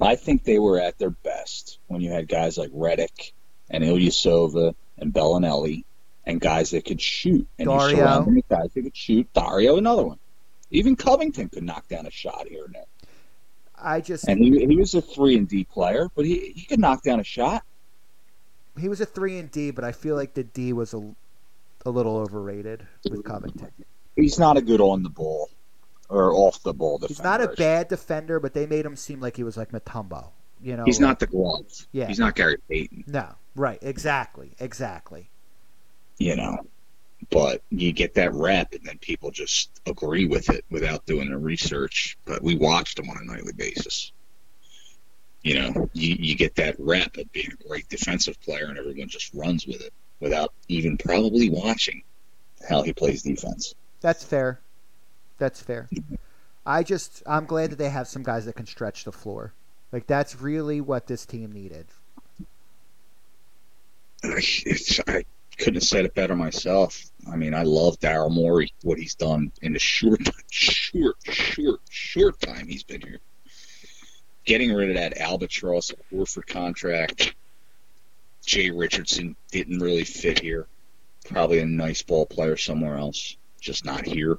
I 0.00 0.16
think 0.16 0.44
they 0.44 0.58
were 0.58 0.80
at 0.80 0.98
their 0.98 1.10
best 1.10 1.78
when 1.86 2.00
you 2.00 2.10
had 2.10 2.28
guys 2.28 2.58
like 2.58 2.70
Redick 2.70 3.32
and 3.70 3.84
Ilyasova 3.84 4.74
and 4.98 5.12
Belinelli 5.12 5.84
and 6.24 6.40
guys 6.40 6.70
that 6.70 6.84
could 6.84 7.00
shoot. 7.00 7.46
And 7.58 7.68
Dario. 7.68 7.88
you 7.88 7.96
surround 7.96 8.26
them 8.26 8.34
with 8.36 8.48
guys 8.48 8.70
that 8.74 8.82
could 8.82 8.96
shoot. 8.96 9.32
Dario, 9.32 9.76
another 9.76 10.04
one. 10.04 10.18
Even 10.70 10.96
Covington 10.96 11.48
could 11.48 11.62
knock 11.62 11.88
down 11.88 12.06
a 12.06 12.10
shot 12.10 12.46
here 12.46 12.64
and 12.64 12.74
there. 12.74 12.84
I 13.80 14.00
just 14.00 14.26
And 14.28 14.38
he, 14.38 14.66
he 14.66 14.76
was 14.76 14.94
a 14.94 15.00
three 15.00 15.36
and 15.36 15.48
D 15.48 15.64
player, 15.64 16.08
but 16.14 16.24
he, 16.24 16.52
he 16.54 16.66
could 16.66 16.80
knock 16.80 17.02
down 17.02 17.20
a 17.20 17.24
shot. 17.24 17.64
he 18.78 18.88
was 18.88 19.00
a 19.00 19.06
three 19.06 19.38
and 19.38 19.50
D, 19.50 19.70
but 19.70 19.84
I 19.84 19.92
feel 19.92 20.16
like 20.16 20.34
the 20.34 20.44
D 20.44 20.72
was 20.72 20.94
a, 20.94 21.14
a 21.86 21.90
little 21.90 22.16
overrated 22.18 22.86
with 23.08 23.24
Covington. 23.24 23.70
He's 24.16 24.38
not 24.38 24.56
a 24.56 24.62
good 24.62 24.80
on 24.80 25.02
the 25.02 25.08
ball 25.08 25.48
or 26.08 26.32
off 26.34 26.62
the 26.62 26.74
ball 26.74 26.98
defender. 26.98 27.14
He's 27.14 27.22
not 27.22 27.40
a 27.40 27.48
bad 27.48 27.88
defender, 27.88 28.40
but 28.40 28.52
they 28.52 28.66
made 28.66 28.84
him 28.84 28.96
seem 28.96 29.20
like 29.20 29.36
he 29.36 29.44
was 29.44 29.56
like 29.56 29.70
Mutombo. 29.70 30.30
You 30.62 30.76
know, 30.76 30.84
He's 30.84 31.00
not 31.00 31.20
the 31.20 31.26
glove. 31.26 31.66
Yeah. 31.92 32.06
He's 32.06 32.18
not 32.18 32.34
Gary 32.34 32.58
Payton. 32.68 33.04
No, 33.06 33.34
right, 33.54 33.78
exactly, 33.82 34.52
exactly. 34.58 35.30
you 36.18 36.36
know. 36.36 36.58
But 37.30 37.62
you 37.70 37.92
get 37.92 38.14
that 38.14 38.32
rep, 38.32 38.72
and 38.74 38.84
then 38.84 38.98
people 38.98 39.30
just 39.32 39.80
agree 39.86 40.26
with 40.26 40.48
it 40.50 40.64
without 40.70 41.04
doing 41.04 41.28
their 41.28 41.38
research. 41.38 42.16
But 42.24 42.42
we 42.42 42.54
watched 42.54 42.98
him 42.98 43.10
on 43.10 43.18
a 43.20 43.24
nightly 43.24 43.52
basis. 43.52 44.12
You 45.42 45.54
know, 45.60 45.90
you, 45.92 46.16
you 46.18 46.34
get 46.36 46.54
that 46.56 46.76
rep 46.78 47.16
of 47.16 47.30
being 47.32 47.50
a 47.52 47.68
great 47.68 47.88
defensive 47.88 48.40
player, 48.40 48.66
and 48.66 48.78
everyone 48.78 49.08
just 49.08 49.34
runs 49.34 49.66
with 49.66 49.80
it 49.80 49.92
without 50.20 50.52
even 50.68 50.96
probably 50.96 51.50
watching 51.50 52.02
how 52.68 52.82
he 52.82 52.92
plays 52.92 53.22
defense. 53.22 53.74
That's 54.00 54.22
fair. 54.24 54.60
That's 55.38 55.60
fair. 55.60 55.88
I 56.64 56.82
just 56.82 57.22
I'm 57.26 57.46
glad 57.46 57.70
that 57.70 57.76
they 57.76 57.88
have 57.88 58.08
some 58.08 58.22
guys 58.22 58.44
that 58.46 58.54
can 58.54 58.66
stretch 58.66 59.04
the 59.04 59.12
floor. 59.12 59.52
Like 59.92 60.06
that's 60.06 60.40
really 60.40 60.80
what 60.80 61.06
this 61.06 61.24
team 61.24 61.52
needed. 61.52 61.86
I, 64.22 64.38
it's, 64.38 65.00
I 65.06 65.24
couldn't 65.56 65.74
have 65.74 65.84
said 65.84 66.04
it 66.04 66.14
better 66.14 66.36
myself. 66.36 67.02
I 67.30 67.36
mean, 67.36 67.54
I 67.54 67.62
love 67.62 67.98
Daryl 67.98 68.30
Morey, 68.30 68.72
what 68.82 68.98
he's 68.98 69.14
done 69.14 69.52
in 69.62 69.72
the 69.72 69.78
short, 69.78 70.20
short, 70.50 71.16
short, 71.24 71.80
short 71.88 72.40
time 72.40 72.68
he's 72.68 72.84
been 72.84 73.00
here. 73.00 73.20
Getting 74.44 74.72
rid 74.72 74.90
of 74.90 74.96
that 74.96 75.18
albatross 75.18 75.92
Horford 76.12 76.46
contract. 76.46 77.34
Jay 78.46 78.70
Richardson 78.70 79.36
didn't 79.50 79.80
really 79.80 80.04
fit 80.04 80.40
here. 80.40 80.66
Probably 81.26 81.58
a 81.58 81.66
nice 81.66 82.02
ball 82.02 82.24
player 82.24 82.56
somewhere 82.56 82.96
else, 82.96 83.36
just 83.60 83.84
not 83.84 84.06
here. 84.06 84.38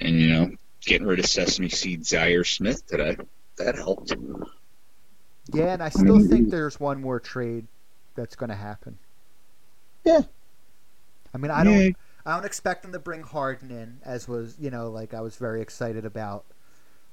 And 0.00 0.18
you 0.20 0.28
know, 0.28 0.50
getting 0.80 1.06
rid 1.06 1.20
of 1.20 1.26
Sesame 1.26 1.68
Seed 1.68 2.02
Zhaire 2.02 2.44
Smith 2.44 2.84
today, 2.86 3.16
that 3.64 3.76
helped. 3.76 4.12
Yeah, 5.52 5.74
and 5.74 5.82
I 5.82 5.88
still 5.88 6.20
think 6.26 6.50
there's 6.50 6.78
one 6.78 7.00
more 7.00 7.20
trade 7.20 7.66
that's 8.14 8.36
going 8.36 8.50
to 8.50 8.56
happen. 8.56 8.98
Yeah. 10.04 10.22
I 11.34 11.38
mean, 11.38 11.50
I 11.50 11.64
don't 11.64 11.80
Yeah. 11.80 11.90
I 12.26 12.34
don't 12.34 12.44
expect 12.44 12.82
them 12.82 12.92
to 12.92 12.98
bring 12.98 13.22
Harden 13.22 13.70
in 13.70 13.98
as 14.04 14.28
was, 14.28 14.56
you 14.60 14.70
know, 14.70 14.90
like 14.90 15.14
I 15.14 15.20
was 15.20 15.36
very 15.36 15.62
excited 15.62 16.04
about. 16.04 16.44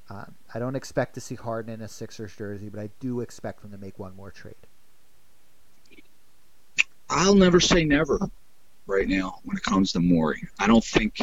Um, 0.09 0.35
I 0.53 0.59
don't 0.59 0.75
expect 0.75 1.15
to 1.15 1.21
see 1.21 1.35
Harden 1.35 1.73
in 1.73 1.81
a 1.81 1.87
Sixers 1.87 2.35
jersey, 2.35 2.69
but 2.69 2.79
I 2.79 2.89
do 2.99 3.21
expect 3.21 3.61
them 3.61 3.71
to 3.71 3.77
make 3.77 3.99
one 3.99 4.15
more 4.15 4.31
trade. 4.31 4.55
I'll 7.09 7.35
never 7.35 7.59
say 7.59 7.85
never 7.85 8.19
right 8.85 9.07
now 9.07 9.39
when 9.43 9.57
it 9.57 9.63
comes 9.63 9.91
to 9.93 9.99
Morey. 9.99 10.47
I 10.59 10.67
don't 10.67 10.83
think 10.83 11.17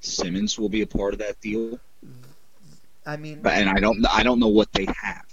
Simmons 0.00 0.58
will 0.58 0.68
be 0.68 0.82
a 0.82 0.86
part 0.86 1.12
of 1.12 1.18
that 1.20 1.40
deal, 1.40 1.78
I 3.08 3.16
mean, 3.16 3.40
but 3.40 3.54
and 3.54 3.70
I 3.70 3.80
don't 3.80 4.04
I 4.06 4.22
don't 4.22 4.38
know 4.38 4.48
what 4.48 4.70
they 4.72 4.84
have. 4.84 5.24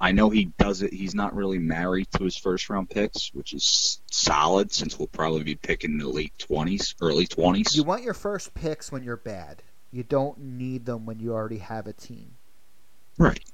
I 0.00 0.12
know 0.12 0.30
he 0.30 0.44
does 0.58 0.80
it. 0.80 0.92
He's 0.92 1.14
not 1.14 1.34
really 1.34 1.58
married 1.58 2.06
to 2.12 2.24
his 2.24 2.36
first 2.36 2.70
round 2.70 2.88
picks, 2.88 3.34
which 3.34 3.52
is 3.52 4.00
solid 4.10 4.72
since 4.72 4.96
we'll 4.96 5.08
probably 5.08 5.42
be 5.42 5.56
picking 5.56 5.90
in 5.90 5.98
the 5.98 6.08
late 6.08 6.32
twenties, 6.38 6.94
early 7.00 7.26
twenties. 7.26 7.76
you 7.76 7.82
want 7.82 8.04
your 8.04 8.14
first 8.14 8.54
picks 8.54 8.92
when 8.92 9.02
you're 9.02 9.16
bad. 9.16 9.64
You 9.90 10.04
don't 10.04 10.38
need 10.38 10.86
them 10.86 11.04
when 11.04 11.18
you 11.18 11.32
already 11.32 11.58
have 11.58 11.88
a 11.88 11.92
team. 11.92 12.36
Right. 13.18 13.44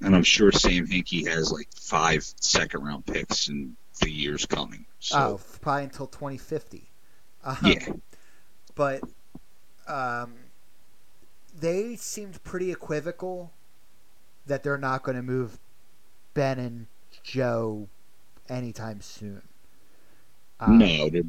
And 0.00 0.14
I'm 0.14 0.22
sure 0.22 0.52
Sam 0.52 0.86
Hinkie 0.86 1.26
has 1.26 1.50
like 1.50 1.68
five 1.74 2.22
second 2.40 2.84
round 2.84 3.04
picks 3.04 3.48
in 3.48 3.76
the 4.00 4.10
years 4.10 4.46
coming. 4.46 4.86
Oh, 5.12 5.40
probably 5.60 5.84
until 5.84 6.06
2050. 6.06 6.88
Um, 7.44 7.56
yeah. 7.64 7.88
But 8.76 9.02
um, 9.88 10.34
they 11.58 11.96
seemed 11.96 12.42
pretty 12.44 12.72
equivocal 12.72 13.52
that 14.46 14.62
they're 14.62 14.78
not 14.78 15.02
going 15.02 15.16
to 15.16 15.22
move 15.22 15.58
Ben 16.34 16.58
and 16.58 16.86
Joe 17.22 17.88
anytime 18.48 19.00
soon. 19.00 19.42
Um, 20.60 20.78
no, 20.78 21.10
they're, 21.10 21.22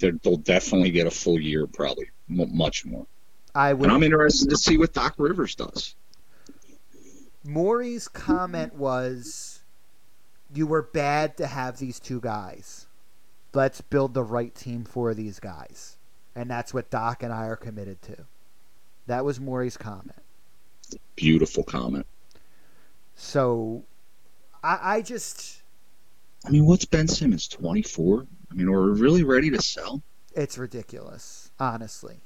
they're, 0.00 0.18
they'll 0.22 0.36
definitely 0.36 0.90
get 0.90 1.06
a 1.06 1.10
full 1.10 1.40
year, 1.40 1.66
probably 1.66 2.10
m- 2.30 2.56
much 2.56 2.84
more. 2.84 3.06
I 3.54 3.72
would. 3.72 3.84
And 3.84 3.92
I'm 3.92 4.02
interested 4.02 4.50
to 4.50 4.56
see 4.56 4.76
what 4.76 4.92
Doc 4.92 5.14
Rivers 5.18 5.54
does. 5.54 5.94
Morey's 7.44 8.08
comment 8.08 8.74
was, 8.74 9.60
"You 10.52 10.66
were 10.66 10.82
bad 10.82 11.36
to 11.36 11.46
have 11.46 11.78
these 11.78 12.00
two 12.00 12.20
guys. 12.20 12.86
Let's 13.52 13.80
build 13.80 14.14
the 14.14 14.24
right 14.24 14.54
team 14.54 14.84
for 14.84 15.14
these 15.14 15.38
guys." 15.38 15.98
And 16.34 16.50
that's 16.50 16.74
what 16.74 16.90
Doc 16.90 17.22
and 17.22 17.32
I 17.32 17.46
are 17.46 17.56
committed 17.56 18.02
to. 18.02 18.24
That 19.06 19.24
was 19.24 19.40
Morey's 19.40 19.76
comment. 19.76 20.22
Beautiful 21.16 21.62
comment. 21.62 22.06
So, 23.16 23.84
I, 24.62 24.96
I 24.96 25.02
just, 25.02 25.62
I 26.44 26.50
mean, 26.50 26.66
what's 26.66 26.84
Ben 26.84 27.08
Simmons? 27.08 27.48
24? 27.48 28.26
I 28.50 28.54
mean, 28.54 28.68
are 28.68 28.72
we're 28.72 28.92
really 28.92 29.24
ready 29.24 29.50
to 29.50 29.62
sell. 29.62 30.02
it's 30.34 30.58
ridiculous, 30.58 31.50
honestly. 31.58 32.16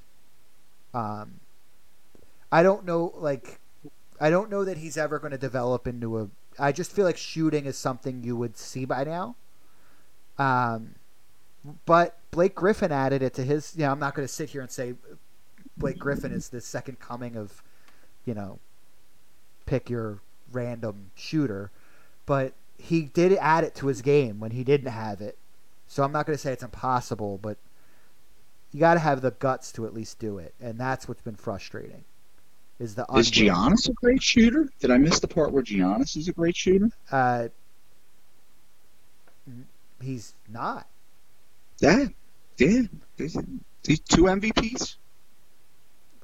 Um, 0.94 1.40
I 2.50 2.62
don't 2.62 2.84
know, 2.84 3.12
like, 3.16 3.60
I 4.20 4.30
don't 4.30 4.50
know 4.50 4.64
that 4.64 4.78
he's 4.78 4.96
ever 4.96 5.18
going 5.18 5.32
to 5.32 5.38
develop 5.38 5.86
into 5.86 6.18
a. 6.18 6.28
I 6.58 6.72
just 6.72 6.92
feel 6.92 7.04
like 7.04 7.16
shooting 7.16 7.66
is 7.66 7.78
something 7.78 8.24
you 8.24 8.36
would 8.36 8.56
see 8.56 8.84
by 8.84 9.04
now. 9.04 9.36
Um, 10.38 10.94
but 11.86 12.18
Blake 12.30 12.54
Griffin 12.54 12.90
added 12.90 13.22
it 13.22 13.34
to 13.34 13.44
his. 13.44 13.74
You 13.76 13.82
know, 13.84 13.92
I'm 13.92 13.98
not 13.98 14.14
going 14.14 14.26
to 14.26 14.32
sit 14.32 14.50
here 14.50 14.60
and 14.60 14.70
say 14.70 14.94
Blake 15.78 15.98
Griffin 15.98 16.32
is 16.32 16.48
the 16.48 16.60
second 16.60 17.00
coming 17.00 17.36
of, 17.36 17.62
you 18.24 18.34
know, 18.34 18.58
pick 19.66 19.88
your 19.88 20.18
random 20.52 21.10
shooter, 21.14 21.70
but 22.26 22.52
he 22.78 23.02
did 23.02 23.32
add 23.34 23.64
it 23.64 23.74
to 23.76 23.86
his 23.86 24.02
game 24.02 24.40
when 24.40 24.52
he 24.52 24.64
didn't 24.64 24.90
have 24.90 25.20
it. 25.20 25.36
So 25.86 26.02
I'm 26.02 26.12
not 26.12 26.26
going 26.26 26.36
to 26.36 26.40
say 26.40 26.52
it's 26.52 26.62
impossible, 26.62 27.38
but 27.40 27.56
you 28.72 28.80
got 28.80 28.94
to 28.94 29.00
have 29.00 29.22
the 29.22 29.30
guts 29.32 29.72
to 29.72 29.86
at 29.86 29.94
least 29.94 30.18
do 30.18 30.38
it, 30.38 30.54
and 30.60 30.78
that's 30.78 31.08
what's 31.08 31.22
been 31.22 31.36
frustrating. 31.36 32.04
Is 32.78 32.94
the 32.94 33.06
Is 33.16 33.30
Giannis 33.30 33.88
a 33.88 33.92
great 33.92 34.22
shooter? 34.22 34.68
Did 34.78 34.90
I 34.90 34.98
miss 34.98 35.18
the 35.18 35.26
part 35.26 35.52
where 35.52 35.62
Giannis 35.62 36.16
is 36.16 36.28
a 36.28 36.32
great 36.32 36.54
shooter? 36.54 36.90
Uh, 37.10 37.48
he's 40.00 40.34
not. 40.48 40.86
Yeah. 41.80 42.06
Yeah. 42.58 42.82
Two 43.16 44.24
MVPs. 44.24 44.96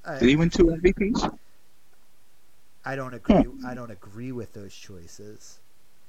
I, 0.06 0.18
Did 0.18 0.28
he 0.28 0.36
win 0.36 0.50
two 0.50 0.64
MVPs? 0.64 1.36
I 2.84 2.96
don't 2.96 3.14
agree. 3.14 3.36
Hmm. 3.42 3.66
I 3.66 3.74
don't 3.74 3.90
agree 3.90 4.32
with 4.32 4.52
those 4.52 4.74
choices. 4.74 5.60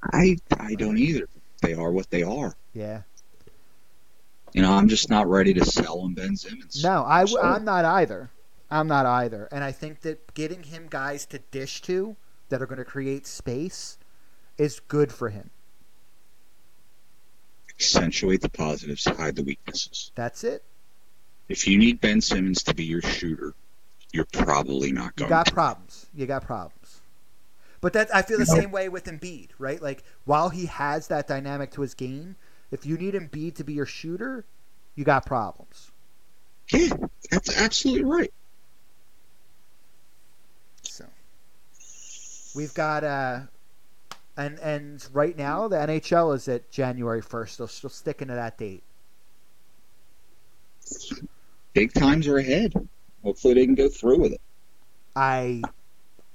I 0.02 0.36
I 0.58 0.74
don't 0.74 0.98
either. 0.98 1.28
They 1.62 1.72
are 1.74 1.90
what 1.90 2.10
they 2.10 2.22
are. 2.22 2.54
Yeah. 2.74 3.02
You 4.52 4.62
know, 4.62 4.72
I'm 4.72 4.88
just 4.88 5.10
not 5.10 5.28
ready 5.28 5.54
to 5.54 5.64
sell 5.64 6.00
on 6.00 6.14
Ben 6.14 6.36
Simmons. 6.36 6.82
No, 6.82 7.04
I, 7.04 7.24
So- 7.24 7.40
I'm 7.42 7.64
not 7.64 7.84
either. 7.84 8.30
I'm 8.70 8.88
not 8.88 9.06
either. 9.06 9.48
And 9.52 9.62
I 9.62 9.72
think 9.72 10.00
that 10.00 10.34
getting 10.34 10.64
him 10.64 10.86
guys 10.90 11.24
to 11.26 11.38
dish 11.50 11.82
to 11.82 12.16
that 12.48 12.60
are 12.60 12.66
going 12.66 12.78
to 12.78 12.84
create 12.84 13.26
space 13.26 13.96
is 14.58 14.80
good 14.80 15.12
for 15.12 15.28
him. 15.30 15.50
Accentuate 17.70 18.40
the 18.40 18.48
positives, 18.48 19.04
hide 19.04 19.36
the 19.36 19.44
weaknesses. 19.44 20.10
That's 20.14 20.42
it. 20.44 20.62
If 21.48 21.68
you 21.68 21.78
need 21.78 22.00
Ben 22.00 22.20
Simmons 22.20 22.62
to 22.64 22.74
be 22.74 22.84
your 22.84 23.02
shooter, 23.02 23.54
you're 24.16 24.24
probably 24.32 24.92
not 24.92 25.14
You 25.16 25.26
going 25.26 25.28
got 25.28 25.44
to. 25.44 25.52
problems. 25.52 26.06
You 26.14 26.26
got 26.26 26.42
problems. 26.44 27.02
But 27.80 27.92
that 27.92 28.14
I 28.14 28.22
feel 28.22 28.38
the 28.38 28.46
same 28.46 28.70
way 28.70 28.88
with 28.88 29.04
Embiid, 29.04 29.50
right? 29.58 29.80
Like 29.80 30.02
while 30.24 30.48
he 30.48 30.66
has 30.66 31.08
that 31.08 31.28
dynamic 31.28 31.70
to 31.72 31.82
his 31.82 31.94
game, 31.94 32.36
if 32.70 32.86
you 32.86 32.96
need 32.96 33.14
Embiid 33.14 33.56
to 33.56 33.64
be 33.64 33.74
your 33.74 33.86
shooter, 33.86 34.46
you 34.94 35.04
got 35.04 35.26
problems. 35.26 35.92
Yeah, 36.72 36.96
that's 37.30 37.56
absolutely 37.56 38.04
right. 38.04 38.32
So 40.82 41.04
we've 42.54 42.74
got 42.74 43.04
uh 43.04 43.40
and 44.36 44.58
and 44.60 45.06
right 45.12 45.36
now 45.36 45.68
the 45.68 45.76
NHL 45.76 46.34
is 46.34 46.48
at 46.48 46.70
January 46.70 47.22
first. 47.22 47.58
They're 47.58 47.68
still 47.68 47.90
sticking 47.90 48.28
to 48.28 48.34
that 48.34 48.58
date. 48.58 48.82
Big 51.74 51.92
times 51.92 52.26
are 52.26 52.38
ahead. 52.38 52.72
Hopefully 53.26 53.54
they 53.54 53.66
can 53.66 53.74
go 53.74 53.88
through 53.88 54.20
with 54.20 54.32
it. 54.32 54.40
I 55.16 55.70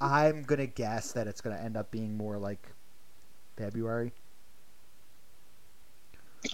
I'm 0.02 0.44
gonna 0.44 0.68
guess 0.68 1.14
that 1.14 1.28
it's 1.28 1.42
gonna 1.42 1.58
end 1.58 1.78
up 1.78 1.92
being 1.92 2.18
more 2.18 2.38
like 2.38 2.76
February. 3.58 4.14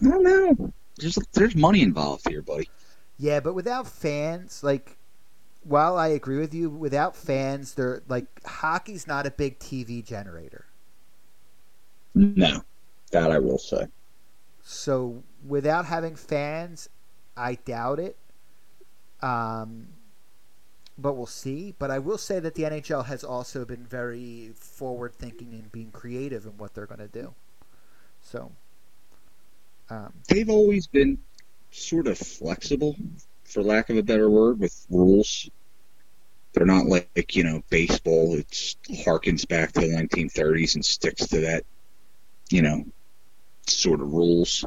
I 0.02 0.06
don't 0.10 0.24
know. 0.24 0.74
There's 0.98 1.18
there's 1.34 1.56
money 1.56 1.82
involved 1.82 2.28
here, 2.28 2.42
buddy. 2.42 2.70
Yeah, 3.18 3.40
but 3.40 3.54
without 3.54 3.88
fans, 3.88 4.64
like 4.64 4.98
while 5.64 5.98
I 5.98 6.10
agree 6.10 6.40
with 6.40 6.54
you, 6.54 6.70
without 6.70 7.16
fans, 7.16 7.76
they're 7.76 8.04
like 8.08 8.28
hockey's 8.46 9.08
not 9.08 9.26
a 9.26 9.32
big 9.32 9.60
TV 9.60 10.04
generator. 10.06 10.66
No, 12.16 12.64
that 13.12 13.32
I 13.32 13.40
will 13.40 13.58
say. 13.58 13.88
So 14.64 15.24
without 15.46 15.86
having 15.86 16.16
fans, 16.16 16.90
I 17.36 17.56
doubt 17.56 18.00
it. 18.00 18.18
Um, 19.22 19.88
but 20.98 21.14
we'll 21.14 21.26
see. 21.26 21.76
But 21.78 21.92
I 21.92 22.00
will 22.00 22.18
say 22.18 22.40
that 22.40 22.56
the 22.56 22.64
NHL 22.64 23.06
has 23.06 23.24
also 23.24 23.66
been 23.66 23.86
very 23.86 24.52
forward 24.56 25.14
thinking 25.14 25.54
and 25.54 25.72
being 25.72 25.92
creative 25.92 26.46
in 26.46 26.58
what 26.58 26.74
they're 26.74 26.86
going 26.86 27.00
to 27.00 27.08
do. 27.08 27.34
So, 28.24 28.52
um, 29.90 30.14
They've 30.28 30.50
always 30.50 30.88
been 30.88 31.20
sort 31.72 32.08
of 32.08 32.18
flexible, 32.18 32.96
for 33.44 33.64
lack 33.64 33.90
of 33.90 33.98
a 33.98 34.04
better 34.04 34.30
word, 34.30 34.60
with 34.60 34.86
rules. 34.90 35.50
They're 36.54 36.66
not 36.66 36.88
like, 36.88 37.36
you 37.36 37.44
know, 37.44 37.62
baseball. 37.70 38.36
It 38.36 38.50
harkens 38.90 39.48
back 39.48 39.74
to 39.74 39.82
the 39.82 39.88
1930s 39.88 40.76
and 40.76 40.84
sticks 40.84 41.28
to 41.28 41.42
that, 41.42 41.64
you 42.50 42.64
know, 42.64 42.86
sort 43.68 44.02
of 44.02 44.12
rules. 44.12 44.66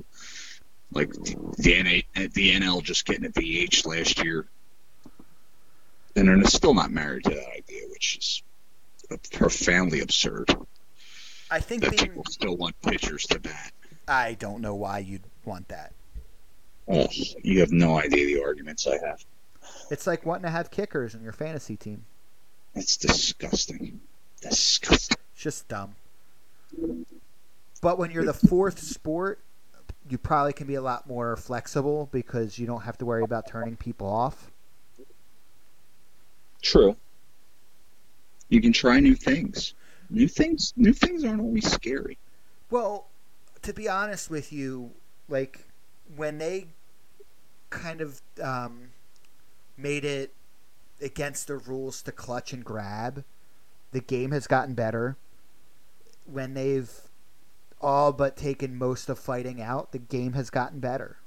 Like 0.93 1.13
the 1.13 2.05
NA, 2.15 2.23
the 2.33 2.55
NL 2.55 2.83
just 2.83 3.07
getting 3.07 3.25
a 3.25 3.29
DH 3.29 3.87
last 3.87 4.23
year, 4.25 4.47
and 6.17 6.29
they're 6.29 6.45
still 6.45 6.75
not 6.75 6.91
married 6.91 7.25
to 7.25 7.31
that 7.31 7.49
idea, 7.57 7.83
which 7.89 8.19
is 8.19 8.43
profoundly 9.33 10.01
absurd. 10.01 10.55
I 11.51 11.61
think 11.61 11.83
That 11.83 11.99
people 11.99 12.25
still 12.27 12.57
want 12.57 12.81
pitchers 12.83 13.27
to 13.29 13.41
bat. 13.41 13.73
I 14.07 14.35
don't 14.35 14.61
know 14.61 14.75
why 14.75 15.01
you'd 15.01 15.25
want 15.45 15.69
that. 15.69 15.93
Oh, 16.89 17.09
you 17.43 17.61
have 17.61 17.73
no 17.73 17.99
idea 17.99 18.27
the 18.27 18.43
arguments 18.43 18.87
I 18.87 18.99
have. 19.07 19.25
It's 19.91 20.07
like 20.07 20.25
wanting 20.27 20.45
to 20.45 20.51
have 20.51 20.71
kickers 20.71 21.15
in 21.15 21.23
your 21.23 21.33
fantasy 21.33 21.77
team. 21.77 22.05
It's 22.75 22.97
disgusting. 22.97 24.01
Disgusting. 24.41 25.17
It's 25.35 25.43
just 25.43 25.69
dumb. 25.69 25.95
But 27.81 27.99
when 27.99 28.11
you're 28.11 28.25
the 28.25 28.35
fourth 28.35 28.79
sport, 28.79 29.41
you 30.09 30.19
probably 30.19 30.53
can 30.53 30.67
be 30.67 30.75
a 30.75 30.83
lot 30.83 31.07
more 31.09 31.37
flexible 31.37 32.09
because 32.13 32.59
you 32.59 32.67
don't 32.67 32.83
have 32.83 32.99
to 32.99 33.05
worry 33.05 33.23
about 33.23 33.49
turning 33.49 33.77
people 33.77 34.07
off. 34.09 34.51
True. 36.63 36.97
You 38.49 38.61
can 38.61 38.73
try 38.73 39.01
new 39.01 39.15
things. 39.15 39.75
New 40.11 40.29
things. 40.29 40.73
New 40.77 40.93
things 40.93 41.25
aren't 41.25 41.41
always 41.41 41.71
scary. 41.71 42.19
Well, 42.71 43.07
to 43.63 43.73
be 43.73 43.89
honest 43.89 44.31
with 44.31 44.53
you, 44.53 44.91
like 45.29 45.67
when 46.17 46.39
they 46.39 46.69
kind 47.71 48.01
of 48.01 48.21
um, 48.43 48.91
made 49.77 50.05
it 50.05 50.35
against 51.01 51.47
the 51.47 51.57
rules 51.57 52.03
to 52.03 52.13
clutch 52.13 52.53
and 52.53 52.65
grab, 52.65 53.25
the 53.93 54.01
game 54.01 54.33
has 54.33 54.47
gotten 54.47 54.75
better. 54.75 55.17
When 56.27 56.55
they've 56.55 56.91
all 57.81 58.13
but 58.13 58.37
taken 58.37 58.77
most 58.77 59.09
of 59.09 59.19
fighting 59.19 59.61
out, 59.61 59.93
the 59.93 59.99
game 59.99 60.35
has 60.35 60.51
gotten 60.51 60.81
better. 60.81 61.19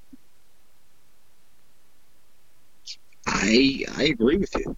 I 3.27 3.86
I 3.97 4.03
agree 4.03 4.38
with 4.38 4.53
you. 4.55 4.75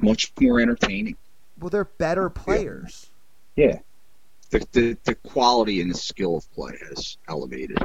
Much 0.00 0.32
more 0.40 0.60
entertaining. 0.60 1.16
Well, 1.58 1.70
they're 1.70 1.84
better 1.84 2.30
players. 2.30 3.10
Yeah. 3.56 3.80
The, 4.50 4.66
the 4.72 4.96
the 5.04 5.14
quality 5.14 5.80
and 5.80 5.90
the 5.90 5.98
skill 5.98 6.36
of 6.36 6.50
play 6.52 6.74
has 6.88 7.18
elevated. 7.28 7.78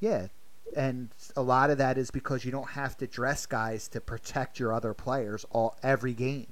Yeah. 0.00 0.28
And 0.76 1.08
a 1.36 1.42
lot 1.42 1.70
of 1.70 1.78
that 1.78 1.98
is 1.98 2.10
because 2.10 2.44
you 2.44 2.52
don't 2.52 2.70
have 2.70 2.96
to 2.98 3.06
dress 3.06 3.46
guys 3.46 3.88
to 3.88 4.00
protect 4.00 4.58
your 4.58 4.72
other 4.72 4.94
players 4.94 5.44
all 5.50 5.76
every 5.82 6.14
game. 6.14 6.46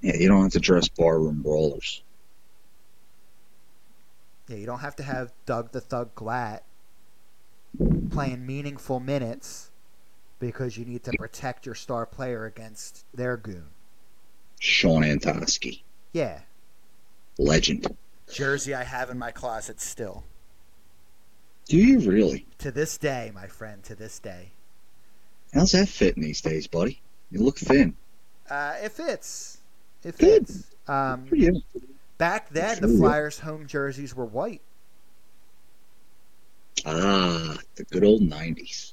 Yeah, 0.00 0.16
you 0.16 0.28
don't 0.28 0.42
have 0.42 0.52
to 0.52 0.60
dress 0.60 0.88
barroom 0.88 1.42
brawlers. 1.42 2.02
Yeah, 4.48 4.56
you 4.56 4.66
don't 4.66 4.80
have 4.80 4.96
to 4.96 5.02
have 5.02 5.32
Doug 5.46 5.72
the 5.72 5.80
Thug 5.80 6.14
Glatt 6.14 6.60
playing 8.10 8.44
meaningful 8.44 9.00
minutes 9.00 9.70
because 10.38 10.76
you 10.76 10.84
need 10.84 11.04
to 11.04 11.12
protect 11.12 11.64
your 11.66 11.74
star 11.74 12.04
player 12.04 12.44
against 12.44 13.06
their 13.14 13.36
goon. 13.36 13.68
Shawn 14.66 15.02
Antoski, 15.02 15.82
Yeah. 16.12 16.38
legend. 17.36 17.96
Jersey 18.32 18.72
I 18.74 18.84
have 18.84 19.10
in 19.10 19.18
my 19.18 19.32
closet 19.32 19.80
still. 19.80 20.22
Do 21.66 21.76
you 21.76 21.98
really? 21.98 22.46
To 22.58 22.70
this 22.70 22.96
day, 22.96 23.32
my 23.34 23.48
friend, 23.48 23.82
to 23.82 23.96
this 23.96 24.20
day. 24.20 24.50
How's 25.52 25.72
that 25.72 25.88
fitting 25.88 26.22
these 26.22 26.40
days, 26.40 26.68
buddy? 26.68 27.00
You 27.32 27.40
look 27.40 27.58
thin. 27.58 27.96
Uh, 28.48 28.74
it 28.80 28.92
fits. 28.92 29.58
It 30.04 30.16
Good. 30.16 30.46
fits. 30.46 30.66
Um, 30.86 31.26
For 31.26 31.34
you. 31.34 31.60
back 32.18 32.48
then, 32.50 32.80
the. 32.80 32.86
Flyers' 32.86 33.40
home 33.40 33.66
jerseys 33.66 34.14
were 34.14 34.24
white. 34.26 34.62
Ah, 36.86 37.58
the 37.74 37.82
good 37.84 38.04
old 38.04 38.22
90s. 38.22 38.92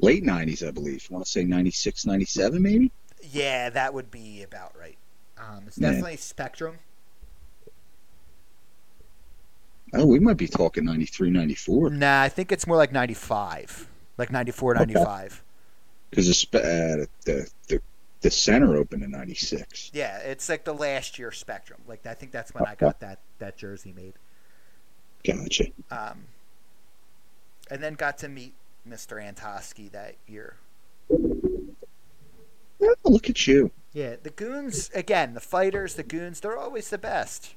Late 0.00 0.24
90s, 0.24 0.66
I 0.66 0.72
believe. 0.72 1.06
I 1.08 1.14
want 1.14 1.24
to 1.24 1.30
say 1.30 1.44
96, 1.44 2.04
97, 2.04 2.60
maybe? 2.60 2.90
Yeah, 3.22 3.70
that 3.70 3.94
would 3.94 4.10
be 4.10 4.42
about 4.42 4.76
right. 4.78 4.96
Um, 5.38 5.64
it's 5.66 5.78
Yeah. 5.78 5.88
definitely 5.90 6.16
Spectrum. 6.16 6.78
Oh, 9.92 10.06
we 10.06 10.20
might 10.20 10.36
be 10.36 10.46
talking 10.46 10.84
93, 10.84 11.30
94. 11.30 11.90
Nah, 11.90 12.22
I 12.22 12.28
think 12.28 12.52
it's 12.52 12.66
more 12.66 12.76
like 12.76 12.92
95. 12.92 13.88
Like 14.18 14.30
94, 14.30 14.74
95. 14.74 15.42
Because 16.10 16.26
the, 16.28 16.34
spe- 16.34 16.54
uh, 16.56 17.06
the, 17.24 17.50
the, 17.68 17.82
the 18.20 18.30
center 18.30 18.76
opened 18.76 19.02
in 19.02 19.10
96. 19.10 19.90
Yeah, 19.92 20.18
it's 20.18 20.48
like 20.48 20.64
the 20.64 20.74
last 20.74 21.18
year 21.18 21.32
Spectrum. 21.32 21.80
Like 21.88 22.06
I 22.06 22.14
think 22.14 22.30
that's 22.32 22.54
when 22.54 22.64
I 22.66 22.74
got 22.74 23.00
that 23.00 23.18
that 23.38 23.56
jersey 23.56 23.92
made. 23.96 24.14
Gotcha. 25.24 25.66
Um, 25.90 26.24
and 27.70 27.82
then 27.82 27.94
got 27.94 28.18
to 28.18 28.28
meet 28.28 28.54
Mr. 28.88 29.20
Antoski 29.22 29.90
that 29.92 30.16
year. 30.26 30.56
Oh, 32.82 32.94
look 33.04 33.28
at 33.28 33.46
you. 33.46 33.70
Yeah, 33.92 34.16
the 34.22 34.30
goons 34.30 34.90
again, 34.94 35.34
the 35.34 35.40
fighters, 35.40 35.94
the 35.94 36.02
goons, 36.02 36.40
they're 36.40 36.56
always 36.56 36.90
the 36.90 36.98
best. 36.98 37.54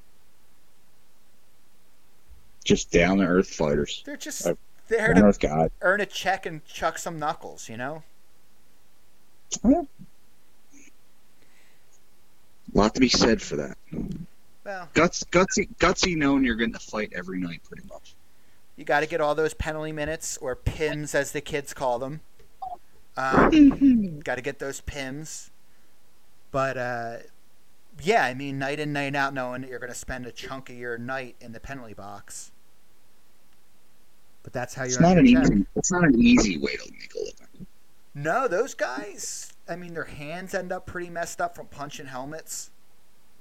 Just 2.64 2.90
down 2.90 3.18
to 3.18 3.24
earth 3.24 3.48
fighters. 3.48 4.02
They're 4.04 4.16
just 4.16 4.46
Uh, 4.46 4.54
there 4.88 5.14
Down 5.14 5.32
to 5.32 5.38
guy. 5.38 5.70
earn 5.82 6.00
a 6.00 6.06
check 6.06 6.44
and 6.46 6.64
chuck 6.66 6.98
some 6.98 7.18
knuckles, 7.18 7.68
you 7.68 7.76
know? 7.76 8.02
Well, 9.62 9.86
lot 12.72 12.94
to 12.94 13.00
be 13.00 13.08
said 13.08 13.40
for 13.40 13.56
that. 13.56 13.76
Well, 14.64 14.88
Guts, 14.94 15.22
gutsy, 15.24 15.68
gutsy 15.78 16.16
knowing 16.16 16.44
you're 16.44 16.54
getting 16.56 16.72
to 16.72 16.78
fight 16.80 17.12
every 17.14 17.38
night, 17.38 17.60
pretty 17.68 17.86
much. 17.88 18.14
you 18.76 18.84
got 18.84 19.00
to 19.00 19.06
get 19.06 19.20
all 19.20 19.34
those 19.34 19.54
penalty 19.54 19.92
minutes 19.92 20.36
or 20.38 20.56
pims 20.56 21.14
as 21.14 21.32
the 21.32 21.40
kids 21.40 21.72
call 21.74 21.98
them. 21.98 22.20
Um, 23.16 24.20
got 24.20 24.36
to 24.36 24.42
get 24.42 24.58
those 24.58 24.80
pims. 24.80 25.50
But 26.50 26.76
uh, 26.76 27.16
yeah, 28.02 28.24
I 28.24 28.34
mean, 28.34 28.58
night 28.58 28.80
in, 28.80 28.92
night 28.92 29.14
out, 29.14 29.34
knowing 29.34 29.62
that 29.62 29.70
you're 29.70 29.78
going 29.78 29.92
to 29.92 29.98
spend 29.98 30.26
a 30.26 30.32
chunk 30.32 30.70
of 30.70 30.76
your 30.76 30.98
night 30.98 31.36
in 31.40 31.52
the 31.52 31.60
penalty 31.60 31.94
box. 31.94 32.50
But 34.42 34.52
that's 34.52 34.74
how 34.74 34.84
you're 34.84 35.00
not 35.00 35.16
an 35.16 35.26
easy. 35.26 35.66
It's 35.74 35.90
not 35.90 36.04
an 36.04 36.20
easy 36.20 36.58
way 36.58 36.76
to 36.76 36.92
make 36.92 37.14
a 37.14 37.18
living. 37.18 37.66
No, 38.14 38.46
those 38.46 38.74
guys, 38.74 39.52
I 39.68 39.74
mean, 39.74 39.94
their 39.94 40.04
hands 40.04 40.54
end 40.54 40.70
up 40.70 40.86
pretty 40.86 41.10
messed 41.10 41.40
up 41.40 41.56
from 41.56 41.66
punching 41.66 42.06
helmets, 42.06 42.70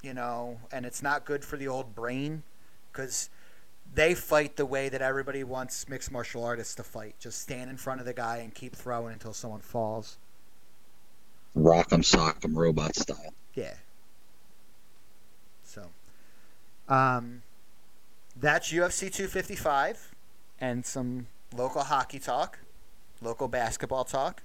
you 0.01 0.13
know, 0.13 0.59
and 0.71 0.85
it's 0.85 1.03
not 1.03 1.25
good 1.25 1.45
for 1.45 1.57
the 1.57 1.67
old 1.67 1.93
brain 1.93 2.41
because 2.91 3.29
they 3.93 4.13
fight 4.15 4.55
the 4.55 4.65
way 4.65 4.89
that 4.89 5.01
everybody 5.01 5.43
wants 5.43 5.87
mixed 5.87 6.11
martial 6.11 6.43
artists 6.43 6.75
to 6.75 6.83
fight. 6.83 7.15
Just 7.19 7.41
stand 7.41 7.69
in 7.69 7.77
front 7.77 7.99
of 7.99 8.05
the 8.05 8.13
guy 8.13 8.37
and 8.37 8.53
keep 8.53 8.75
throwing 8.75 9.13
until 9.13 9.33
someone 9.33 9.59
falls. 9.61 10.17
Rock'em 11.55 12.01
sock'em 12.01 12.55
robot 12.55 12.95
style. 12.95 13.33
Yeah. 13.53 13.75
So, 15.63 15.89
um, 16.89 17.43
that's 18.35 18.71
UFC 18.71 19.11
255 19.11 20.15
and 20.59 20.85
some 20.85 21.27
local 21.55 21.83
hockey 21.83 22.19
talk, 22.19 22.59
local 23.21 23.47
basketball 23.47 24.03
talk. 24.03 24.41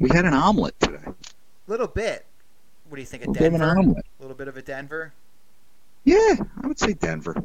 We 0.00 0.08
had 0.12 0.24
an 0.24 0.34
omelet 0.34 0.78
today. 0.80 0.98
A 1.06 1.14
little 1.70 1.86
bit. 1.86 2.26
What 2.88 2.96
do 2.96 3.02
you 3.02 3.06
think 3.06 3.24
A 3.24 3.28
of 3.28 3.34
bit 3.34 3.42
of 3.42 3.54
an 3.54 3.60
Denver? 3.60 3.78
omelet. 3.78 4.06
A 4.18 4.22
little 4.22 4.36
bit 4.36 4.48
of 4.48 4.56
a 4.56 4.62
Denver. 4.62 5.12
Yeah, 6.04 6.34
I 6.62 6.66
would 6.66 6.78
say 6.78 6.94
Denver. 6.94 7.36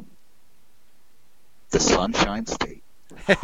The 1.70 1.80
Sunshine 1.80 2.46
State. 2.46 2.82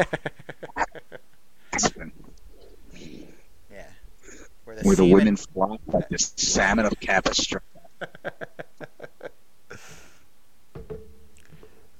Yeah. 3.70 3.86
Where 4.64 4.76
the, 4.76 4.82
where 4.82 4.96
the 4.96 5.06
women 5.06 5.36
flock 5.36 5.80
like 5.86 6.08
the 6.08 6.18
salmon 6.18 6.84
of 6.86 7.00
Capistrano. 7.00 7.64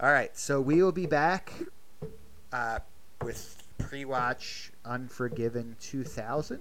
All 0.01 0.11
right, 0.11 0.37
so 0.37 0.61
we 0.61 0.83
will 0.83 0.93
be 0.93 1.07
back 1.07 1.53
uh, 2.53 2.81
with 3.23 3.63
pre-watch 3.79 4.73
Unforgiven 4.85 5.77
2000, 5.81 6.59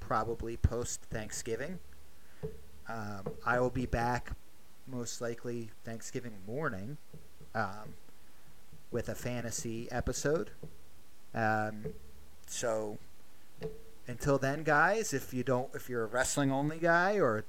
probably 0.00 0.56
post 0.56 1.00
Thanksgiving. 1.02 1.78
Um, 2.88 3.22
I 3.46 3.60
will 3.60 3.70
be 3.70 3.86
back 3.86 4.32
most 4.88 5.20
likely 5.20 5.70
Thanksgiving 5.84 6.32
morning 6.46 6.96
um, 7.54 7.94
with 8.92 9.08
a 9.08 9.14
fantasy 9.14 9.90
episode. 9.90 10.50
Um, 11.34 11.86
so 12.46 12.98
until 14.06 14.38
then, 14.38 14.62
guys, 14.62 15.12
if 15.12 15.32
you 15.32 15.42
don't, 15.42 15.74
if 15.74 15.88
you're 15.88 16.04
a 16.04 16.06
wrestling 16.06 16.52
only 16.52 16.78
guy 16.78 17.18
or 17.18 17.44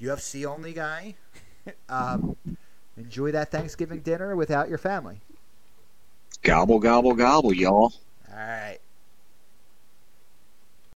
UFC 0.00 0.44
only 0.44 0.72
guy, 0.72 1.14
um, 1.88 2.36
enjoy 2.96 3.32
that 3.32 3.50
Thanksgiving 3.50 4.00
dinner 4.00 4.36
without 4.36 4.68
your 4.68 4.78
family. 4.78 5.20
Gobble, 6.42 6.78
gobble, 6.78 7.14
gobble, 7.14 7.54
y'all. 7.54 7.92
All 8.30 8.36
right. 8.36 8.78